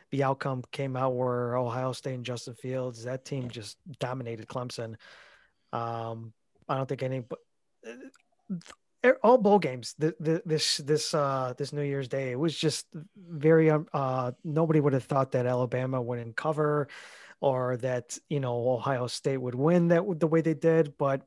the 0.10 0.24
outcome 0.24 0.64
came 0.72 0.96
out 0.96 1.16
where 1.16 1.56
Ohio 1.56 1.92
State 1.92 2.16
and 2.16 2.26
Justin 2.26 2.56
Fields, 2.56 3.04
that 3.04 3.26
team 3.26 3.50
just 3.50 3.78
dominated 4.00 4.48
Clemson. 4.48 4.96
Um, 5.74 6.32
I 6.70 6.78
don't 6.78 6.88
think 6.88 7.04
any, 7.04 7.20
but 7.20 7.40
all 9.22 9.38
bowl 9.38 9.60
games 9.60 9.96
the, 9.98 10.16
the, 10.20 10.42
this 10.46 10.78
this 10.78 11.14
uh 11.14 11.54
this 11.58 11.74
new 11.74 11.82
year's 11.82 12.08
day 12.08 12.32
it 12.32 12.40
was 12.40 12.56
just 12.58 12.86
very 13.18 13.70
um, 13.70 13.86
uh 13.94 14.32
nobody 14.44 14.80
would 14.80 14.94
have 14.94 15.04
thought 15.04 15.32
that 15.32 15.46
alabama 15.46 16.02
wouldn't 16.02 16.38
cover 16.38 16.88
or 17.42 17.76
that 17.78 18.18
you 18.30 18.40
know 18.40 18.70
ohio 18.70 19.08
state 19.08 19.38
would 19.38 19.56
win 19.56 19.90
that 19.90 20.04
the 20.20 20.28
way 20.28 20.40
they 20.40 20.54
did 20.54 20.98
but 20.98 21.22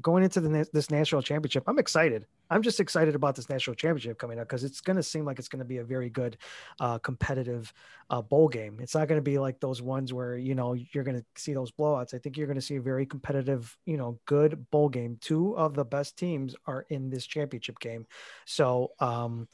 going 0.00 0.24
into 0.24 0.40
the 0.40 0.68
this 0.72 0.90
national 0.90 1.22
championship 1.22 1.64
i'm 1.66 1.78
excited. 1.78 2.26
I'm 2.50 2.62
just 2.62 2.78
excited 2.78 3.14
about 3.14 3.34
this 3.34 3.48
national 3.48 3.74
championship 3.74 4.18
coming 4.18 4.38
up 4.38 4.48
because 4.48 4.64
it's 4.64 4.80
going 4.80 4.96
to 4.96 5.02
seem 5.02 5.24
like 5.24 5.38
it's 5.38 5.48
going 5.48 5.60
to 5.60 5.64
be 5.64 5.78
a 5.78 5.84
very 5.84 6.10
good 6.10 6.36
uh, 6.78 6.98
competitive 6.98 7.72
uh, 8.10 8.20
bowl 8.20 8.48
game. 8.48 8.78
It's 8.80 8.94
not 8.94 9.08
going 9.08 9.18
to 9.18 9.22
be 9.22 9.38
like 9.38 9.60
those 9.60 9.80
ones 9.80 10.12
where 10.12 10.36
you 10.36 10.54
know 10.54 10.74
you're 10.74 11.04
going 11.04 11.18
to 11.18 11.24
see 11.36 11.54
those 11.54 11.72
blowouts. 11.72 12.14
I 12.14 12.18
think 12.18 12.36
you're 12.36 12.46
going 12.46 12.58
to 12.58 12.62
see 12.62 12.76
a 12.76 12.82
very 12.82 13.06
competitive 13.06 13.76
you 13.86 13.96
know 13.96 14.18
good 14.26 14.70
bowl 14.70 14.88
game. 14.88 15.18
Two 15.20 15.56
of 15.56 15.74
the 15.74 15.84
best 15.84 16.16
teams 16.16 16.54
are 16.66 16.86
in 16.90 17.10
this 17.10 17.26
championship 17.26 17.78
game. 17.80 18.06
So 18.44 18.92
um 19.00 19.48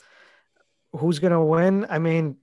who's 0.92 1.20
going 1.20 1.32
to 1.32 1.40
win? 1.40 1.86
I 1.88 2.00
mean 2.00 2.38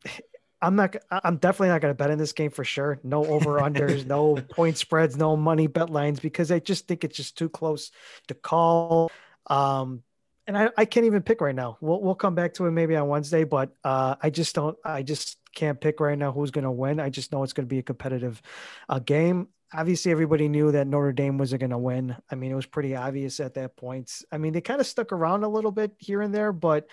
I'm 0.61 0.75
not. 0.75 0.95
I'm 1.11 1.37
definitely 1.37 1.69
not 1.69 1.81
going 1.81 1.91
to 1.91 1.97
bet 1.97 2.09
in 2.09 2.17
this 2.17 2.33
game 2.33 2.49
for 2.49 2.63
sure. 2.63 2.99
No 3.03 3.25
over 3.25 3.59
unders, 3.59 4.05
no 4.05 4.35
point 4.55 4.77
spreads, 4.77 5.15
no 5.15 5.37
money 5.37 5.67
bet 5.67 5.89
lines 5.89 6.19
because 6.19 6.51
I 6.51 6.59
just 6.59 6.87
think 6.87 7.03
it's 7.03 7.15
just 7.15 7.37
too 7.37 7.49
close 7.49 7.91
to 8.27 8.33
call. 8.33 9.11
Um, 9.47 10.03
and 10.47 10.57
I, 10.57 10.69
I 10.77 10.85
can't 10.85 11.05
even 11.05 11.21
pick 11.21 11.41
right 11.41 11.53
now. 11.53 11.77
We'll 11.81 12.01
we'll 12.01 12.15
come 12.15 12.33
back 12.33 12.55
to 12.55 12.65
it 12.65 12.71
maybe 12.71 12.95
on 12.95 13.07
Wednesday, 13.07 13.43
but 13.43 13.71
uh, 13.83 14.15
I 14.21 14.29
just 14.29 14.55
don't. 14.55 14.77
I 14.83 15.03
just 15.03 15.37
can't 15.53 15.79
pick 15.79 15.99
right 15.99 16.17
now 16.17 16.31
who's 16.31 16.51
going 16.51 16.63
to 16.63 16.71
win. 16.71 16.99
I 16.99 17.09
just 17.09 17.31
know 17.31 17.43
it's 17.43 17.53
going 17.53 17.67
to 17.67 17.73
be 17.73 17.79
a 17.79 17.83
competitive 17.83 18.41
uh, 18.89 18.99
game. 18.99 19.49
Obviously, 19.73 20.11
everybody 20.11 20.47
knew 20.47 20.71
that 20.71 20.87
Notre 20.87 21.11
Dame 21.11 21.37
wasn't 21.37 21.59
going 21.59 21.71
to 21.71 21.77
win. 21.77 22.15
I 22.31 22.35
mean, 22.35 22.51
it 22.51 22.55
was 22.55 22.65
pretty 22.65 22.95
obvious 22.95 23.39
at 23.41 23.55
that 23.55 23.75
point. 23.75 24.23
I 24.31 24.37
mean, 24.37 24.53
they 24.53 24.61
kind 24.61 24.79
of 24.79 24.87
stuck 24.87 25.11
around 25.11 25.43
a 25.43 25.49
little 25.49 25.71
bit 25.71 25.91
here 25.97 26.21
and 26.21 26.33
there, 26.33 26.53
but 26.53 26.87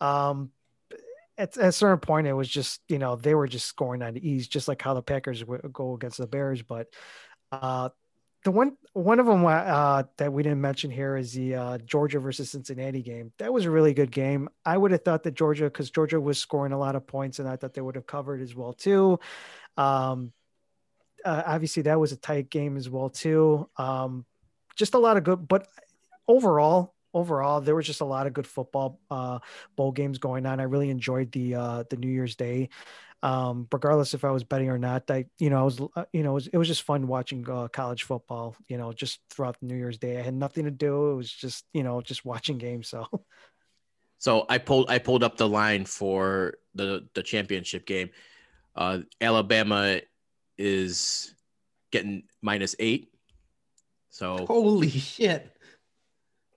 um, 0.00 0.50
at, 1.36 1.56
at 1.56 1.68
a 1.68 1.72
certain 1.72 1.98
point, 1.98 2.26
it 2.26 2.32
was 2.32 2.48
just 2.48 2.80
you 2.88 2.98
know 2.98 3.16
they 3.16 3.34
were 3.34 3.48
just 3.48 3.66
scoring 3.66 4.02
on 4.02 4.16
ease, 4.16 4.48
just 4.48 4.68
like 4.68 4.82
how 4.82 4.94
the 4.94 5.02
Packers 5.02 5.44
would 5.44 5.72
go 5.72 5.94
against 5.94 6.18
the 6.18 6.26
Bears. 6.26 6.62
But 6.62 6.88
uh, 7.52 7.90
the 8.44 8.50
one 8.50 8.76
one 8.92 9.20
of 9.20 9.26
them 9.26 9.44
uh, 9.44 10.04
that 10.18 10.32
we 10.32 10.42
didn't 10.42 10.60
mention 10.60 10.90
here 10.90 11.16
is 11.16 11.32
the 11.32 11.54
uh, 11.54 11.78
Georgia 11.78 12.20
versus 12.20 12.50
Cincinnati 12.50 13.02
game. 13.02 13.32
That 13.38 13.52
was 13.52 13.64
a 13.64 13.70
really 13.70 13.94
good 13.94 14.10
game. 14.10 14.48
I 14.64 14.76
would 14.76 14.92
have 14.92 15.02
thought 15.02 15.24
that 15.24 15.34
Georgia, 15.34 15.64
because 15.64 15.90
Georgia 15.90 16.20
was 16.20 16.38
scoring 16.38 16.72
a 16.72 16.78
lot 16.78 16.94
of 16.94 17.06
points, 17.06 17.38
and 17.38 17.48
I 17.48 17.56
thought 17.56 17.74
they 17.74 17.80
would 17.80 17.96
have 17.96 18.06
covered 18.06 18.40
as 18.40 18.54
well 18.54 18.72
too. 18.72 19.18
Um, 19.76 20.32
uh, 21.24 21.42
obviously, 21.46 21.84
that 21.84 21.98
was 21.98 22.12
a 22.12 22.16
tight 22.16 22.50
game 22.50 22.76
as 22.76 22.88
well 22.88 23.08
too. 23.08 23.68
Um, 23.76 24.26
just 24.76 24.94
a 24.94 24.98
lot 24.98 25.16
of 25.16 25.24
good, 25.24 25.48
but 25.48 25.66
overall, 26.28 26.93
overall, 27.14 27.60
there 27.60 27.74
was 27.74 27.86
just 27.86 28.00
a 28.00 28.04
lot 28.04 28.26
of 28.26 28.32
good 28.32 28.46
football 28.46 29.00
uh, 29.10 29.38
bowl 29.76 29.92
games 29.92 30.18
going 30.18 30.44
on. 30.46 30.60
I 30.60 30.64
really 30.64 30.90
enjoyed 30.90 31.32
the 31.32 31.54
uh, 31.54 31.84
the 31.88 31.96
New 31.96 32.10
Year's 32.10 32.36
Day. 32.36 32.68
Um, 33.22 33.66
regardless 33.72 34.12
if 34.12 34.22
I 34.22 34.30
was 34.30 34.44
betting 34.44 34.68
or 34.68 34.78
not, 34.78 35.10
I 35.10 35.24
you 35.38 35.48
know 35.48 35.60
I 35.60 35.62
was 35.62 35.80
uh, 35.96 36.04
you 36.12 36.22
know 36.22 36.32
it 36.32 36.34
was, 36.34 36.46
it 36.48 36.56
was 36.58 36.68
just 36.68 36.82
fun 36.82 37.06
watching 37.06 37.48
uh, 37.48 37.68
college 37.68 38.02
football. 38.02 38.56
You 38.68 38.76
know, 38.76 38.92
just 38.92 39.20
throughout 39.30 39.58
the 39.60 39.66
New 39.66 39.76
Year's 39.76 39.96
Day, 39.96 40.18
I 40.18 40.22
had 40.22 40.34
nothing 40.34 40.64
to 40.66 40.70
do. 40.70 41.12
It 41.12 41.14
was 41.14 41.32
just 41.32 41.64
you 41.72 41.82
know 41.82 42.02
just 42.02 42.24
watching 42.24 42.58
games. 42.58 42.88
So. 42.88 43.06
So 44.16 44.46
I 44.48 44.56
pulled 44.56 44.88
I 44.88 45.00
pulled 45.00 45.22
up 45.22 45.36
the 45.36 45.46
line 45.46 45.84
for 45.84 46.54
the 46.74 47.06
the 47.12 47.22
championship 47.22 47.84
game. 47.84 48.08
Uh, 48.74 49.00
Alabama 49.20 50.00
is 50.56 51.34
getting 51.90 52.22
minus 52.40 52.74
eight. 52.78 53.12
So 54.08 54.46
Holy 54.46 54.88
shit, 54.88 55.53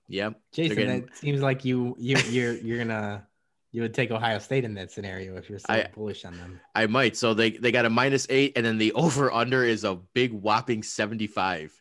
yeah, 0.07 0.31
Jason! 0.53 0.75
getting- 0.77 1.01
That 1.05 1.17
seems 1.17 1.41
like 1.41 1.65
you 1.65 1.95
you 1.99 2.17
you're 2.29 2.53
you're 2.53 2.77
gonna 2.77 3.27
you 3.71 3.81
would 3.81 3.93
take 3.93 4.11
Ohio 4.11 4.39
State 4.39 4.63
in 4.63 4.73
that 4.75 4.91
scenario 4.91 5.35
if 5.37 5.49
you're 5.49 5.59
so 5.59 5.65
I- 5.69 5.89
bullish 5.93 6.23
on 6.25 6.37
them. 6.37 6.59
I 6.75 6.87
might. 6.87 7.15
So 7.17 7.33
they 7.33 7.51
they 7.51 7.71
got 7.71 7.85
a 7.85 7.89
minus 7.89 8.25
eight, 8.29 8.53
and 8.55 8.65
then 8.65 8.77
the 8.77 8.93
over 8.93 9.31
under 9.31 9.63
is 9.63 9.83
a 9.83 9.95
big 10.13 10.31
whopping 10.31 10.83
seventy 10.83 11.27
five. 11.27 11.71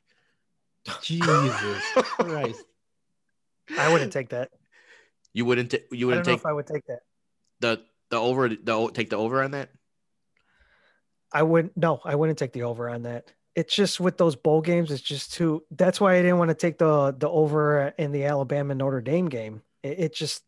Jesus 1.02 1.82
Christ! 1.94 2.64
I 3.78 3.92
wouldn't 3.92 4.12
take 4.12 4.28
that. 4.30 4.50
You 5.32 5.44
wouldn't. 5.44 5.70
T- 5.72 5.78
you 5.90 6.08
I 6.10 6.14
don't 6.14 6.18
wouldn't 6.18 6.26
know 6.26 6.32
take 6.32 6.40
if 6.40 6.46
I 6.46 6.52
would 6.52 6.66
take 6.66 6.86
that. 6.86 7.00
the 7.60 7.82
the 8.10 8.16
over. 8.18 8.48
The 8.48 8.72
o- 8.72 8.88
take 8.88 9.10
the 9.10 9.16
over 9.16 9.42
on 9.42 9.50
that. 9.52 9.70
I 11.32 11.42
wouldn't. 11.42 11.76
No, 11.76 12.00
I 12.04 12.14
wouldn't 12.14 12.38
take 12.38 12.52
the 12.52 12.62
over 12.62 12.88
on 12.88 13.02
that. 13.02 13.32
It's 13.56 13.74
just 13.74 13.98
with 13.98 14.18
those 14.18 14.36
bowl 14.36 14.60
games. 14.60 14.90
It's 14.92 15.00
just 15.02 15.32
too. 15.32 15.64
That's 15.70 16.00
why 16.00 16.14
I 16.14 16.22
didn't 16.22 16.38
want 16.38 16.50
to 16.50 16.54
take 16.54 16.76
the 16.78 17.12
the 17.18 17.28
over 17.28 17.94
in 17.98 18.12
the 18.12 18.24
Alabama 18.24 18.74
Notre 18.74 19.00
Dame 19.00 19.28
game. 19.28 19.62
It, 19.82 19.98
it 19.98 20.14
just 20.14 20.44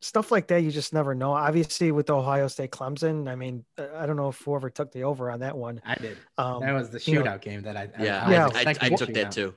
stuff 0.00 0.30
like 0.30 0.46
that. 0.48 0.62
You 0.62 0.70
just 0.70 0.92
never 0.92 1.14
know. 1.16 1.32
Obviously, 1.32 1.90
with 1.90 2.08
Ohio 2.10 2.46
State 2.46 2.70
Clemson. 2.70 3.28
I 3.28 3.34
mean, 3.34 3.64
I 3.96 4.06
don't 4.06 4.16
know 4.16 4.28
if 4.28 4.38
whoever 4.40 4.70
took 4.70 4.92
the 4.92 5.02
over 5.02 5.30
on 5.30 5.40
that 5.40 5.56
one. 5.56 5.82
I 5.84 5.96
did. 5.96 6.16
Um, 6.38 6.60
that 6.60 6.72
was 6.72 6.90
the 6.90 7.00
you 7.10 7.14
know- 7.18 7.24
shootout 7.24 7.40
game 7.40 7.62
that 7.62 7.76
I. 7.76 7.88
Yeah, 7.98 8.24
I, 8.24 8.30
Yeah. 8.32 8.46
was 8.46 8.54
I, 8.54 8.58
I, 8.58 8.60
expecting 8.70 8.92
I 8.92 8.94
a 8.94 8.98
took 8.98 9.14
that 9.14 9.32
too. 9.32 9.54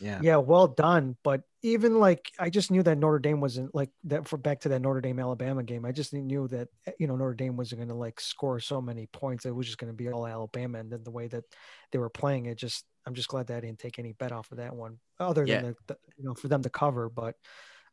Yeah. 0.00 0.20
yeah, 0.22 0.36
well 0.36 0.66
done. 0.66 1.16
But 1.22 1.42
even 1.62 1.98
like 2.00 2.30
I 2.38 2.48
just 2.50 2.70
knew 2.70 2.82
that 2.82 2.96
Notre 2.98 3.18
Dame 3.18 3.40
wasn't 3.40 3.74
like 3.74 3.90
that 4.04 4.26
for 4.26 4.36
back 4.38 4.60
to 4.60 4.70
that 4.70 4.80
Notre 4.80 5.00
Dame 5.00 5.18
Alabama 5.20 5.62
game. 5.62 5.84
I 5.84 5.92
just 5.92 6.12
knew 6.14 6.48
that 6.48 6.68
you 6.98 7.06
know 7.06 7.16
Notre 7.16 7.34
Dame 7.34 7.56
wasn't 7.56 7.80
going 7.80 7.88
to 7.88 7.94
like 7.94 8.18
score 8.20 8.60
so 8.60 8.80
many 8.80 9.06
points. 9.06 9.44
It 9.44 9.54
was 9.54 9.66
just 9.66 9.78
going 9.78 9.92
to 9.92 9.96
be 9.96 10.08
all 10.10 10.26
Alabama, 10.26 10.78
and 10.78 10.90
then 10.90 11.04
the 11.04 11.10
way 11.10 11.28
that 11.28 11.44
they 11.92 11.98
were 11.98 12.08
playing 12.08 12.46
it, 12.46 12.56
just 12.56 12.84
I'm 13.06 13.14
just 13.14 13.28
glad 13.28 13.48
that 13.48 13.56
I 13.58 13.60
didn't 13.60 13.78
take 13.78 13.98
any 13.98 14.12
bet 14.12 14.32
off 14.32 14.50
of 14.52 14.58
that 14.58 14.74
one, 14.74 14.98
other 15.18 15.44
Yeah. 15.46 15.60
than 15.62 15.70
the, 15.86 15.94
the, 15.94 15.98
you 16.16 16.24
know 16.24 16.34
for 16.34 16.48
them 16.48 16.62
to 16.62 16.70
cover. 16.70 17.08
But 17.10 17.36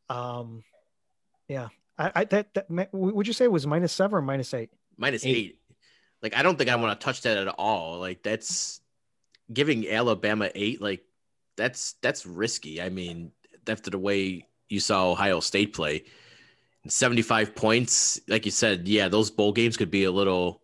um, 0.10 0.64
yeah, 1.48 1.68
I, 1.98 2.12
I 2.16 2.24
that, 2.26 2.54
that 2.54 2.68
would 2.94 3.28
you 3.28 3.34
say 3.34 3.46
it 3.46 3.52
was 3.52 3.68
minus 3.68 3.92
seven 3.92 4.18
or 4.18 4.22
minus 4.22 4.54
eight? 4.54 4.70
Minus 4.98 5.26
Eight. 5.26 5.36
eight. 5.36 5.60
Like 6.24 6.36
I 6.36 6.42
don't 6.42 6.58
think 6.58 6.70
I 6.70 6.76
want 6.78 7.00
to 7.00 7.04
touch 7.06 7.22
that 7.22 7.38
at 7.38 7.48
all. 7.48 8.00
Like 8.00 8.24
that's 8.24 8.82
giving 9.52 9.88
Alabama 9.90 10.50
eight. 10.56 10.82
Like 10.82 11.02
that's 11.58 11.96
that's 12.02 12.26
risky. 12.26 12.82
I 12.82 12.90
mean, 12.90 13.32
after 13.68 13.90
the 13.90 14.00
way 14.00 14.46
you 14.70 14.80
saw 14.80 15.12
Ohio 15.12 15.40
State 15.40 15.74
play, 15.74 16.06
seventy 16.88 17.22
five 17.22 17.56
points. 17.56 18.20
Like 18.28 18.46
you 18.46 18.52
said, 18.52 18.88
yeah, 18.88 19.10
those 19.10 19.32
bowl 19.32 19.52
games 19.52 19.76
could 19.76 19.92
be 19.92 20.06
a 20.06 20.12
little. 20.12 20.62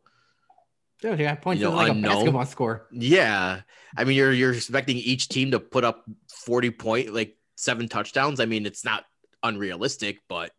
Dude, 1.01 1.19
yeah, 1.19 1.35
points 1.35 1.61
You 1.61 1.69
know, 1.69 1.75
like 1.75 1.91
unknown. 1.91 2.11
a 2.11 2.15
basketball 2.15 2.45
score. 2.45 2.87
Yeah, 2.91 3.61
I 3.97 4.03
mean, 4.05 4.15
you're 4.15 4.31
you're 4.31 4.53
expecting 4.53 4.95
each 4.95 5.27
team 5.27 5.51
to 5.51 5.59
put 5.59 5.83
up 5.83 6.05
forty 6.29 6.71
point, 6.71 7.13
like 7.13 7.35
seven 7.57 7.89
touchdowns. 7.89 8.39
I 8.39 8.45
mean, 8.45 8.65
it's 8.65 8.85
not 8.85 9.03
unrealistic, 9.41 10.19
but 10.29 10.51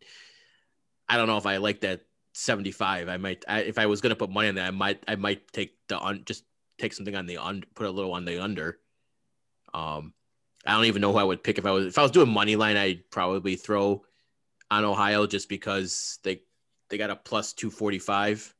I 1.09 1.17
don't 1.17 1.27
know 1.27 1.37
if 1.37 1.47
I 1.47 1.57
like 1.57 1.81
that 1.81 2.01
seventy 2.33 2.71
five. 2.71 3.09
I 3.09 3.17
might, 3.17 3.43
I, 3.47 3.61
if 3.61 3.79
I 3.79 3.87
was 3.87 4.01
gonna 4.01 4.15
put 4.15 4.29
money 4.29 4.49
on 4.49 4.55
that, 4.55 4.67
I 4.67 4.71
might, 4.71 5.03
I 5.07 5.15
might 5.15 5.51
take 5.51 5.77
the 5.87 5.99
un, 5.99 6.21
just 6.25 6.43
take 6.77 6.93
something 6.93 7.15
on 7.15 7.25
the 7.25 7.37
under, 7.37 7.65
put 7.73 7.87
a 7.87 7.91
little 7.91 8.13
on 8.13 8.25
the 8.25 8.43
under. 8.43 8.77
Um, 9.73 10.13
I 10.65 10.73
don't 10.73 10.85
even 10.85 11.01
know 11.01 11.11
who 11.11 11.17
I 11.19 11.23
would 11.23 11.43
pick 11.43 11.57
if 11.57 11.65
I 11.65 11.71
was 11.71 11.85
if 11.87 11.97
I 11.97 12.01
was 12.01 12.11
doing 12.11 12.29
money 12.29 12.55
line. 12.55 12.75
I'd 12.77 13.09
probably 13.11 13.55
throw 13.55 14.03
on 14.71 14.83
Ohio 14.85 15.27
just 15.27 15.47
because 15.49 16.19
they 16.23 16.41
they 16.89 16.97
got 16.97 17.09
a 17.11 17.15
plus 17.15 17.53
two 17.53 17.69
forty 17.69 17.99
five. 17.99 18.53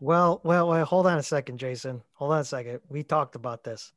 Well, 0.00 0.40
well, 0.44 0.68
well, 0.68 0.84
hold 0.84 1.06
on 1.06 1.18
a 1.18 1.22
second, 1.22 1.58
Jason. 1.58 2.02
Hold 2.14 2.32
on 2.32 2.40
a 2.40 2.44
second. 2.44 2.80
We 2.88 3.02
talked 3.04 3.34
about 3.36 3.62
this. 3.64 3.92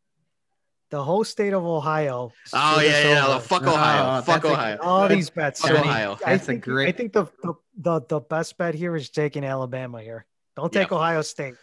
The 0.92 1.04
whole 1.04 1.24
state 1.24 1.52
of 1.54 1.66
Ohio. 1.66 2.32
Oh 2.54 2.74
screwed 2.78 2.92
yeah, 2.92 2.98
us 2.98 3.04
yeah, 3.06 3.22
over. 3.24 3.32
yeah. 3.34 3.40
Fuck 3.40 3.64
Oh, 3.66 3.74
Ohio. 3.74 4.22
Fuck 4.22 4.26
that's 4.44 4.46
a- 4.46 4.52
Ohio. 4.54 4.78
all 4.82 5.08
these 5.08 5.30
bets. 5.32 5.62
Fuck 5.62 5.72
Ohio. 5.72 6.18
I 6.26 6.32
That's 6.32 6.44
a 6.44 6.46
think, 6.46 6.64
great- 6.64 6.88
I 6.90 6.92
think 6.92 7.12
the, 7.14 7.26
the 7.42 7.54
the 7.78 8.02
the 8.08 8.20
best 8.22 8.58
bet 8.58 8.76
here 8.76 8.96
is 8.96 9.10
taking 9.10 9.44
Alabama 9.44 10.00
here. 10.02 10.26
Don't 10.56 10.72
take 10.72 10.92
Yeah. 10.92 10.98
Ohio 10.98 11.22
State. 11.24 11.56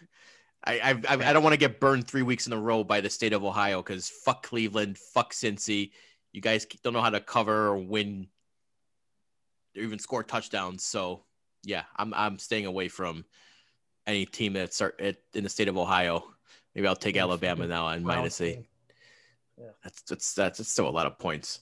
I 0.64 0.80
I, 0.80 0.90
I, 1.08 1.30
I 1.30 1.32
don't 1.32 1.42
want 1.42 1.52
to 1.54 1.58
get 1.58 1.80
burned 1.80 2.06
three 2.06 2.22
weeks 2.22 2.46
in 2.46 2.52
a 2.52 2.60
row 2.60 2.84
by 2.84 3.00
the 3.00 3.10
state 3.10 3.32
of 3.32 3.44
Ohio 3.44 3.82
because 3.82 4.08
fuck 4.08 4.44
Cleveland, 4.46 4.98
fuck 4.98 5.32
Cincy. 5.32 5.92
You 6.32 6.40
guys 6.40 6.66
don't 6.82 6.92
know 6.92 7.00
how 7.02 7.10
to 7.10 7.20
cover 7.20 7.68
or 7.68 7.78
win 7.78 8.28
or 9.76 9.82
even 9.82 9.98
score 9.98 10.22
touchdowns. 10.22 10.84
So 10.84 11.24
yeah, 11.64 11.84
I'm 11.96 12.12
I'm 12.14 12.38
staying 12.38 12.66
away 12.66 12.88
from 12.88 13.24
any 14.06 14.24
team 14.26 14.52
that's 14.54 14.80
in 14.80 15.44
the 15.44 15.48
state 15.48 15.68
of 15.68 15.76
Ohio. 15.76 16.24
Maybe 16.74 16.86
I'll 16.86 16.96
take 16.96 17.16
Alabama 17.16 17.66
now 17.66 17.86
on 17.86 18.02
Brown 18.02 18.18
minus 18.18 18.40
eight. 18.40 18.54
team. 18.54 18.66
That's 19.84 20.02
that's 20.02 20.34
that's, 20.34 20.58
that's 20.58 20.70
still 20.70 20.88
a 20.88 20.90
lot 20.90 21.06
of 21.06 21.18
points. 21.18 21.60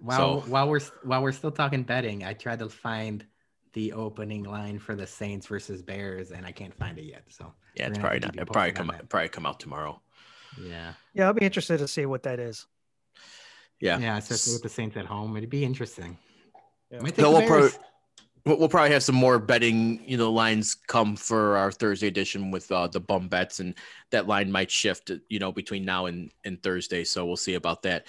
While 0.00 0.42
So- 0.42 0.48
while 0.50 0.68
we're 0.68 0.80
while 1.02 1.22
we're 1.22 1.32
still 1.32 1.50
talking 1.50 1.82
betting, 1.82 2.24
I 2.24 2.32
tried 2.32 2.60
to 2.60 2.68
find 2.68 3.24
the 3.72 3.92
opening 3.92 4.44
line 4.44 4.78
for 4.78 4.94
the 4.94 5.06
Saints 5.06 5.46
versus 5.46 5.82
Bears, 5.82 6.30
and 6.30 6.44
I 6.46 6.52
can't 6.52 6.74
find 6.74 6.98
it 6.98 7.04
yet. 7.04 7.24
So 7.28 7.52
Yeah, 7.74 7.88
it's 7.88 7.98
probably 7.98 8.20
not. 8.20 8.32
keep 8.32 8.36
you 8.36 8.42
It'll 8.42 8.52
probably 8.52 8.72
come 8.72 8.86
that. 8.88 9.08
probably 9.08 9.28
come 9.28 9.46
out 9.46 9.60
tomorrow. 9.60 10.00
yeah, 10.60 10.94
Yeah, 11.14 11.26
I'll 11.26 11.34
be 11.34 11.44
interested 11.44 11.78
to 11.78 11.88
see 11.88 12.06
what 12.06 12.22
that 12.24 12.38
is. 12.38 12.66
Yeah. 13.80 13.98
yeah, 13.98 14.16
especially 14.18 14.54
with 14.54 14.62
the 14.62 14.68
Saints 14.68 14.96
at 14.96 15.06
home, 15.06 15.36
it'd 15.36 15.50
be 15.50 15.64
interesting. 15.64 16.18
Yeah. 16.90 16.98
No, 17.18 17.30
we'll 17.32 17.46
probably 17.46 17.70
we'll 18.44 18.58
we'll 18.58 18.68
probably 18.68 18.90
have 18.92 19.02
some 19.04 19.14
more 19.14 19.38
betting, 19.38 20.02
you 20.06 20.16
know, 20.16 20.32
lines 20.32 20.74
come 20.74 21.14
for 21.16 21.56
our 21.56 21.70
Thursday 21.70 22.06
edition 22.08 22.50
with 22.50 22.70
uh, 22.72 22.88
the 22.88 22.98
bum 22.98 23.28
bets, 23.28 23.60
and 23.60 23.74
that 24.10 24.26
line 24.26 24.50
might 24.50 24.70
shift, 24.70 25.12
you 25.28 25.38
know, 25.38 25.52
between 25.52 25.84
now 25.84 26.06
and 26.06 26.32
and 26.44 26.60
Thursday. 26.62 27.04
So 27.04 27.24
we'll 27.26 27.36
see 27.36 27.54
about 27.54 27.82
that. 27.82 28.06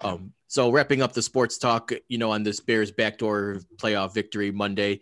Um, 0.00 0.32
so 0.46 0.70
wrapping 0.70 1.02
up 1.02 1.12
the 1.12 1.22
sports 1.22 1.58
talk, 1.58 1.92
you 2.08 2.18
know, 2.18 2.30
on 2.30 2.42
this 2.42 2.60
Bears 2.60 2.90
backdoor 2.90 3.60
playoff 3.76 4.14
victory 4.14 4.50
Monday, 4.50 5.00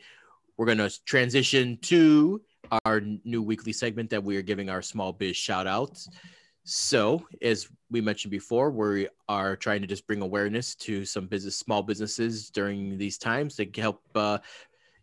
we're 0.56 0.66
gonna 0.66 0.90
transition 1.04 1.78
to 1.82 2.40
our 2.84 3.00
new 3.00 3.42
weekly 3.42 3.72
segment 3.72 4.10
that 4.10 4.24
we 4.24 4.36
are 4.36 4.42
giving 4.42 4.70
our 4.70 4.82
small 4.82 5.12
biz 5.12 5.36
shout 5.36 5.66
outs. 5.66 6.08
So, 6.64 7.24
as 7.42 7.68
we 7.90 8.00
mentioned 8.00 8.32
before, 8.32 8.70
we 8.70 9.08
are 9.28 9.54
trying 9.54 9.82
to 9.82 9.86
just 9.86 10.06
bring 10.06 10.20
awareness 10.20 10.74
to 10.76 11.04
some 11.04 11.26
business, 11.26 11.56
small 11.56 11.82
businesses 11.82 12.50
during 12.50 12.98
these 12.98 13.18
times 13.18 13.54
to 13.56 13.70
help, 13.76 14.02
uh, 14.16 14.38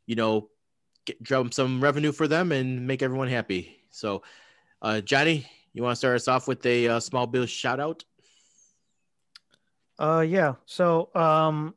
you 0.06 0.16
know, 0.16 0.50
get, 1.06 1.24
drum 1.24 1.54
some 1.54 1.82
revenue 1.82 2.12
for 2.12 2.28
them 2.28 2.52
and 2.52 2.86
make 2.86 3.02
everyone 3.02 3.30
happy. 3.30 3.78
So, 3.92 4.24
uh, 4.82 5.00
Johnny, 5.00 5.50
you 5.72 5.84
want 5.84 5.94
to 5.94 5.96
start 5.96 6.16
us 6.16 6.28
off 6.28 6.50
with 6.50 6.66
a 6.66 6.90
uh, 6.90 7.00
small 7.00 7.28
biz 7.28 7.50
shout 7.50 7.80
out? 7.80 8.04
Uh, 10.00 10.26
yeah. 10.28 10.56
So, 10.66 11.10
um, 11.16 11.76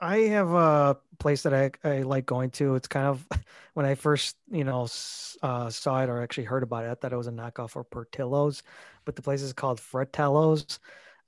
I 0.00 0.18
have 0.18 0.50
a 0.52 0.98
place 1.18 1.42
that 1.44 1.54
I, 1.54 1.70
I 1.88 2.02
like 2.02 2.26
going 2.26 2.50
to. 2.52 2.74
It's 2.76 2.88
kind 2.88 3.06
of 3.06 3.26
when 3.74 3.86
I 3.86 3.94
first, 3.94 4.36
you 4.50 4.64
know, 4.64 4.88
uh, 5.42 5.70
saw 5.70 6.02
it 6.02 6.08
or 6.10 6.22
actually 6.22 6.44
heard 6.44 6.62
about 6.62 6.84
it, 6.84 6.90
I 6.90 6.94
thought 6.94 7.12
it 7.12 7.16
was 7.16 7.28
a 7.28 7.32
knockoff 7.32 7.76
of 7.76 7.90
Portillo's, 7.90 8.62
but 9.04 9.16
the 9.16 9.22
place 9.22 9.42
is 9.42 9.52
called 9.52 9.80
Fratello's. 9.80 10.80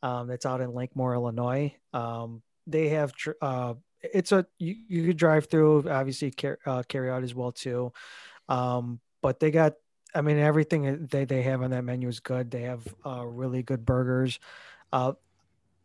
Um, 0.02 0.30
it's 0.30 0.46
out 0.46 0.60
in 0.60 0.70
Lakemoor, 0.72 1.14
Illinois. 1.14 1.74
Um, 1.92 2.42
they 2.66 2.90
have, 2.90 3.12
tr- 3.14 3.32
uh, 3.42 3.74
it's 4.02 4.32
a, 4.32 4.46
you, 4.58 4.76
you 4.88 5.06
could 5.06 5.16
drive 5.16 5.46
through, 5.46 5.88
obviously, 5.90 6.30
car- 6.30 6.58
uh, 6.66 6.82
carry 6.84 7.10
out 7.10 7.24
as 7.24 7.34
well, 7.34 7.52
too. 7.52 7.92
Um, 8.48 9.00
but 9.22 9.40
they 9.40 9.50
got, 9.50 9.74
I 10.14 10.22
mean, 10.22 10.38
everything 10.38 11.06
they, 11.10 11.24
they 11.24 11.42
have 11.42 11.62
on 11.62 11.70
that 11.70 11.84
menu 11.84 12.08
is 12.08 12.20
good. 12.20 12.50
They 12.50 12.62
have 12.62 12.86
uh, 13.06 13.24
really 13.26 13.62
good 13.62 13.84
burgers. 13.84 14.38
Uh, 14.92 15.12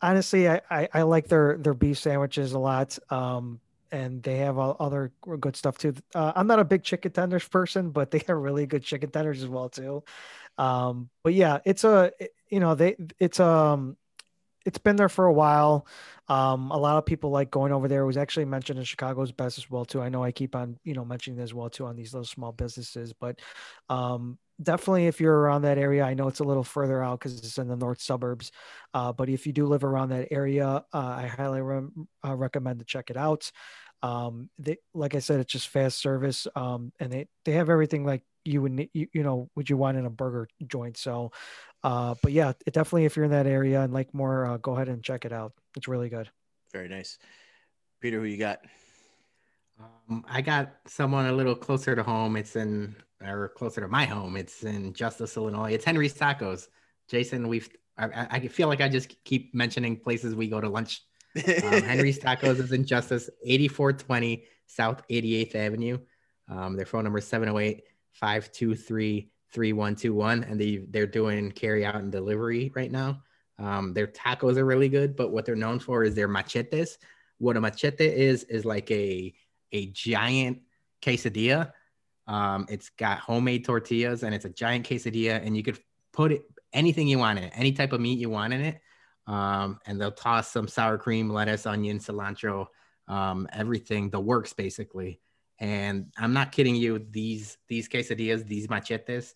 honestly, 0.03 0.47
I, 0.47 0.61
I, 0.69 0.89
I 0.93 1.01
like 1.03 1.27
their 1.27 1.57
their 1.57 1.73
beef 1.73 1.97
sandwiches 1.97 2.53
a 2.53 2.59
lot. 2.59 2.99
Um, 3.09 3.59
and 3.91 4.23
they 4.23 4.37
have 4.37 4.57
all 4.57 4.75
other 4.79 5.11
good 5.39 5.55
stuff 5.55 5.77
too. 5.77 5.93
Uh, 6.15 6.33
I'm 6.35 6.47
not 6.47 6.59
a 6.59 6.65
big 6.65 6.81
chicken 6.81 7.11
tenders 7.11 7.47
person, 7.47 7.91
but 7.91 8.09
they 8.09 8.23
have 8.27 8.37
really 8.37 8.65
good 8.65 8.83
chicken 8.83 9.11
tenders 9.11 9.43
as 9.43 9.47
well 9.47 9.69
too. 9.69 10.03
Um, 10.57 11.09
but 11.23 11.35
yeah, 11.35 11.59
it's 11.63 11.83
a 11.83 12.11
you 12.49 12.59
know 12.59 12.75
they 12.75 12.97
it's 13.19 13.39
um 13.39 13.95
it's 14.65 14.79
been 14.79 14.95
there 14.95 15.09
for 15.09 15.25
a 15.25 15.33
while. 15.33 15.85
Um, 16.29 16.71
a 16.71 16.77
lot 16.77 16.97
of 16.97 17.05
people 17.05 17.29
like 17.31 17.51
going 17.51 17.71
over 17.71 17.87
there. 17.87 18.01
It 18.01 18.07
was 18.07 18.17
actually 18.17 18.45
mentioned 18.45 18.79
in 18.79 18.85
Chicago's 18.85 19.31
best 19.31 19.57
as 19.57 19.69
well 19.69 19.85
too. 19.85 20.01
I 20.01 20.09
know 20.09 20.23
I 20.23 20.31
keep 20.31 20.55
on 20.55 20.79
you 20.83 20.95
know 20.95 21.05
mentioning 21.05 21.39
as 21.39 21.53
well 21.53 21.69
too 21.69 21.85
on 21.85 21.95
these 21.95 22.13
little 22.13 22.25
small 22.25 22.51
businesses, 22.51 23.13
but 23.13 23.39
um, 23.89 24.39
definitely 24.61 25.07
if 25.07 25.19
you're 25.19 25.37
around 25.37 25.63
that 25.63 25.77
area, 25.77 26.03
I 26.03 26.13
know 26.13 26.27
it's 26.27 26.39
a 26.39 26.43
little 26.43 26.63
further 26.63 27.03
out 27.03 27.19
because 27.19 27.37
it's 27.39 27.57
in 27.57 27.67
the 27.67 27.75
north 27.75 28.01
suburbs. 28.01 28.51
Uh, 28.93 29.11
but 29.11 29.29
if 29.29 29.47
you 29.47 29.53
do 29.53 29.65
live 29.65 29.83
around 29.83 30.09
that 30.09 30.27
area, 30.31 30.67
uh, 30.67 30.83
I 30.93 31.27
highly 31.27 31.61
re- 31.61 31.89
uh, 32.25 32.35
recommend 32.35 32.79
to 32.79 32.85
check 32.85 33.09
it 33.09 33.17
out. 33.17 33.51
Um, 34.01 34.49
they, 34.59 34.77
like 34.93 35.15
I 35.15 35.19
said, 35.19 35.39
it's 35.39 35.51
just 35.51 35.69
fast 35.69 35.99
service, 35.99 36.45
um, 36.55 36.91
and 36.99 37.11
they 37.11 37.27
they 37.45 37.53
have 37.53 37.69
everything 37.69 38.05
like 38.05 38.21
you 38.43 38.61
would 38.61 38.89
you, 38.93 39.07
you 39.13 39.23
know 39.23 39.49
would 39.55 39.69
you 39.69 39.77
want 39.77 39.97
in 39.97 40.05
a 40.05 40.09
burger 40.09 40.49
joint. 40.67 40.97
So, 40.97 41.31
uh, 41.83 42.15
but 42.21 42.33
yeah, 42.33 42.51
it 42.65 42.73
definitely 42.73 43.05
if 43.05 43.15
you're 43.15 43.25
in 43.25 43.31
that 43.31 43.47
area 43.47 43.81
and 43.81 43.93
Lakemoor, 43.93 44.53
uh, 44.53 44.57
go 44.57 44.75
ahead 44.75 44.89
and 44.89 45.01
check 45.01 45.23
it 45.23 45.31
out. 45.31 45.53
It's 45.77 45.87
really 45.87 46.09
good. 46.09 46.29
Very 46.73 46.89
nice. 46.89 47.17
Peter, 48.01 48.19
who 48.19 48.25
you 48.25 48.37
got? 48.37 48.59
Um, 50.09 50.25
I 50.27 50.41
got 50.41 50.75
someone 50.87 51.25
a 51.25 51.33
little 51.33 51.55
closer 51.55 51.95
to 51.95 52.03
home. 52.03 52.35
It's 52.35 52.55
in 52.55 52.95
or 53.21 53.49
closer 53.49 53.81
to 53.81 53.87
my 53.87 54.05
home. 54.05 54.35
It's 54.35 54.63
in 54.63 54.93
Justice, 54.93 55.37
Illinois. 55.37 55.71
It's 55.71 55.85
Henry's 55.85 56.13
Tacos. 56.13 56.67
Jason, 57.07 57.47
we've 57.47 57.69
I, 57.97 58.27
I 58.31 58.47
feel 58.47 58.67
like 58.67 58.81
I 58.81 58.89
just 58.89 59.23
keep 59.23 59.53
mentioning 59.53 59.97
places 59.97 60.33
we 60.33 60.47
go 60.47 60.59
to 60.59 60.69
lunch. 60.69 61.01
Um, 61.35 61.43
Henry's 61.83 62.19
Tacos 62.19 62.59
is 62.59 62.71
in 62.71 62.85
Justice, 62.85 63.29
8420 63.43 64.45
South 64.65 65.03
88th 65.09 65.55
Avenue. 65.55 65.99
Um, 66.49 66.75
their 66.75 66.85
phone 66.85 67.03
number 67.03 67.19
is 67.19 67.27
708 67.27 67.83
523 68.13 69.29
3121. 69.51 70.43
And 70.43 70.59
they, 70.59 70.77
they're 70.89 71.05
doing 71.05 71.51
carry 71.51 71.85
out 71.85 71.95
and 71.95 72.11
delivery 72.11 72.71
right 72.75 72.91
now. 72.91 73.21
Um, 73.59 73.93
their 73.93 74.07
tacos 74.07 74.57
are 74.57 74.65
really 74.65 74.89
good, 74.89 75.15
but 75.15 75.31
what 75.31 75.45
they're 75.45 75.55
known 75.55 75.79
for 75.79 76.03
is 76.03 76.15
their 76.15 76.27
machetes. 76.27 76.97
What 77.37 77.57
a 77.57 77.61
machete 77.61 78.05
is, 78.05 78.43
is 78.45 78.65
like 78.65 78.89
a, 78.89 79.33
a 79.73 79.87
giant 79.87 80.61
quesadilla. 81.01 81.73
Um, 82.27 82.65
it's 82.69 82.89
got 82.89 83.19
homemade 83.19 83.65
tortillas 83.65 84.23
and 84.23 84.33
it's 84.33 84.45
a 84.45 84.49
giant 84.49 84.87
quesadilla, 84.87 85.45
and 85.45 85.57
you 85.57 85.63
could 85.63 85.79
put 86.13 86.31
it 86.31 86.43
anything 86.71 87.07
you 87.07 87.19
want 87.19 87.39
in 87.39 87.45
it, 87.45 87.53
any 87.55 87.71
type 87.73 87.91
of 87.91 88.01
meat 88.01 88.19
you 88.19 88.29
want 88.29 88.53
in 88.53 88.61
it. 88.61 88.79
Um, 89.27 89.79
and 89.85 89.99
they'll 89.99 90.11
toss 90.11 90.51
some 90.51 90.67
sour 90.67 90.97
cream, 90.97 91.29
lettuce, 91.29 91.65
onion, 91.65 91.99
cilantro, 91.99 92.67
um, 93.07 93.47
everything, 93.53 94.09
the 94.09 94.19
works 94.19 94.53
basically. 94.53 95.19
And 95.59 96.11
I'm 96.17 96.33
not 96.33 96.51
kidding 96.51 96.75
you. 96.75 97.05
These 97.09 97.57
these 97.67 97.87
quesadillas, 97.87 98.45
these 98.47 98.69
machetes, 98.69 99.33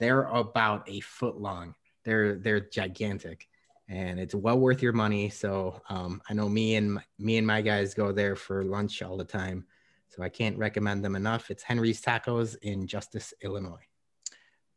they're 0.00 0.24
about 0.24 0.88
a 0.88 1.00
foot 1.00 1.40
long. 1.40 1.74
They're 2.04 2.36
they're 2.36 2.60
gigantic, 2.60 3.46
and 3.88 4.18
it's 4.18 4.34
well 4.34 4.58
worth 4.58 4.82
your 4.82 4.92
money. 4.92 5.28
So 5.28 5.82
um, 5.88 6.20
I 6.28 6.34
know 6.34 6.48
me 6.48 6.76
and 6.76 6.94
my, 6.94 7.04
me 7.18 7.36
and 7.36 7.46
my 7.46 7.62
guys 7.62 7.94
go 7.94 8.12
there 8.12 8.34
for 8.34 8.64
lunch 8.64 9.02
all 9.02 9.16
the 9.16 9.24
time. 9.24 9.66
So 10.08 10.22
I 10.22 10.28
can't 10.28 10.58
recommend 10.58 11.04
them 11.04 11.16
enough. 11.16 11.50
It's 11.50 11.62
Henry's 11.62 12.00
Tacos 12.00 12.56
in 12.62 12.86
Justice, 12.86 13.34
Illinois. 13.42 13.84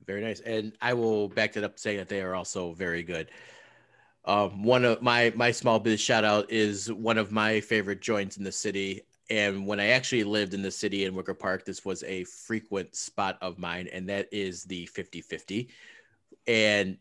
Very 0.06 0.22
nice. 0.22 0.40
And 0.42 0.74
I 0.82 0.94
will 0.94 1.30
back 1.30 1.54
that 1.54 1.64
up 1.64 1.80
saying 1.80 1.98
that 1.98 2.10
they 2.10 2.22
are 2.22 2.36
also 2.36 2.74
very 2.74 3.04
good. 3.04 3.30
Um, 4.26 4.64
one 4.64 4.86
of 4.86 5.02
my 5.02 5.32
my 5.36 5.52
small 5.52 5.80
biz 5.80 6.00
shout 6.00 6.24
out 6.24 6.52
is 6.52 6.92
one 6.92 7.18
of 7.18 7.32
my 7.32 7.60
favorite 7.60 8.02
joints 8.02 8.38
in 8.38 8.44
the 8.44 8.52
city. 8.52 9.02
And 9.30 9.66
when 9.66 9.80
I 9.80 9.88
actually 9.88 10.26
lived 10.26 10.54
in 10.54 10.62
the 10.62 10.72
city 10.72 11.06
in 11.06 11.16
Wicker 11.16 11.34
Park, 11.34 11.66
this 11.66 11.86
was 11.86 12.04
a 12.04 12.26
frequent 12.26 12.96
spot 12.96 13.38
of 13.42 13.58
mine, 13.58 13.88
and 13.92 14.10
that 14.10 14.28
is 14.32 14.66
the 14.66 14.86
50 14.88 15.22
50. 15.22 15.70
And 16.48 16.98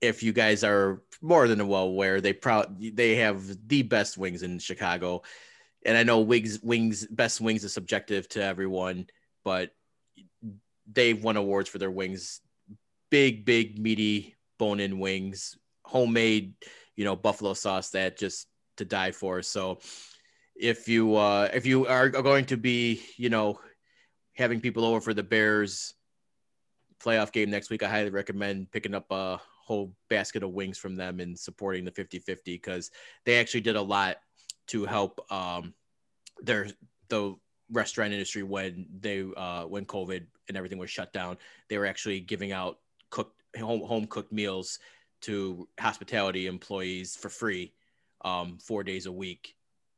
if 0.00 0.22
you 0.22 0.32
guys 0.32 0.64
are 0.64 1.02
more 1.20 1.46
than 1.46 1.66
well 1.68 1.84
aware, 1.84 2.20
they 2.20 2.32
proud 2.32 2.80
they 2.80 3.16
have 3.16 3.68
the 3.68 3.82
best 3.82 4.16
wings 4.16 4.42
in 4.42 4.58
Chicago. 4.58 5.22
And 5.84 5.96
I 5.96 6.02
know 6.02 6.20
wings 6.20 6.60
wings 6.62 7.06
best 7.06 7.40
wings 7.40 7.64
is 7.64 7.72
subjective 7.72 8.28
to 8.30 8.42
everyone, 8.42 9.06
but 9.44 9.70
they've 10.92 11.22
won 11.22 11.36
awards 11.36 11.68
for 11.68 11.78
their 11.78 11.90
wings. 11.90 12.40
Big, 13.10 13.44
big, 13.44 13.78
meaty 13.78 14.36
bone-in 14.58 14.98
wings, 14.98 15.56
homemade, 15.84 16.54
you 16.96 17.04
know, 17.04 17.16
buffalo 17.16 17.54
sauce 17.54 17.90
that 17.90 18.18
just 18.18 18.46
to 18.76 18.84
die 18.84 19.10
for. 19.10 19.42
So 19.42 19.78
if 20.54 20.88
you 20.88 21.16
uh 21.16 21.48
if 21.52 21.66
you 21.66 21.86
are 21.86 22.08
going 22.08 22.44
to 22.46 22.56
be, 22.56 23.02
you 23.16 23.30
know, 23.30 23.58
having 24.34 24.60
people 24.60 24.84
over 24.84 25.00
for 25.00 25.14
the 25.14 25.22
Bears 25.22 25.94
playoff 27.02 27.32
game 27.32 27.50
next 27.50 27.70
week, 27.70 27.82
I 27.82 27.88
highly 27.88 28.10
recommend 28.10 28.70
picking 28.70 28.94
up 28.94 29.06
a 29.10 29.40
whole 29.64 29.94
basket 30.08 30.42
of 30.42 30.50
wings 30.50 30.78
from 30.78 30.96
them 30.96 31.20
and 31.20 31.38
supporting 31.38 31.84
the 31.84 31.92
50-50 31.92 32.38
because 32.44 32.90
they 33.24 33.38
actually 33.38 33.60
did 33.60 33.76
a 33.76 33.82
lot 33.82 34.16
to 34.70 34.86
help 34.86 35.20
um 35.32 35.74
their 36.42 36.68
the 37.08 37.36
restaurant 37.70 38.12
industry 38.12 38.42
when 38.42 38.86
they 39.00 39.24
uh, 39.36 39.64
when 39.64 39.84
COVID 39.84 40.26
and 40.48 40.56
everything 40.56 40.78
was 40.78 40.90
shut 40.90 41.12
down. 41.12 41.36
They 41.68 41.78
were 41.78 41.86
actually 41.86 42.20
giving 42.20 42.52
out 42.52 42.78
cooked 43.10 43.40
home 43.58 43.82
home 43.82 44.06
cooked 44.06 44.32
meals 44.32 44.78
to 45.22 45.68
hospitality 45.78 46.46
employees 46.46 47.16
for 47.16 47.28
free, 47.28 47.74
um, 48.24 48.58
four 48.58 48.82
days 48.82 49.06
a 49.06 49.12
week 49.12 49.54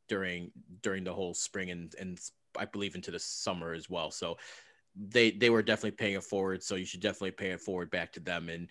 during 0.08 0.50
during 0.82 1.04
the 1.04 1.14
whole 1.14 1.34
spring 1.34 1.70
and 1.70 1.94
and 1.98 2.18
I 2.58 2.66
believe 2.66 2.94
into 2.94 3.10
the 3.10 3.18
summer 3.18 3.72
as 3.72 3.88
well. 3.88 4.10
So 4.10 4.36
they 4.96 5.30
they 5.30 5.50
were 5.50 5.62
definitely 5.62 5.92
paying 5.92 6.16
it 6.16 6.24
forward. 6.24 6.62
So 6.62 6.74
you 6.74 6.84
should 6.84 7.00
definitely 7.00 7.32
pay 7.32 7.50
it 7.50 7.60
forward 7.60 7.90
back 7.90 8.12
to 8.12 8.20
them 8.20 8.48
and 8.48 8.68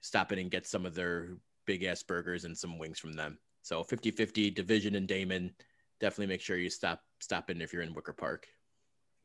stop 0.00 0.32
in 0.32 0.38
and 0.38 0.50
get 0.50 0.66
some 0.66 0.86
of 0.86 0.94
their 0.94 1.36
big 1.66 1.82
ass 1.82 2.02
burgers 2.02 2.44
and 2.44 2.56
some 2.56 2.78
wings 2.78 2.98
from 2.98 3.14
them. 3.14 3.38
So 3.64 3.82
50-50 3.82 4.54
division 4.54 4.94
and 4.94 5.08
Damen 5.08 5.50
definitely 5.98 6.26
make 6.26 6.42
sure 6.42 6.58
you 6.58 6.68
stop 6.68 7.00
stop 7.18 7.48
in 7.48 7.62
if 7.62 7.72
you're 7.72 7.82
in 7.82 7.94
Wicker 7.94 8.12
Park. 8.12 8.46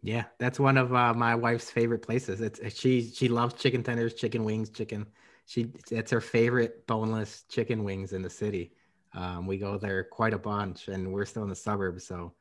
Yeah, 0.02 0.24
that's 0.38 0.62
one 0.62 0.78
of 0.78 0.94
uh, 0.94 1.14
my 1.14 1.36
wife's 1.36 1.70
favorite 1.70 2.02
places. 2.02 2.40
It's 2.40 2.80
she 2.80 3.02
she 3.02 3.28
loves 3.28 3.56
chicken 3.56 3.84
tenders, 3.84 4.14
chicken 4.14 4.46
wings, 4.46 4.70
chicken. 4.70 5.06
She 5.46 5.74
it's 5.92 6.12
her 6.12 6.22
favorite 6.22 6.88
boneless 6.88 7.44
chicken 7.50 7.84
wings 7.84 8.14
in 8.14 8.22
the 8.22 8.30
city. 8.30 8.72
Um, 9.14 9.46
we 9.46 9.58
go 9.58 9.78
there 9.78 10.06
quite 10.06 10.34
a 10.34 10.40
bunch, 10.40 10.88
and 10.88 11.12
we're 11.12 11.26
still 11.26 11.44
in 11.44 11.50
the 11.50 11.56
suburbs, 11.56 12.06
so 12.06 12.34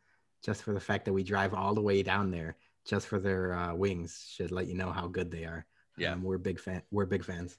just 0.45 0.63
for 0.63 0.73
the 0.73 0.81
fact 0.81 1.05
that 1.05 1.13
we 1.13 1.25
drive 1.25 1.53
all 1.53 1.75
the 1.75 1.83
way 1.83 2.05
down 2.05 2.31
there 2.31 2.57
just 2.87 3.09
for 3.09 3.19
their 3.19 3.55
uh, 3.55 3.75
wings 3.75 4.33
should 4.33 4.53
let 4.53 4.69
you 4.69 4.75
know 4.75 4.93
how 4.93 5.09
good 5.09 5.31
they 5.31 5.45
are. 5.45 5.67
Yeah, 5.97 6.13
um, 6.13 6.23
we're 6.23 6.39
big 6.39 6.61
fan. 6.61 6.83
We're 6.93 7.07
big 7.07 7.25
fans. 7.25 7.59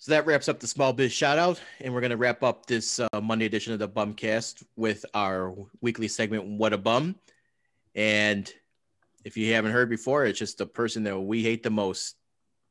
So 0.00 0.12
that 0.12 0.26
wraps 0.26 0.48
up 0.48 0.60
the 0.60 0.68
small 0.68 0.92
biz 0.92 1.12
shout 1.12 1.38
out, 1.38 1.60
and 1.80 1.92
we're 1.92 2.00
gonna 2.00 2.16
wrap 2.16 2.44
up 2.44 2.66
this 2.66 3.00
uh, 3.00 3.08
Monday 3.20 3.46
edition 3.46 3.72
of 3.72 3.80
the 3.80 3.88
Bumcast 3.88 4.62
with 4.76 5.04
our 5.12 5.52
weekly 5.80 6.06
segment 6.06 6.44
"What 6.44 6.72
a 6.72 6.78
Bum." 6.78 7.16
And 7.96 8.50
if 9.24 9.36
you 9.36 9.52
haven't 9.54 9.72
heard 9.72 9.90
before, 9.90 10.24
it's 10.24 10.38
just 10.38 10.58
the 10.58 10.66
person 10.66 11.02
that 11.02 11.18
we 11.18 11.42
hate 11.42 11.64
the 11.64 11.70
most 11.70 12.14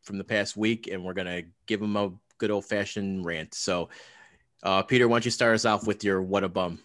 from 0.04 0.18
the 0.18 0.24
past 0.24 0.56
week, 0.56 0.88
and 0.88 1.04
we're 1.04 1.14
gonna 1.14 1.42
give 1.66 1.82
them 1.82 1.98
a 1.98 2.14
good 2.38 2.50
old 2.50 2.64
fashioned 2.64 3.26
rant. 3.26 3.54
So, 3.54 3.90
uh, 4.64 4.84
Peter, 4.84 5.06
why 5.10 5.16
don't 5.16 5.26
you 5.26 5.32
start 5.32 5.54
us 5.54 5.66
off 5.66 5.86
with 5.86 6.06
your 6.06 6.22
"What 6.22 6.46
a 6.46 6.50
Bum"? 6.50 6.80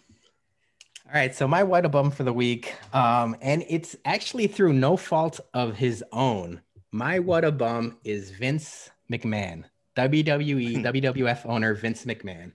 All 1.05 1.13
right, 1.13 1.33
so 1.33 1.47
my 1.47 1.63
what 1.63 1.85
a 1.85 1.89
bum 1.89 2.11
for 2.11 2.23
the 2.25 2.33
week, 2.33 2.75
um, 2.93 3.37
and 3.41 3.63
it's 3.69 3.95
actually 4.03 4.47
through 4.47 4.73
no 4.73 4.97
fault 4.97 5.39
of 5.53 5.77
his 5.77 6.03
own. 6.11 6.61
My 6.91 7.19
what 7.19 7.45
a 7.45 7.51
bum 7.51 7.97
is 8.03 8.29
Vince 8.31 8.89
McMahon. 9.09 9.63
WWE, 9.95 10.83
WWF 10.83 11.45
owner 11.45 11.73
Vince 11.73 12.05
McMahon. 12.05 12.53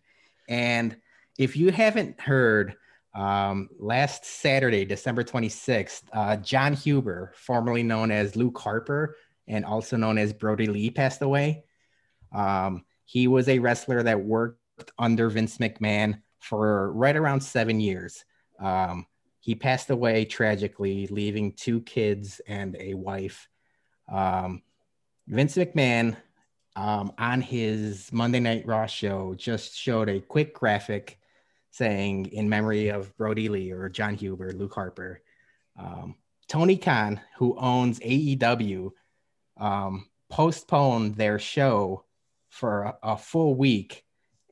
And 0.49 0.97
if 1.39 1.57
you 1.57 1.70
haven't 1.70 2.20
heard, 2.20 2.76
um, 3.14 3.68
last 3.78 4.24
Saturday, 4.24 4.84
December 4.84 5.24
26th, 5.24 6.03
uh, 6.12 6.36
Jon 6.36 6.72
Huber, 6.72 7.32
formerly 7.34 7.82
known 7.82 8.11
as 8.11 8.36
Luke 8.36 8.59
Harper 8.59 9.16
and 9.47 9.64
also 9.64 9.97
known 9.97 10.18
as 10.18 10.32
Brodie 10.32 10.66
Lee, 10.66 10.91
passed 10.91 11.22
away. 11.22 11.64
Um, 12.32 12.84
he 13.07 13.26
was 13.26 13.49
a 13.49 13.59
wrestler 13.59 14.03
that 14.03 14.20
worked 14.22 14.61
under 14.99 15.30
Vince 15.30 15.59
McMahon 15.59 16.20
for 16.39 16.93
right 16.93 17.16
around 17.16 17.41
seven 17.41 17.80
years. 17.80 18.24
Um, 18.61 19.07
he 19.41 19.55
passed 19.55 19.91
away 19.91 20.24
tragically, 20.24 21.07
leaving 21.07 21.55
two 21.55 21.80
kids 21.80 22.41
and 22.47 22.76
a 22.78 22.95
wife. 22.95 23.49
Um, 24.12 24.62
Vince 25.26 25.57
McMahon 25.57 26.16
um, 26.78 27.12
on 27.18 27.40
his 27.40 28.12
Monday 28.12 28.38
Night 28.38 28.64
Raw 28.64 28.86
show 28.86 29.34
just 29.34 29.76
showed 29.76 30.08
a 30.08 30.20
quick 30.20 30.54
graphic 30.54 31.18
saying 31.72 32.26
in 32.26 32.48
memory 32.48 32.88
of 32.88 33.16
Brodie 33.16 33.48
Lee 33.48 33.72
or 33.72 33.88
Jon 33.88 34.14
Huber, 34.14 34.52
Luke 34.52 34.74
Harper. 34.74 35.20
Um, 35.76 36.14
Tony 36.46 36.76
Khan, 36.76 37.20
who 37.36 37.58
owns 37.58 37.98
AEW, 37.98 38.92
um, 39.56 40.06
postponed 40.30 41.16
their 41.16 41.40
show 41.40 42.04
for 42.48 42.84
a, 42.84 42.98
a 43.02 43.18
full 43.18 43.56
week, 43.56 44.04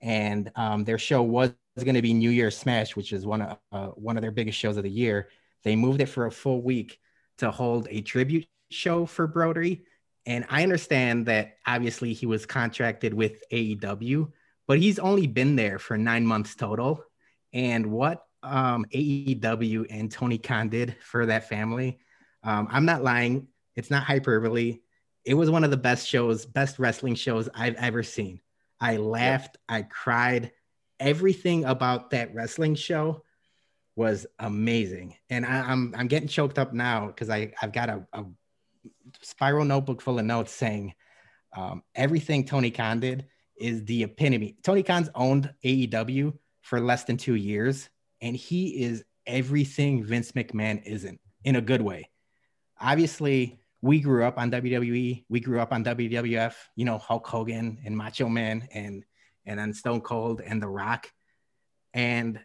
and 0.02 0.50
um, 0.56 0.82
their 0.82 0.98
show 0.98 1.22
was 1.22 1.52
going 1.76 1.94
to 1.94 2.02
be 2.02 2.12
New 2.12 2.30
Year's 2.30 2.56
Smash, 2.58 2.96
which 2.96 3.12
is 3.12 3.24
one 3.24 3.42
of 3.42 3.58
uh, 3.70 3.86
one 3.88 4.16
of 4.16 4.22
their 4.22 4.32
biggest 4.32 4.58
shows 4.58 4.76
of 4.76 4.82
the 4.82 4.90
year. 4.90 5.28
They 5.62 5.76
moved 5.76 6.00
it 6.00 6.06
for 6.06 6.26
a 6.26 6.32
full 6.32 6.60
week 6.60 6.98
to 7.38 7.52
hold 7.52 7.86
a 7.88 8.00
tribute 8.00 8.48
show 8.70 9.06
for 9.06 9.28
Brodie 9.28 9.84
and 10.26 10.44
I 10.50 10.64
understand 10.64 11.26
that 11.26 11.58
obviously 11.66 12.12
he 12.12 12.26
was 12.26 12.46
contracted 12.46 13.14
with 13.14 13.42
AEW, 13.52 14.32
but 14.66 14.78
he's 14.78 14.98
only 14.98 15.28
been 15.28 15.54
there 15.54 15.78
for 15.78 15.96
nine 15.96 16.26
months 16.26 16.56
total. 16.56 17.04
And 17.52 17.86
what 17.86 18.24
um, 18.42 18.84
AEW 18.92 19.86
and 19.88 20.10
Tony 20.10 20.38
Khan 20.38 20.68
did 20.68 20.96
for 21.00 21.26
that 21.26 21.48
family, 21.48 22.00
um, 22.42 22.66
I'm 22.70 22.84
not 22.84 23.04
lying. 23.04 23.46
It's 23.76 23.90
not 23.90 24.02
hyperbole. 24.02 24.80
It 25.24 25.34
was 25.34 25.50
one 25.50 25.64
of 25.64 25.70
the 25.70 25.76
best 25.76 26.08
shows, 26.08 26.44
best 26.44 26.78
wrestling 26.78 27.14
shows 27.14 27.48
I've 27.54 27.76
ever 27.76 28.02
seen. 28.02 28.40
I 28.80 28.96
laughed, 28.96 29.58
I 29.68 29.82
cried. 29.82 30.52
Everything 30.98 31.64
about 31.64 32.10
that 32.10 32.34
wrestling 32.34 32.74
show 32.74 33.22
was 33.94 34.26
amazing. 34.38 35.16
And 35.30 35.46
I, 35.46 35.56
am 35.56 35.70
I'm, 35.94 35.94
I'm 36.00 36.08
getting 36.08 36.28
choked 36.28 36.58
up 36.58 36.72
now 36.72 37.06
because 37.06 37.30
I 37.30 37.52
I've 37.62 37.72
got 37.72 37.88
a, 37.88 38.06
a 38.12 38.24
spiral 39.22 39.64
notebook 39.64 40.00
full 40.02 40.18
of 40.18 40.24
notes 40.24 40.52
saying 40.52 40.94
um, 41.56 41.82
everything 41.94 42.44
Tony 42.44 42.70
Khan 42.70 43.00
did 43.00 43.26
is 43.58 43.84
the 43.84 44.02
epitome. 44.04 44.56
Tony 44.62 44.82
Khan's 44.82 45.08
owned 45.14 45.52
AEW 45.64 46.36
for 46.62 46.80
less 46.80 47.04
than 47.04 47.16
two 47.16 47.34
years, 47.34 47.88
and 48.20 48.36
he 48.36 48.82
is 48.82 49.04
everything 49.26 50.04
Vince 50.04 50.32
McMahon 50.32 50.82
isn't 50.84 51.20
in 51.44 51.56
a 51.56 51.60
good 51.60 51.80
way. 51.80 52.10
Obviously, 52.80 53.60
we 53.82 54.00
grew 54.00 54.24
up 54.24 54.38
on 54.38 54.50
WWE. 54.50 55.24
We 55.28 55.40
grew 55.40 55.60
up 55.60 55.72
on 55.72 55.84
WWF. 55.84 56.54
You 56.74 56.84
know, 56.84 56.98
Hulk 56.98 57.26
Hogan 57.26 57.78
and 57.84 57.96
Macho 57.96 58.28
Man 58.28 58.68
and 58.72 59.04
and 59.44 59.58
then 59.58 59.72
Stone 59.72 60.00
Cold 60.00 60.40
and 60.40 60.60
The 60.60 60.68
Rock. 60.68 61.10
And 61.94 62.40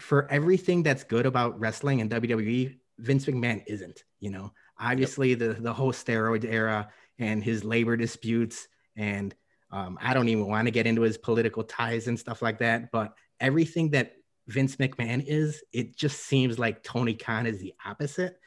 for 0.00 0.30
everything 0.30 0.82
that's 0.82 1.04
good 1.04 1.26
about 1.26 1.58
wrestling 1.58 2.00
and 2.00 2.10
WWE, 2.10 2.78
Vince 2.98 3.24
McMahon 3.26 3.64
isn't. 3.66 4.04
You 4.20 4.30
know, 4.30 4.52
obviously 4.78 5.30
yep. 5.30 5.38
the 5.38 5.48
the 5.54 5.72
whole 5.72 5.92
steroid 5.92 6.44
era 6.44 6.88
and 7.18 7.42
his 7.42 7.64
labor 7.64 7.96
disputes 7.96 8.68
and 8.96 9.34
um, 9.74 9.98
I 10.00 10.14
don't 10.14 10.28
even 10.28 10.46
want 10.46 10.68
to 10.68 10.70
get 10.70 10.86
into 10.86 11.02
his 11.02 11.18
political 11.18 11.64
ties 11.64 12.06
and 12.06 12.18
stuff 12.18 12.42
like 12.42 12.58
that. 12.58 12.92
But 12.92 13.12
everything 13.40 13.90
that 13.90 14.12
Vince 14.46 14.76
McMahon 14.76 15.24
is, 15.26 15.64
it 15.72 15.96
just 15.96 16.20
seems 16.20 16.60
like 16.60 16.84
Tony 16.84 17.14
Khan 17.14 17.44
is 17.44 17.58
the 17.58 17.74
opposite. 17.84 18.38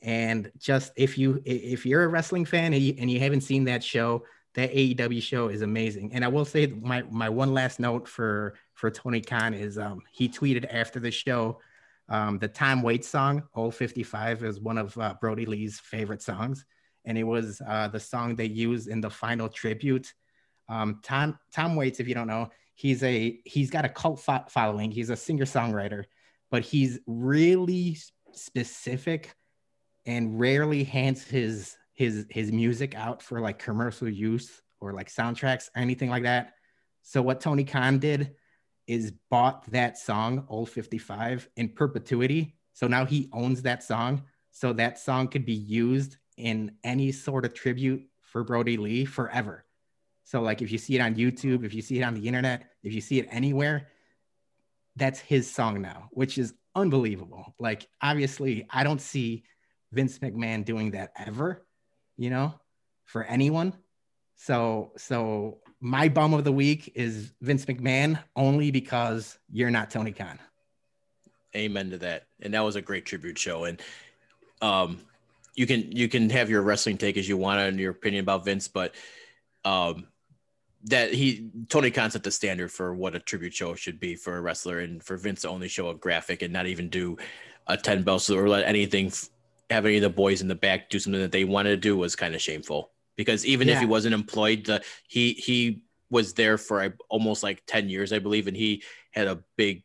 And 0.00 0.50
just 0.58 0.92
if 0.96 1.18
you 1.18 1.42
if 1.44 1.84
you're 1.84 2.04
a 2.04 2.08
wrestling 2.08 2.46
fan 2.46 2.72
and 2.72 2.82
you, 2.82 2.94
and 2.98 3.10
you 3.10 3.20
haven't 3.20 3.42
seen 3.42 3.64
that 3.64 3.84
show, 3.84 4.24
that 4.54 4.72
AEW 4.72 5.22
show 5.22 5.48
is 5.48 5.60
amazing. 5.60 6.12
And 6.14 6.24
I 6.24 6.28
will 6.28 6.46
say 6.46 6.66
my 6.66 7.02
my 7.10 7.28
one 7.28 7.52
last 7.52 7.78
note 7.78 8.08
for 8.08 8.54
for 8.72 8.90
Tony 8.90 9.20
Khan 9.20 9.52
is 9.52 9.76
um, 9.76 10.00
he 10.10 10.26
tweeted 10.28 10.66
after 10.72 11.00
the 11.00 11.10
show 11.10 11.60
um, 12.08 12.38
the 12.38 12.48
Tom 12.48 12.82
Waits 12.82 13.08
song 13.08 13.42
"Old 13.54 13.74
55" 13.74 14.44
is 14.44 14.60
one 14.60 14.78
of 14.78 14.96
uh, 14.98 15.14
Brodie 15.20 15.46
Lee's 15.46 15.80
favorite 15.80 16.22
songs, 16.22 16.64
and 17.04 17.16
it 17.16 17.24
was 17.24 17.60
uh, 17.66 17.88
the 17.88 18.00
song 18.00 18.36
they 18.36 18.46
used 18.46 18.88
in 18.88 19.00
the 19.00 19.10
final 19.10 19.48
tribute. 19.48 20.12
Um, 20.68 21.00
Tom 21.02 21.38
Tom 21.52 21.76
Waits, 21.76 22.00
if 22.00 22.08
you 22.08 22.14
don't 22.14 22.26
know, 22.26 22.50
he's 22.74 23.02
a 23.02 23.40
he's 23.44 23.70
got 23.70 23.84
a 23.84 23.88
cult 23.88 24.20
fo- 24.20 24.44
following. 24.48 24.90
He's 24.90 25.10
a 25.10 25.16
singer 25.16 25.44
songwriter, 25.44 26.04
but 26.50 26.62
he's 26.62 26.98
really 27.06 27.96
specific 28.32 29.34
and 30.06 30.38
rarely 30.38 30.84
hands 30.84 31.22
his 31.22 31.76
his 31.94 32.26
his 32.30 32.50
music 32.50 32.94
out 32.94 33.22
for 33.22 33.40
like 33.40 33.58
commercial 33.58 34.08
use 34.08 34.62
or 34.80 34.92
like 34.92 35.08
soundtracks 35.08 35.68
anything 35.76 36.10
like 36.10 36.24
that. 36.24 36.54
So 37.02 37.22
what 37.22 37.40
Tony 37.40 37.64
Khan 37.64 37.98
did 37.98 38.34
is 38.86 39.12
bought 39.30 39.70
that 39.72 39.98
song 39.98 40.44
Old 40.48 40.70
55 40.70 41.48
in 41.56 41.68
perpetuity. 41.70 42.56
So 42.72 42.86
now 42.86 43.04
he 43.04 43.28
owns 43.32 43.62
that 43.62 43.82
song. 43.82 44.22
So 44.50 44.72
that 44.74 44.98
song 44.98 45.28
could 45.28 45.46
be 45.46 45.54
used 45.54 46.16
in 46.36 46.72
any 46.84 47.12
sort 47.12 47.44
of 47.44 47.54
tribute 47.54 48.06
for 48.22 48.44
Brodie 48.44 48.76
Lee 48.76 49.04
forever. 49.04 49.64
So 50.24 50.40
like 50.40 50.62
if 50.62 50.72
you 50.72 50.78
see 50.78 50.96
it 50.96 51.00
on 51.00 51.14
YouTube, 51.14 51.64
if 51.64 51.74
you 51.74 51.82
see 51.82 51.98
it 51.98 52.02
on 52.02 52.14
the 52.14 52.26
internet, 52.26 52.70
if 52.82 52.92
you 52.92 53.00
see 53.00 53.18
it 53.18 53.28
anywhere, 53.30 53.88
that's 54.96 55.20
his 55.20 55.50
song 55.50 55.80
now, 55.80 56.08
which 56.10 56.38
is 56.38 56.54
unbelievable. 56.74 57.54
Like 57.58 57.86
obviously 58.00 58.66
I 58.70 58.84
don't 58.84 59.00
see 59.00 59.44
Vince 59.92 60.18
McMahon 60.18 60.64
doing 60.64 60.92
that 60.92 61.12
ever, 61.16 61.66
you 62.16 62.30
know, 62.30 62.54
for 63.04 63.24
anyone. 63.24 63.74
So 64.36 64.92
so 64.96 65.58
my 65.82 66.08
bum 66.08 66.32
of 66.32 66.44
the 66.44 66.52
week 66.52 66.92
is 66.94 67.32
Vince 67.40 67.64
McMahon 67.64 68.22
only 68.36 68.70
because 68.70 69.36
you're 69.50 69.70
not 69.70 69.90
Tony 69.90 70.12
Khan. 70.12 70.38
Amen 71.56 71.90
to 71.90 71.98
that. 71.98 72.28
And 72.40 72.54
that 72.54 72.60
was 72.60 72.76
a 72.76 72.80
great 72.80 73.04
tribute 73.04 73.36
show. 73.36 73.64
And 73.64 73.82
um 74.62 75.00
you 75.56 75.66
can 75.66 75.90
you 75.90 76.08
can 76.08 76.30
have 76.30 76.48
your 76.48 76.62
wrestling 76.62 76.98
take 76.98 77.16
as 77.16 77.28
you 77.28 77.36
want 77.36 77.60
and 77.60 77.80
your 77.80 77.90
opinion 77.90 78.22
about 78.22 78.44
Vince, 78.44 78.68
but 78.68 78.94
um 79.64 80.06
that 80.84 81.12
he 81.12 81.50
Tony 81.68 81.90
Khan 81.90 82.12
set 82.12 82.22
the 82.22 82.30
standard 82.30 82.70
for 82.70 82.94
what 82.94 83.16
a 83.16 83.20
tribute 83.20 83.52
show 83.52 83.74
should 83.74 83.98
be 83.98 84.14
for 84.14 84.36
a 84.36 84.40
wrestler, 84.40 84.78
and 84.78 85.02
for 85.02 85.16
Vince 85.16 85.42
to 85.42 85.48
only 85.48 85.68
show 85.68 85.90
a 85.90 85.94
graphic 85.96 86.42
and 86.42 86.52
not 86.52 86.66
even 86.66 86.88
do 86.90 87.16
a 87.66 87.76
ten 87.76 88.04
bells 88.04 88.30
or 88.30 88.48
let 88.48 88.66
anything 88.66 89.12
have 89.68 89.84
any 89.84 89.96
of 89.96 90.02
the 90.02 90.10
boys 90.10 90.42
in 90.42 90.48
the 90.48 90.54
back 90.54 90.90
do 90.90 91.00
something 91.00 91.20
that 91.20 91.32
they 91.32 91.44
wanted 91.44 91.70
to 91.70 91.76
do 91.76 91.96
was 91.96 92.14
kind 92.14 92.36
of 92.36 92.40
shameful 92.40 92.91
because 93.16 93.44
even 93.46 93.68
yeah. 93.68 93.74
if 93.74 93.80
he 93.80 93.86
wasn't 93.86 94.14
employed, 94.14 94.66
the, 94.66 94.82
he 95.08 95.32
he 95.32 95.82
was 96.10 96.34
there 96.34 96.58
for 96.58 96.94
almost 97.08 97.42
like 97.42 97.62
ten 97.66 97.88
years, 97.88 98.12
I 98.12 98.18
believe, 98.18 98.46
and 98.46 98.56
he 98.56 98.82
had 99.12 99.26
a 99.26 99.42
big 99.56 99.82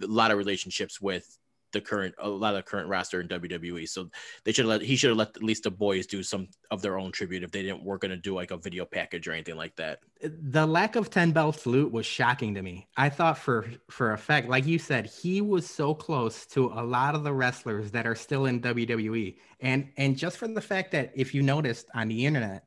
lot 0.00 0.30
of 0.30 0.38
relationships 0.38 1.00
with 1.00 1.26
the 1.72 1.80
current 1.80 2.14
a 2.18 2.28
lot 2.28 2.54
of 2.54 2.64
the 2.64 2.70
current 2.70 2.88
roster 2.88 3.20
in 3.20 3.28
WWE. 3.28 3.88
So 3.88 4.10
they 4.44 4.52
should 4.52 4.66
let 4.66 4.82
he 4.82 4.96
should 4.96 5.10
have 5.10 5.18
let 5.18 5.36
at 5.36 5.42
least 5.42 5.64
the 5.64 5.70
boys 5.70 6.06
do 6.06 6.22
some 6.22 6.48
of 6.70 6.82
their 6.82 6.98
own 6.98 7.12
tribute 7.12 7.42
if 7.42 7.50
they 7.50 7.62
didn't 7.62 7.84
were 7.84 7.98
going 7.98 8.10
to 8.10 8.16
do 8.16 8.34
like 8.34 8.50
a 8.50 8.56
video 8.56 8.84
package 8.84 9.28
or 9.28 9.32
anything 9.32 9.56
like 9.56 9.76
that. 9.76 10.00
The 10.22 10.66
lack 10.66 10.96
of 10.96 11.10
10 11.10 11.32
bell 11.32 11.52
salute 11.52 11.92
was 11.92 12.06
shocking 12.06 12.54
to 12.54 12.62
me. 12.62 12.88
I 12.96 13.08
thought 13.08 13.38
for 13.38 13.66
for 13.90 14.12
a 14.12 14.18
fact, 14.18 14.48
like 14.48 14.66
you 14.66 14.78
said, 14.78 15.06
he 15.06 15.40
was 15.40 15.68
so 15.68 15.94
close 15.94 16.46
to 16.46 16.66
a 16.66 16.82
lot 16.82 17.14
of 17.14 17.24
the 17.24 17.32
wrestlers 17.32 17.90
that 17.92 18.06
are 18.06 18.14
still 18.14 18.46
in 18.46 18.60
WWE. 18.60 19.36
And 19.60 19.90
and 19.96 20.16
just 20.16 20.38
for 20.38 20.48
the 20.48 20.60
fact 20.60 20.92
that 20.92 21.12
if 21.14 21.34
you 21.34 21.42
noticed 21.42 21.86
on 21.94 22.08
the 22.08 22.24
internet, 22.24 22.64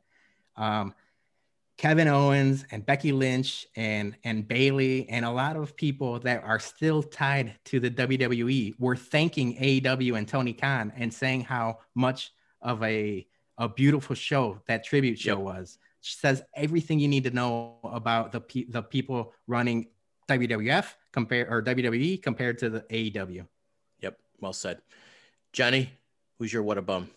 um, 0.55 0.93
Kevin 1.81 2.07
Owens 2.07 2.63
and 2.69 2.85
Becky 2.85 3.11
Lynch 3.11 3.65
and 3.75 4.15
and 4.23 4.47
Bayley 4.47 5.09
and 5.09 5.25
a 5.25 5.31
lot 5.31 5.55
of 5.55 5.75
people 5.75 6.19
that 6.19 6.43
are 6.43 6.59
still 6.59 7.01
tied 7.01 7.55
to 7.65 7.79
the 7.79 7.89
WWE 7.89 8.79
were 8.79 8.95
thanking 8.95 9.55
AEW 9.57 10.15
and 10.15 10.27
Tony 10.27 10.53
Khan 10.53 10.93
and 10.95 11.11
saying 11.11 11.41
how 11.41 11.79
much 11.95 12.33
of 12.61 12.83
a 12.83 13.25
a 13.57 13.67
beautiful 13.67 14.15
show 14.15 14.61
that 14.67 14.83
tribute 14.83 15.17
show 15.17 15.37
yep. 15.37 15.39
was. 15.39 15.79
She 16.01 16.17
says 16.17 16.43
everything 16.55 16.99
you 16.99 17.07
need 17.07 17.23
to 17.23 17.31
know 17.31 17.79
about 17.83 18.31
the 18.31 18.41
pe- 18.41 18.65
the 18.65 18.83
people 18.83 19.33
running 19.47 19.87
WWF 20.29 20.85
compared 21.11 21.51
or 21.51 21.63
WWE 21.63 22.21
compared 22.21 22.59
to 22.59 22.69
the 22.69 22.81
AEW. 22.81 23.47
Yep, 24.01 24.19
well 24.39 24.53
said. 24.53 24.83
Johnny, 25.51 25.91
who's 26.37 26.53
your 26.53 26.61
what 26.61 26.77
a 26.77 26.83
bum? 26.83 27.09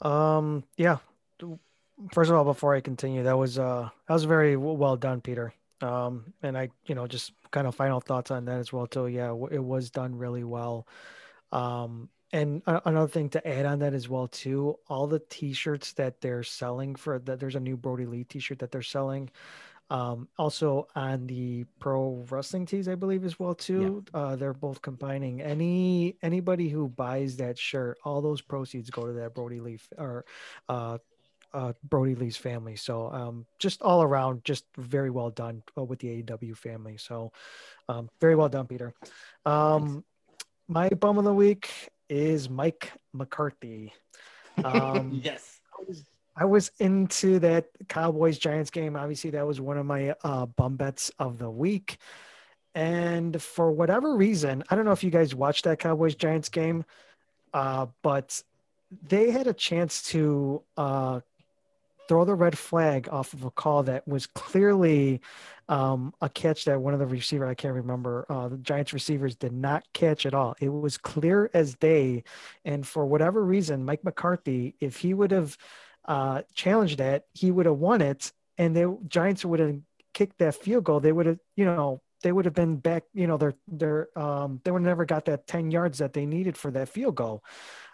Um, 0.00 0.64
yeah, 0.78 0.96
first 2.12 2.30
of 2.30 2.36
all, 2.36 2.44
before 2.44 2.74
I 2.74 2.80
continue, 2.80 3.22
that 3.24 3.38
was 3.38 3.58
uh 3.58 3.88
that 4.06 4.14
was 4.14 4.24
very 4.24 4.56
well 4.56 4.96
done, 4.96 5.20
Peter. 5.20 5.52
Um, 5.82 6.32
and 6.42 6.56
I, 6.56 6.70
you 6.86 6.94
know, 6.94 7.06
just 7.06 7.32
kind 7.50 7.66
of 7.66 7.74
final 7.74 8.00
thoughts 8.00 8.30
on 8.30 8.46
that 8.46 8.58
as 8.58 8.72
well 8.72 8.86
too. 8.86 9.08
Yeah, 9.08 9.34
it 9.50 9.62
was 9.62 9.90
done 9.90 10.16
really 10.16 10.44
well. 10.44 10.86
Um, 11.52 12.08
and 12.32 12.62
another 12.66 13.08
thing 13.08 13.28
to 13.30 13.46
add 13.46 13.66
on 13.66 13.78
that 13.80 13.94
as 13.94 14.08
well 14.08 14.26
too, 14.26 14.78
all 14.88 15.06
the 15.06 15.20
T-shirts 15.30 15.92
that 15.92 16.20
they're 16.20 16.42
selling 16.42 16.96
for 16.96 17.18
that, 17.20 17.38
there's 17.38 17.54
a 17.54 17.60
new 17.60 17.76
Brodie 17.76 18.06
Lee 18.06 18.24
T-shirt 18.24 18.58
that 18.58 18.72
they're 18.72 18.82
selling. 18.82 19.30
Um, 19.88 20.28
also 20.36 20.88
on 20.96 21.28
the 21.28 21.64
pro 21.78 22.26
wrestling 22.28 22.66
tees, 22.66 22.88
I 22.88 22.96
believe 22.96 23.24
as 23.24 23.38
well 23.38 23.54
too. 23.54 24.04
Yeah. 24.12 24.20
Uh, 24.20 24.36
they're 24.36 24.52
both 24.52 24.82
combining 24.82 25.40
any 25.40 26.16
anybody 26.22 26.68
who 26.68 26.88
buys 26.88 27.36
that 27.36 27.56
shirt, 27.56 27.98
all 28.02 28.20
those 28.20 28.40
proceeds 28.40 28.90
go 28.90 29.06
to 29.06 29.12
that 29.12 29.34
Brodie 29.34 29.60
Lee 29.60 29.78
or 29.96 30.24
uh, 30.68 30.98
uh, 31.56 31.72
Brodie 31.82 32.14
Lee's 32.14 32.36
family. 32.36 32.76
So 32.76 33.10
um, 33.10 33.46
just 33.58 33.80
all 33.80 34.02
around, 34.02 34.44
just 34.44 34.66
very 34.76 35.10
well 35.10 35.30
done 35.30 35.62
uh, 35.76 35.84
with 35.84 35.98
the 36.00 36.22
AEW 36.22 36.56
family. 36.56 36.98
So 36.98 37.32
um, 37.88 38.10
very 38.20 38.36
well 38.36 38.50
done, 38.50 38.66
Peter. 38.66 38.92
Um, 39.46 40.04
my 40.68 40.90
bum 40.90 41.16
of 41.16 41.24
the 41.24 41.32
week 41.32 41.70
is 42.10 42.50
Mike 42.50 42.92
McCarthy. 43.14 43.94
Um, 44.62 45.18
yes. 45.24 45.60
I 45.78 45.84
was, 45.88 46.04
I 46.36 46.44
was, 46.44 46.70
into 46.78 47.38
that 47.38 47.68
Cowboys 47.88 48.38
Giants 48.38 48.70
game. 48.70 48.94
Obviously, 48.94 49.30
that 49.30 49.46
was 49.46 49.58
one 49.58 49.78
of 49.78 49.86
my 49.86 50.14
uh, 50.22 50.44
bum 50.44 50.76
bets 50.76 51.10
of 51.18 51.38
the 51.38 51.50
week. 51.50 51.96
And 52.74 53.40
for 53.40 53.72
whatever 53.72 54.14
reason, 54.14 54.62
I 54.68 54.76
don't 54.76 54.84
know 54.84 54.92
if 54.92 55.02
you 55.02 55.10
guys 55.10 55.34
watched 55.34 55.64
that 55.64 55.78
Cowboys 55.78 56.14
Giants 56.14 56.50
game, 56.50 56.84
uh, 57.54 57.86
but 58.02 58.42
they 59.08 59.30
had 59.30 59.46
a 59.46 59.54
chance 59.54 60.02
to 60.10 60.62
uh, 60.76 61.20
throw 62.08 62.24
the 62.24 62.34
red 62.34 62.56
flag 62.56 63.08
off 63.10 63.32
of 63.32 63.44
a 63.44 63.50
call 63.50 63.82
that 63.84 64.06
was 64.06 64.26
clearly 64.26 65.20
um, 65.68 66.14
a 66.20 66.28
catch 66.28 66.64
that 66.64 66.80
one 66.80 66.94
of 66.94 67.00
the 67.00 67.06
receiver 67.06 67.46
I 67.46 67.54
can't 67.54 67.74
remember 67.74 68.26
uh, 68.28 68.48
the 68.48 68.58
Giants 68.58 68.92
receivers 68.92 69.34
did 69.34 69.52
not 69.52 69.84
catch 69.92 70.26
at 70.26 70.34
all. 70.34 70.54
It 70.60 70.68
was 70.68 70.96
clear 70.98 71.50
as 71.54 71.74
day, 71.74 72.24
and 72.64 72.86
for 72.86 73.04
whatever 73.06 73.44
reason, 73.44 73.84
Mike 73.84 74.04
McCarthy, 74.04 74.74
if 74.80 74.96
he 74.96 75.14
would 75.14 75.30
have 75.32 75.56
uh, 76.04 76.42
challenged 76.54 76.98
that, 76.98 77.24
he 77.32 77.50
would 77.50 77.66
have 77.66 77.78
won 77.78 78.00
it, 78.00 78.32
and 78.58 78.76
the 78.76 78.98
Giants 79.08 79.44
would 79.44 79.60
have 79.60 79.76
kicked 80.14 80.38
that 80.38 80.54
field 80.54 80.84
goal. 80.84 81.00
They 81.00 81.12
would 81.12 81.26
have, 81.26 81.38
you 81.56 81.64
know, 81.64 82.00
they 82.22 82.32
would 82.32 82.44
have 82.44 82.54
been 82.54 82.76
back. 82.76 83.04
You 83.12 83.26
know, 83.26 83.36
they're 83.36 83.54
they're 83.68 84.08
um, 84.18 84.60
they 84.64 84.70
would 84.70 84.82
never 84.82 85.04
got 85.04 85.26
that 85.26 85.46
ten 85.46 85.70
yards 85.70 85.98
that 85.98 86.12
they 86.12 86.26
needed 86.26 86.56
for 86.56 86.70
that 86.70 86.88
field 86.88 87.16
goal. 87.16 87.44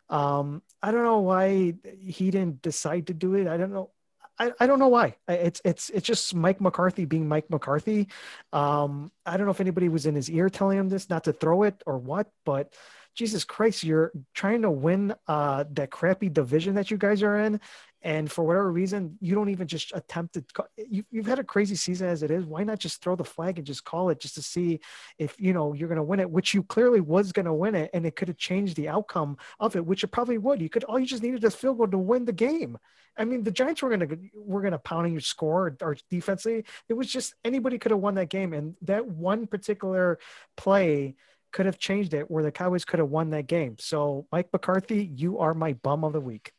Um, 0.08 0.62
I 0.82 0.90
don't 0.90 1.04
know 1.04 1.20
why 1.20 1.74
he 1.98 2.30
didn't 2.30 2.62
decide 2.62 3.06
to 3.06 3.14
do 3.14 3.34
it. 3.34 3.46
I 3.46 3.56
don't 3.56 3.72
know. 3.72 3.90
I, 4.38 4.52
I 4.58 4.66
don't 4.66 4.78
know 4.78 4.88
why. 4.88 5.16
It's 5.28 5.60
it's 5.64 5.90
it's 5.90 6.06
just 6.06 6.34
Mike 6.34 6.60
McCarthy 6.60 7.04
being 7.04 7.28
Mike 7.28 7.50
McCarthy. 7.50 8.08
Um, 8.52 9.12
I 9.26 9.36
don't 9.36 9.46
know 9.46 9.52
if 9.52 9.60
anybody 9.60 9.88
was 9.88 10.06
in 10.06 10.14
his 10.14 10.30
ear 10.30 10.48
telling 10.48 10.78
him 10.78 10.88
this 10.88 11.10
not 11.10 11.24
to 11.24 11.32
throw 11.32 11.64
it 11.64 11.82
or 11.86 11.98
what, 11.98 12.28
but 12.44 12.72
Jesus 13.14 13.44
Christ, 13.44 13.84
you're 13.84 14.10
trying 14.34 14.62
to 14.62 14.70
win 14.70 15.14
uh, 15.28 15.64
that 15.72 15.90
crappy 15.90 16.28
division 16.28 16.76
that 16.76 16.90
you 16.90 16.96
guys 16.96 17.22
are 17.22 17.38
in, 17.40 17.60
and 18.02 18.30
for 18.30 18.44
whatever 18.44 18.70
reason, 18.72 19.16
you 19.20 19.34
don't 19.34 19.48
even 19.48 19.68
just 19.68 19.92
attempt 19.94 20.34
to. 20.34 20.44
You, 20.76 21.04
you've 21.10 21.26
had 21.26 21.38
a 21.38 21.44
crazy 21.44 21.76
season 21.76 22.08
as 22.08 22.22
it 22.22 22.30
is. 22.30 22.44
Why 22.44 22.64
not 22.64 22.80
just 22.80 23.00
throw 23.00 23.14
the 23.14 23.24
flag 23.24 23.58
and 23.58 23.66
just 23.66 23.84
call 23.84 24.10
it 24.10 24.20
just 24.20 24.34
to 24.34 24.42
see 24.42 24.80
if 25.18 25.36
you 25.38 25.52
know 25.52 25.72
you're 25.72 25.88
going 25.88 25.96
to 25.96 26.02
win 26.02 26.20
it, 26.20 26.30
which 26.30 26.52
you 26.52 26.64
clearly 26.64 27.00
was 27.00 27.32
going 27.32 27.46
to 27.46 27.52
win 27.52 27.74
it, 27.74 27.90
and 27.94 28.04
it 28.04 28.16
could 28.16 28.28
have 28.28 28.38
changed 28.38 28.76
the 28.76 28.88
outcome 28.88 29.36
of 29.60 29.76
it, 29.76 29.86
which 29.86 30.02
it 30.02 30.08
probably 30.08 30.38
would. 30.38 30.60
You 30.60 30.68
could 30.68 30.84
all 30.84 30.98
you 30.98 31.06
just 31.06 31.22
needed 31.22 31.44
a 31.44 31.50
field 31.50 31.78
goal 31.78 31.88
to 31.88 31.98
win 31.98 32.24
the 32.24 32.32
game. 32.32 32.76
I 33.16 33.24
mean, 33.24 33.44
the 33.44 33.50
Giants 33.50 33.82
were 33.82 33.96
going 33.96 34.08
to 34.08 34.18
were 34.34 34.62
going 34.62 34.72
to 34.72 34.78
pounding 34.78 35.12
your 35.12 35.20
score 35.20 35.76
or 35.80 35.96
defensively. 36.10 36.64
It 36.88 36.94
was 36.94 37.06
just 37.06 37.34
anybody 37.44 37.78
could 37.78 37.92
have 37.92 38.00
won 38.00 38.16
that 38.16 38.30
game, 38.30 38.52
and 38.52 38.74
that 38.82 39.06
one 39.06 39.46
particular 39.46 40.18
play 40.56 41.14
could 41.52 41.66
have 41.66 41.78
changed 41.78 42.14
it 42.14 42.30
where 42.30 42.42
the 42.42 42.50
Cowboys 42.50 42.84
could 42.84 42.98
have 42.98 43.10
won 43.10 43.30
that 43.30 43.46
game. 43.46 43.76
So, 43.78 44.26
Mike 44.32 44.48
McCarthy, 44.52 45.04
you 45.14 45.38
are 45.38 45.54
my 45.54 45.74
bum 45.74 46.02
of 46.02 46.12
the 46.12 46.20
week. 46.20 46.52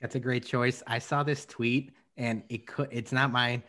That's 0.00 0.14
a 0.14 0.20
great 0.20 0.44
choice. 0.44 0.82
I 0.86 0.98
saw 0.98 1.22
this 1.22 1.44
tweet 1.44 1.92
and 2.16 2.42
it 2.48 2.66
could 2.66 2.88
it's 2.90 3.12
not 3.12 3.32
mine. 3.32 3.62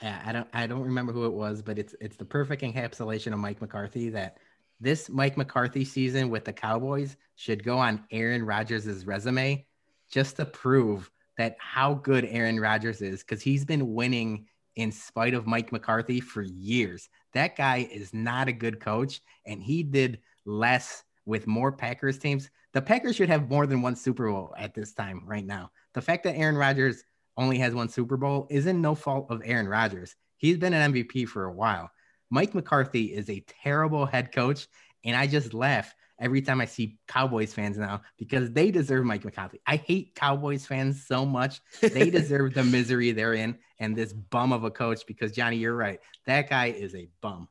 I, 0.00 0.32
don't 0.32 0.48
I 0.52 0.66
don't 0.66 0.82
remember 0.82 1.12
who 1.12 1.26
it 1.26 1.32
was, 1.32 1.62
but 1.62 1.78
it's 1.78 1.94
it's 2.00 2.16
the 2.16 2.24
perfect 2.24 2.62
encapsulation 2.62 3.32
of 3.32 3.38
Mike 3.38 3.60
McCarthy 3.60 4.08
that 4.10 4.38
this 4.80 5.08
Mike 5.08 5.36
McCarthy 5.36 5.84
season 5.84 6.30
with 6.30 6.44
the 6.44 6.52
Cowboys 6.52 7.16
should 7.36 7.64
go 7.64 7.78
on 7.78 8.04
Aaron 8.10 8.44
Rodgers' 8.44 9.04
resume 9.04 9.66
just 10.10 10.36
to 10.36 10.44
prove 10.44 11.10
that 11.38 11.56
how 11.58 11.94
good 11.94 12.24
Aaron 12.26 12.60
Rodgers 12.60 13.02
is 13.02 13.20
because 13.20 13.42
he's 13.42 13.64
been 13.64 13.94
winning 13.94 14.46
in 14.76 14.92
spite 14.92 15.34
of 15.34 15.46
Mike 15.46 15.72
McCarthy 15.72 16.20
for 16.20 16.42
years. 16.42 17.08
That 17.32 17.56
guy 17.56 17.88
is 17.90 18.14
not 18.14 18.48
a 18.48 18.52
good 18.52 18.80
coach, 18.80 19.20
and 19.46 19.62
he 19.62 19.82
did 19.82 20.20
less 20.44 21.02
with 21.26 21.46
more 21.46 21.72
Packers 21.72 22.18
teams. 22.18 22.50
The 22.74 22.82
Packers 22.82 23.14
should 23.14 23.28
have 23.28 23.48
more 23.48 23.66
than 23.66 23.82
one 23.82 23.94
Super 23.94 24.28
Bowl 24.28 24.52
at 24.58 24.74
this 24.74 24.92
time 24.92 25.22
right 25.24 25.46
now. 25.46 25.70
The 25.94 26.02
fact 26.02 26.24
that 26.24 26.36
Aaron 26.36 26.56
Rodgers 26.56 27.04
only 27.36 27.58
has 27.58 27.72
one 27.72 27.88
Super 27.88 28.16
Bowl 28.16 28.48
isn't 28.50 28.80
no 28.80 28.96
fault 28.96 29.28
of 29.30 29.42
Aaron 29.44 29.68
Rodgers. 29.68 30.16
He's 30.36 30.58
been 30.58 30.74
an 30.74 30.92
MVP 30.92 31.28
for 31.28 31.44
a 31.44 31.52
while. 31.52 31.90
Mike 32.30 32.52
McCarthy 32.52 33.14
is 33.14 33.30
a 33.30 33.44
terrible 33.62 34.06
head 34.06 34.32
coach, 34.32 34.66
and 35.04 35.14
I 35.14 35.28
just 35.28 35.54
laugh 35.54 35.94
every 36.18 36.42
time 36.42 36.60
I 36.60 36.64
see 36.64 36.98
Cowboys 37.06 37.54
fans 37.54 37.78
now 37.78 38.02
because 38.18 38.50
they 38.50 38.72
deserve 38.72 39.04
Mike 39.04 39.24
McCarthy. 39.24 39.60
I 39.64 39.76
hate 39.76 40.16
Cowboys 40.16 40.66
fans 40.66 41.06
so 41.06 41.24
much. 41.24 41.60
They 41.80 42.10
deserve 42.10 42.54
the 42.54 42.64
misery 42.64 43.12
they're 43.12 43.34
in 43.34 43.56
and 43.78 43.94
this 43.94 44.12
bum 44.12 44.52
of 44.52 44.64
a 44.64 44.70
coach 44.70 45.06
because 45.06 45.30
Johnny, 45.30 45.58
you're 45.58 45.76
right. 45.76 46.00
That 46.26 46.50
guy 46.50 46.66
is 46.66 46.94
a 46.96 47.08
bum. 47.20 47.48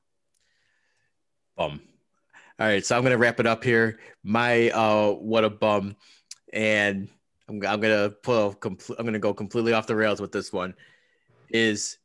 Bum. 1.55 1.81
All 2.63 2.69
right, 2.69 2.85
so 2.85 2.95
I'm 2.95 3.03
gonna 3.03 3.17
wrap 3.17 3.41
it 3.41 3.45
up 3.45 3.61
here. 3.61 3.99
My 4.23 4.69
uh, 4.69 5.11
what 5.11 5.43
a 5.43 5.49
bum, 5.49 5.97
and 6.53 7.09
I'm, 7.49 7.55
I'm 7.65 7.81
gonna 7.81 8.09
pull. 8.09 8.53
Compl- 8.53 8.95
I'm 8.97 9.03
gonna 9.03 9.19
go 9.19 9.33
completely 9.33 9.73
off 9.73 9.85
the 9.85 9.97
rails 9.97 10.21
with 10.21 10.31
this 10.31 10.53
one. 10.53 10.73
Is 11.49 11.97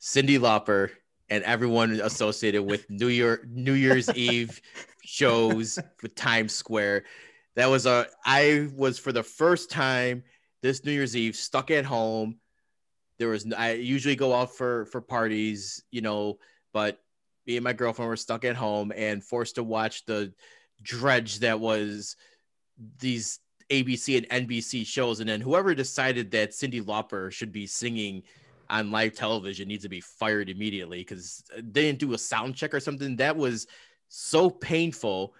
Cyndi 0.00 0.38
Lauper 0.38 0.92
and 1.28 1.44
everyone 1.44 2.00
associated 2.00 2.62
with 2.62 2.88
New 2.88 3.08
Year 3.08 3.46
New 3.50 3.74
Year's 3.74 4.08
Eve 4.14 4.62
shows 5.04 5.78
with 6.02 6.14
Times 6.14 6.54
Square. 6.54 7.04
That 7.56 7.66
was 7.68 7.84
a 7.84 8.06
I 8.24 8.70
was 8.74 8.98
for 8.98 9.12
the 9.12 9.22
first 9.22 9.70
time 9.70 10.22
this 10.62 10.86
New 10.86 10.92
Year's 10.92 11.14
Eve 11.14 11.36
stuck 11.36 11.70
at 11.70 11.84
home. 11.84 12.38
There 13.18 13.28
was 13.28 13.44
I 13.52 13.72
usually 13.72 14.16
go 14.16 14.32
out 14.32 14.56
for 14.56 14.86
for 14.86 15.02
parties, 15.02 15.84
you 15.90 16.00
know, 16.00 16.38
but 16.72 16.98
me 17.46 17.56
and 17.56 17.64
my 17.64 17.72
girlfriend 17.72 18.08
were 18.08 18.16
stuck 18.16 18.44
at 18.44 18.56
home 18.56 18.92
and 18.94 19.22
forced 19.24 19.56
to 19.56 19.62
watch 19.62 20.04
the 20.04 20.32
dredge 20.82 21.40
that 21.40 21.60
was 21.60 22.16
these 22.98 23.40
ABC 23.70 24.16
and 24.16 24.48
NBC 24.48 24.86
shows. 24.86 25.20
And 25.20 25.28
then 25.28 25.40
whoever 25.40 25.74
decided 25.74 26.30
that 26.32 26.50
Cyndi 26.50 26.82
Lauper 26.82 27.30
should 27.30 27.52
be 27.52 27.66
singing 27.66 28.22
on 28.70 28.90
live 28.90 29.14
television 29.14 29.68
needs 29.68 29.82
to 29.82 29.88
be 29.88 30.00
fired 30.00 30.48
immediately 30.48 30.98
because 30.98 31.44
they 31.56 31.82
didn't 31.82 31.98
do 31.98 32.14
a 32.14 32.18
sound 32.18 32.54
check 32.54 32.72
or 32.74 32.80
something. 32.80 33.16
That 33.16 33.36
was 33.36 33.66
so 34.08 34.50
painful. 34.50 35.34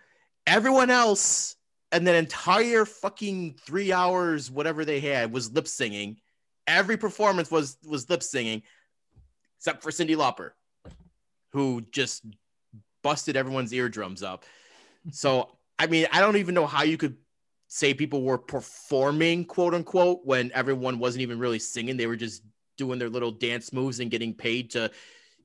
Everyone 0.46 0.90
else 0.90 1.56
and 1.92 2.06
that 2.06 2.14
entire 2.14 2.84
fucking 2.84 3.56
three 3.64 3.92
hours, 3.92 4.50
whatever 4.50 4.84
they 4.84 5.00
had, 5.00 5.32
was 5.32 5.52
lip 5.52 5.68
singing. 5.68 6.18
Every 6.66 6.96
performance 6.96 7.50
was 7.50 7.76
was 7.86 8.08
lip 8.08 8.22
singing, 8.22 8.62
except 9.58 9.82
for 9.82 9.90
Cyndi 9.90 10.16
Lauper, 10.16 10.50
who 11.52 11.82
just 11.90 12.24
busted 13.02 13.36
everyone's 13.36 13.72
eardrums 13.72 14.22
up. 14.22 14.44
So 15.10 15.56
I 15.78 15.86
mean, 15.86 16.06
I 16.12 16.20
don't 16.20 16.36
even 16.36 16.54
know 16.54 16.66
how 16.66 16.84
you 16.84 16.96
could 16.96 17.16
say 17.68 17.94
people 17.94 18.22
were 18.22 18.38
performing, 18.38 19.44
quote 19.44 19.74
unquote, 19.74 20.20
when 20.24 20.52
everyone 20.52 20.98
wasn't 20.98 21.22
even 21.22 21.38
really 21.38 21.58
singing. 21.58 21.96
They 21.96 22.06
were 22.06 22.16
just 22.16 22.42
doing 22.76 22.98
their 22.98 23.08
little 23.08 23.32
dance 23.32 23.72
moves 23.72 24.00
and 24.00 24.10
getting 24.10 24.34
paid 24.34 24.70
to, 24.72 24.90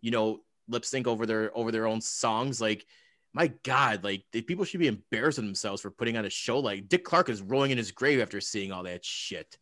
you 0.01 0.11
know, 0.11 0.41
lip 0.67 0.85
sync 0.85 1.07
over 1.07 1.25
their 1.25 1.57
over 1.57 1.71
their 1.71 1.87
own 1.87 2.01
songs. 2.01 2.61
Like 2.61 2.85
my 3.33 3.47
God, 3.63 4.03
like 4.03 4.23
people 4.31 4.65
should 4.65 4.79
be 4.79 4.87
embarrassing 4.87 5.45
themselves 5.45 5.81
for 5.81 5.91
putting 5.91 6.17
on 6.17 6.25
a 6.25 6.29
show 6.29 6.59
like 6.59 6.89
Dick 6.89 7.03
Clark 7.03 7.29
is 7.29 7.41
rolling 7.41 7.71
in 7.71 7.77
his 7.77 7.91
grave 7.91 8.19
after 8.19 8.41
seeing 8.41 8.71
all 8.71 8.83
that 8.83 9.05
shit. 9.05 9.57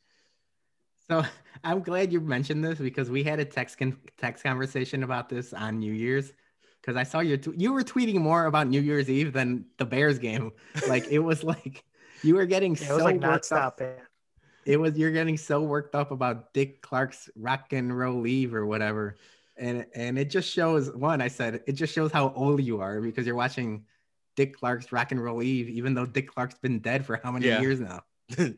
So 1.09 1.23
I'm 1.63 1.81
glad 1.81 2.11
you 2.11 2.21
mentioned 2.21 2.63
this 2.63 2.79
because 2.79 3.09
we 3.09 3.23
had 3.23 3.39
a 3.39 3.45
text 3.45 3.77
con- 3.77 3.97
text 4.17 4.43
conversation 4.43 5.03
about 5.03 5.29
this 5.29 5.53
on 5.53 5.79
New 5.79 5.93
Year's. 5.93 6.33
Because 6.81 6.97
I 6.97 7.03
saw 7.03 7.19
you 7.19 7.37
t- 7.37 7.53
you 7.57 7.73
were 7.73 7.83
tweeting 7.83 8.17
more 8.17 8.45
about 8.45 8.67
New 8.67 8.81
Year's 8.81 9.09
Eve 9.09 9.33
than 9.33 9.65
the 9.77 9.85
Bears 9.85 10.19
game. 10.19 10.51
Like 10.87 11.07
it 11.09 11.19
was 11.19 11.43
like 11.43 11.83
you 12.23 12.35
were 12.35 12.45
getting 12.45 12.75
yeah, 12.75 12.87
so 12.87 12.93
it 12.93 12.95
was 12.95 13.21
like 13.21 13.51
up. 13.51 13.81
It 14.65 14.79
was 14.79 14.97
you're 14.97 15.11
getting 15.11 15.37
so 15.37 15.61
worked 15.61 15.95
up 15.95 16.11
about 16.11 16.53
Dick 16.53 16.81
Clark's 16.81 17.29
rock 17.35 17.73
and 17.73 17.95
roll 17.97 18.27
eve 18.27 18.53
or 18.53 18.65
whatever 18.65 19.15
and 19.57 19.85
and 19.95 20.19
it 20.19 20.29
just 20.29 20.51
shows 20.51 20.91
one 20.91 21.21
i 21.21 21.27
said 21.27 21.61
it 21.65 21.73
just 21.73 21.93
shows 21.93 22.11
how 22.11 22.33
old 22.35 22.61
you 22.61 22.81
are 22.81 22.99
because 23.01 23.25
you're 23.25 23.35
watching 23.35 23.85
dick 24.35 24.57
clark's 24.57 24.91
rock 24.91 25.11
and 25.11 25.23
roll 25.23 25.41
eve 25.41 25.69
even 25.69 25.93
though 25.93 26.05
dick 26.05 26.27
clark's 26.27 26.57
been 26.57 26.79
dead 26.79 27.05
for 27.05 27.19
how 27.23 27.31
many 27.31 27.47
yeah. 27.47 27.61
years 27.61 27.79
now 27.79 28.01
and 28.37 28.57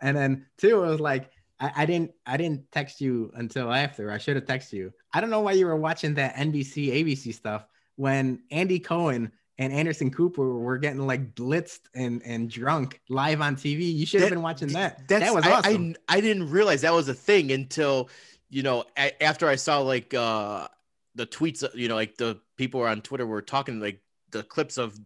then 0.00 0.46
two 0.58 0.82
it 0.82 0.86
was 0.86 1.00
like 1.00 1.30
I, 1.60 1.72
I, 1.76 1.86
didn't 1.86 2.12
i 2.26 2.36
didn't 2.36 2.70
text 2.72 3.00
you 3.00 3.30
until 3.34 3.72
after 3.72 4.10
i 4.10 4.18
should 4.18 4.36
have 4.36 4.44
texted 4.44 4.72
you 4.72 4.92
i 5.12 5.20
don't 5.20 5.30
know 5.30 5.40
why 5.40 5.52
you 5.52 5.66
were 5.66 5.76
watching 5.76 6.14
that 6.14 6.34
nbc 6.36 6.74
abc 6.74 7.34
stuff 7.34 7.66
when 7.96 8.42
andy 8.50 8.78
cohen 8.78 9.30
and 9.56 9.72
Anderson 9.72 10.10
Cooper 10.10 10.58
were 10.58 10.78
getting 10.78 11.06
like 11.06 11.36
blitzed 11.36 11.82
and, 11.94 12.20
and 12.24 12.50
drunk 12.50 13.00
live 13.08 13.40
on 13.40 13.54
TV. 13.54 13.94
You 13.94 14.04
should 14.04 14.20
have 14.20 14.30
been 14.30 14.42
watching 14.42 14.66
that. 14.72 15.06
That 15.06 15.32
was 15.32 15.46
awesome. 15.46 15.94
I, 16.08 16.14
I, 16.14 16.16
I 16.16 16.20
didn't 16.20 16.50
realize 16.50 16.80
that 16.80 16.92
was 16.92 17.08
a 17.08 17.14
thing 17.14 17.52
until 17.52 18.10
you 18.54 18.62
know, 18.62 18.84
a- 18.96 19.20
after 19.22 19.48
I 19.48 19.56
saw 19.56 19.80
like 19.80 20.14
uh 20.14 20.68
the 21.16 21.26
tweets, 21.26 21.64
you 21.74 21.88
know, 21.88 21.96
like 21.96 22.16
the 22.16 22.40
people 22.56 22.82
on 22.82 23.00
Twitter 23.00 23.26
were 23.26 23.42
talking 23.42 23.80
like 23.80 24.00
the 24.30 24.44
clips 24.44 24.78
of, 24.78 24.98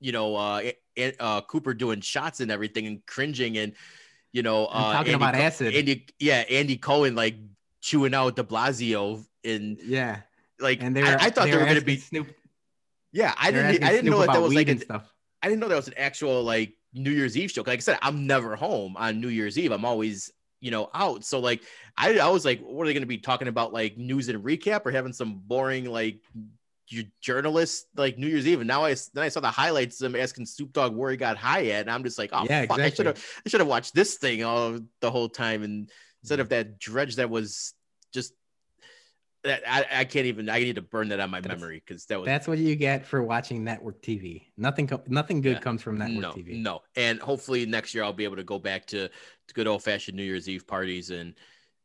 you 0.00 0.12
know, 0.12 0.36
uh, 0.36 0.70
uh 1.18 1.40
Cooper 1.42 1.72
doing 1.72 2.02
shots 2.02 2.40
and 2.40 2.50
everything 2.50 2.86
and 2.86 3.04
cringing 3.06 3.56
and, 3.56 3.72
you 4.32 4.42
know, 4.42 4.66
uh, 4.66 4.92
talking 4.92 5.12
Andy 5.12 5.14
about 5.14 5.34
Co- 5.34 5.40
acid. 5.40 5.74
Andy, 5.74 6.06
yeah, 6.18 6.44
Andy 6.48 6.76
Cohen 6.76 7.14
like 7.14 7.36
chewing 7.80 8.14
out 8.14 8.36
De 8.36 8.44
Blasio 8.44 9.24
and 9.44 9.78
yeah, 9.82 10.20
like 10.58 10.82
and 10.82 10.94
they 10.94 11.02
were, 11.02 11.08
I, 11.08 11.14
I 11.14 11.30
thought 11.30 11.44
they, 11.44 11.52
they 11.52 11.56
were, 11.56 11.66
gonna 11.66 11.80
be 11.80 11.96
Snoop. 11.96 12.28
Yeah, 13.12 13.34
I 13.36 13.50
didn't. 13.50 13.82
I 13.82 13.90
didn't 13.90 14.02
Snoop 14.02 14.12
know 14.12 14.20
that, 14.20 14.32
that 14.32 14.42
was 14.42 14.54
like 14.54 14.68
a, 14.68 14.78
stuff. 14.78 15.12
I 15.42 15.48
didn't 15.48 15.60
know 15.60 15.68
that 15.68 15.76
was 15.76 15.88
an 15.88 15.94
actual 15.96 16.42
like 16.42 16.74
New 16.92 17.10
Year's 17.10 17.36
Eve 17.36 17.52
joke. 17.52 17.66
Like 17.66 17.78
I 17.78 17.80
said, 17.80 17.98
I'm 18.02 18.26
never 18.26 18.56
home 18.56 18.96
on 18.96 19.20
New 19.20 19.28
Year's 19.28 19.58
Eve. 19.58 19.72
I'm 19.72 19.84
always 19.84 20.32
you 20.60 20.70
know, 20.70 20.90
out. 20.94 21.24
So 21.24 21.40
like 21.40 21.62
I, 21.96 22.18
I 22.18 22.28
was 22.28 22.44
like, 22.44 22.60
what 22.60 22.84
are 22.84 22.86
they 22.86 22.92
going 22.92 23.02
to 23.02 23.06
be 23.06 23.18
talking 23.18 23.48
about? 23.48 23.72
Like 23.72 23.96
news 23.96 24.28
and 24.28 24.44
recap 24.44 24.82
or 24.84 24.90
having 24.90 25.12
some 25.12 25.40
boring 25.46 25.86
like 25.86 26.20
journalist 27.20 27.86
like 27.96 28.18
New 28.18 28.26
Year's 28.26 28.46
Eve? 28.46 28.60
And 28.60 28.68
now 28.68 28.84
I 28.84 28.94
then 29.14 29.24
I 29.24 29.28
saw 29.28 29.40
the 29.40 29.50
highlights 29.50 30.00
of 30.00 30.12
them 30.12 30.20
asking 30.20 30.46
Snoop 30.46 30.72
Dogg 30.72 30.94
where 30.94 31.10
he 31.10 31.16
got 31.16 31.36
high 31.36 31.66
at, 31.66 31.82
and 31.82 31.90
I'm 31.90 32.04
just 32.04 32.18
like, 32.18 32.30
oh 32.32 32.44
yeah, 32.48 32.66
fuck, 32.66 32.78
exactly. 32.78 32.84
I 32.84 32.90
should 32.90 33.06
have 33.06 33.24
I 33.46 33.48
should 33.48 33.60
have 33.60 33.68
watched 33.68 33.94
this 33.94 34.16
thing 34.16 34.44
all 34.44 34.78
the 35.00 35.10
whole 35.10 35.28
time 35.28 35.62
and 35.62 35.90
instead 36.22 36.38
mm. 36.38 36.42
of 36.42 36.48
that 36.50 36.78
dredge 36.78 37.16
that 37.16 37.30
was 37.30 37.74
just 38.12 38.34
that 39.42 39.62
I, 39.66 40.00
I 40.00 40.04
can't 40.04 40.26
even 40.26 40.48
I 40.50 40.58
need 40.58 40.76
to 40.76 40.82
burn 40.82 41.08
that 41.08 41.20
on 41.20 41.30
my 41.30 41.40
that's, 41.40 41.58
memory 41.58 41.82
because 41.84 42.04
that 42.06 42.18
was 42.20 42.26
that's 42.26 42.46
what 42.46 42.58
you 42.58 42.76
get 42.76 43.06
for 43.06 43.22
watching 43.22 43.64
network 43.64 44.02
TV. 44.02 44.46
Nothing 44.56 44.90
nothing 45.06 45.40
good 45.40 45.54
yeah, 45.54 45.60
comes 45.60 45.82
from 45.82 45.98
network 45.98 46.20
no, 46.20 46.32
TV. 46.32 46.62
No, 46.62 46.80
and 46.96 47.20
hopefully 47.20 47.64
next 47.64 47.94
year 47.94 48.04
I'll 48.04 48.12
be 48.12 48.24
able 48.24 48.36
to 48.36 48.44
go 48.44 48.58
back 48.58 48.86
to, 48.88 49.08
to 49.08 49.54
good 49.54 49.66
old 49.66 49.82
fashioned 49.82 50.16
New 50.16 50.24
Year's 50.24 50.48
Eve 50.48 50.66
parties 50.66 51.10
and 51.10 51.34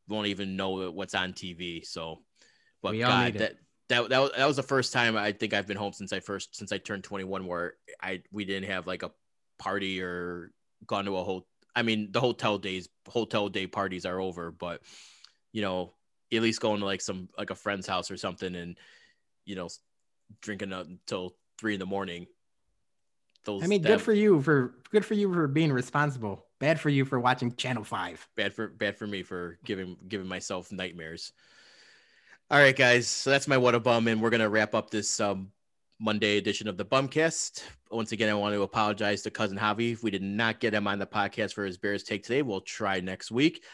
won't 0.08 0.26
even 0.26 0.56
know 0.56 0.90
what's 0.90 1.14
on 1.14 1.32
TV. 1.32 1.84
So, 1.86 2.20
but 2.82 2.92
we 2.92 2.98
God, 2.98 3.34
that, 3.34 3.54
that 3.88 4.08
that 4.08 4.18
was, 4.18 4.30
that 4.36 4.46
was 4.46 4.56
the 4.56 4.62
first 4.62 4.92
time 4.92 5.16
I 5.16 5.32
think 5.32 5.54
I've 5.54 5.66
been 5.66 5.76
home 5.76 5.92
since 5.92 6.12
I 6.12 6.20
first 6.20 6.56
since 6.56 6.72
I 6.72 6.78
turned 6.78 7.04
21 7.04 7.46
where 7.46 7.74
I 8.02 8.22
we 8.32 8.44
didn't 8.44 8.70
have 8.70 8.86
like 8.86 9.02
a 9.02 9.10
party 9.58 10.02
or 10.02 10.52
gone 10.86 11.04
to 11.04 11.16
a 11.16 11.24
whole. 11.24 11.46
I 11.74 11.82
mean, 11.82 12.10
the 12.10 12.20
hotel 12.20 12.58
days, 12.58 12.88
hotel 13.06 13.48
day 13.48 13.66
parties 13.66 14.06
are 14.06 14.20
over, 14.20 14.50
but 14.50 14.80
you 15.52 15.62
know, 15.62 15.92
at 16.32 16.42
least 16.42 16.60
going 16.60 16.80
to 16.80 16.86
like 16.86 17.00
some 17.00 17.28
like 17.38 17.50
a 17.50 17.54
friend's 17.54 17.86
house 17.86 18.10
or 18.10 18.16
something 18.16 18.54
and 18.54 18.76
you 19.44 19.56
know 19.56 19.68
drinking 20.40 20.72
until 20.72 21.34
three 21.58 21.74
in 21.74 21.80
the 21.80 21.86
morning 21.86 22.26
those 23.44 23.62
i 23.62 23.66
mean 23.68 23.80
that, 23.80 23.88
good 23.88 24.00
for 24.00 24.12
you 24.12 24.42
for 24.42 24.74
good 24.90 25.04
for 25.04 25.14
you 25.14 25.32
for 25.32 25.46
being 25.46 25.72
responsible 25.72 26.46
bad 26.58 26.80
for 26.80 26.88
you 26.88 27.04
for 27.04 27.18
watching 27.20 27.54
Channel 27.54 27.84
Five. 27.84 28.26
Bad 28.36 28.54
for 28.54 28.68
bad 28.68 28.96
for 28.96 29.06
me 29.06 29.22
for 29.22 29.58
giving 29.64 29.96
giving 30.08 30.26
myself 30.26 30.72
nightmares. 30.72 31.32
All 32.48 32.60
right, 32.60 32.76
guys. 32.76 33.08
So 33.08 33.30
that's 33.30 33.48
my 33.48 33.56
what 33.56 33.74
a 33.74 33.80
bum, 33.80 34.06
and 34.06 34.22
we're 34.22 34.30
gonna 34.30 34.48
wrap 34.48 34.72
up 34.72 34.88
this 34.88 35.18
um, 35.18 35.50
Monday 35.98 36.36
edition 36.36 36.68
of 36.68 36.76
the 36.76 36.84
Bumcast. 36.84 37.64
Once 37.90 38.12
again, 38.12 38.28
I 38.28 38.34
want 38.34 38.54
to 38.54 38.62
apologize 38.62 39.22
to 39.22 39.32
cousin 39.32 39.58
Javi. 39.58 39.94
If 39.94 40.04
we 40.04 40.12
did 40.12 40.22
not 40.22 40.60
get 40.60 40.72
him 40.72 40.86
on 40.86 41.00
the 41.00 41.08
podcast 41.08 41.54
for 41.54 41.64
his 41.64 41.76
Bears 41.76 42.04
take 42.04 42.22
today, 42.22 42.42
we'll 42.42 42.60
try 42.60 43.00
next 43.00 43.32
week. 43.32 43.64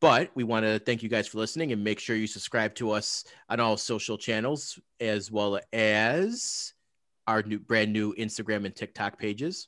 But 0.00 0.30
we 0.36 0.44
want 0.44 0.64
to 0.64 0.78
thank 0.78 1.02
you 1.02 1.08
guys 1.08 1.26
for 1.26 1.38
listening 1.38 1.72
and 1.72 1.82
make 1.82 1.98
sure 1.98 2.14
you 2.14 2.28
subscribe 2.28 2.76
to 2.76 2.92
us 2.92 3.24
on 3.48 3.58
all 3.58 3.76
social 3.76 4.16
channels 4.16 4.78
as 5.00 5.32
well 5.32 5.58
as 5.72 6.72
our 7.26 7.42
new 7.42 7.58
brand 7.58 7.92
new 7.92 8.14
Instagram 8.14 8.64
and 8.64 8.76
TikTok 8.76 9.18
pages. 9.18 9.66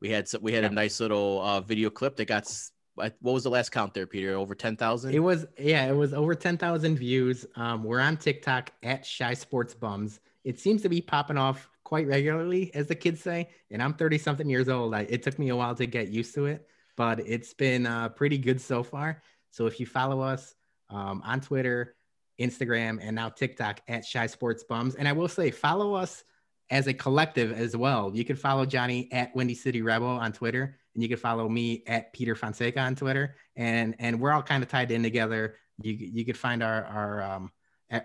We 0.00 0.08
had 0.08 0.26
some, 0.26 0.40
we 0.40 0.54
had 0.54 0.64
a 0.64 0.70
nice 0.70 1.00
little 1.00 1.42
uh, 1.42 1.60
video 1.60 1.90
clip 1.90 2.16
that 2.16 2.24
got 2.24 2.50
what 2.94 3.14
was 3.20 3.44
the 3.44 3.50
last 3.50 3.70
count 3.70 3.94
there, 3.94 4.06
Peter? 4.06 4.34
Over 4.34 4.54
ten 4.54 4.76
thousand. 4.76 5.14
It 5.14 5.20
was 5.20 5.46
yeah, 5.58 5.86
it 5.86 5.96
was 5.96 6.12
over 6.12 6.34
ten 6.34 6.56
thousand 6.58 6.96
views. 6.96 7.46
Um, 7.56 7.84
we're 7.84 8.00
on 8.00 8.16
TikTok 8.16 8.70
at 8.82 9.08
Chi 9.18 9.34
Sports 9.34 9.74
Bums. 9.74 10.20
It 10.44 10.58
seems 10.58 10.82
to 10.82 10.88
be 10.88 11.00
popping 11.00 11.38
off 11.38 11.68
quite 11.84 12.06
regularly, 12.06 12.70
as 12.74 12.86
the 12.86 12.94
kids 12.94 13.20
say. 13.20 13.48
And 13.70 13.82
I'm 13.82 13.94
thirty 13.94 14.18
something 14.18 14.48
years 14.48 14.68
old. 14.68 14.94
I, 14.94 15.02
it 15.02 15.22
took 15.22 15.38
me 15.38 15.48
a 15.48 15.56
while 15.56 15.74
to 15.74 15.86
get 15.86 16.08
used 16.08 16.34
to 16.34 16.46
it, 16.46 16.66
but 16.96 17.20
it's 17.20 17.54
been 17.54 17.86
uh, 17.86 18.10
pretty 18.10 18.38
good 18.38 18.60
so 18.60 18.82
far. 18.82 19.22
So 19.50 19.66
if 19.66 19.78
you 19.80 19.86
follow 19.86 20.20
us 20.20 20.54
um, 20.90 21.22
on 21.24 21.40
Twitter, 21.40 21.94
Instagram, 22.38 22.98
and 23.00 23.14
now 23.14 23.28
TikTok 23.28 23.80
at 23.88 24.04
Chi 24.10 24.26
Sports 24.26 24.64
Bums, 24.64 24.94
and 24.94 25.06
I 25.06 25.12
will 25.12 25.28
say 25.28 25.50
follow 25.50 25.94
us 25.94 26.24
as 26.70 26.86
a 26.86 26.94
collective 26.94 27.52
as 27.52 27.76
well. 27.76 28.10
You 28.14 28.24
can 28.24 28.36
follow 28.36 28.64
Johnny 28.64 29.08
at 29.12 29.34
Windy 29.36 29.54
City 29.54 29.82
Rebel 29.82 30.08
on 30.08 30.32
Twitter, 30.32 30.78
and 30.94 31.02
you 31.02 31.08
can 31.08 31.18
follow 31.18 31.48
me 31.48 31.82
at 31.86 32.12
Peter 32.12 32.34
Fonseca 32.34 32.80
on 32.80 32.94
Twitter, 32.94 33.36
and 33.56 33.94
and 33.98 34.20
we're 34.20 34.32
all 34.32 34.42
kind 34.42 34.62
of 34.62 34.68
tied 34.68 34.90
in 34.90 35.02
together. 35.02 35.56
You 35.80 35.92
you 35.92 36.24
could 36.24 36.36
find 36.36 36.62
our 36.62 36.84
our 36.84 37.22
um, 37.22 37.52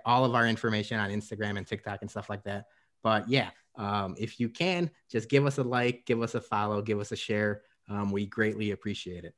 all 0.06 0.26
of 0.26 0.36
our 0.36 0.48
information 0.48 1.00
on 1.00 1.10
Instagram 1.10 1.58
and 1.58 1.68
TikTok 1.68 2.00
and 2.02 2.10
stuff 2.10 2.30
like 2.30 2.44
that. 2.44 2.66
But 3.04 3.30
yeah, 3.30 3.50
um, 3.76 4.16
if 4.18 4.40
you 4.40 4.50
can, 4.50 4.90
just 5.10 5.30
give 5.30 5.46
us 5.46 5.58
a 5.58 5.64
like, 5.64 6.06
give 6.06 6.22
us 6.22 6.36
a 6.36 6.42
follow, 6.42 6.82
give 6.82 7.00
us 7.00 7.12
a 7.12 7.16
share. 7.16 7.62
Um, 7.90 8.12
we 8.12 8.26
greatly 8.26 8.72
appreciate 8.72 9.24
it. 9.24 9.34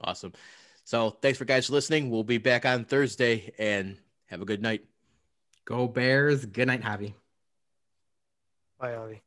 Awesome. 0.00 0.32
So 0.84 1.10
thanks 1.10 1.38
for 1.38 1.44
guys 1.44 1.70
listening. 1.70 2.10
We'll 2.10 2.24
be 2.24 2.38
back 2.38 2.66
on 2.66 2.84
Thursday 2.84 3.52
and 3.58 3.96
have 4.26 4.42
a 4.42 4.44
good 4.44 4.62
night. 4.62 4.84
Go 5.64 5.88
Bears. 5.88 6.46
Good 6.46 6.68
night, 6.68 6.82
Javi. 6.82 7.14
Bye, 8.78 8.90
Javi. 8.92 9.25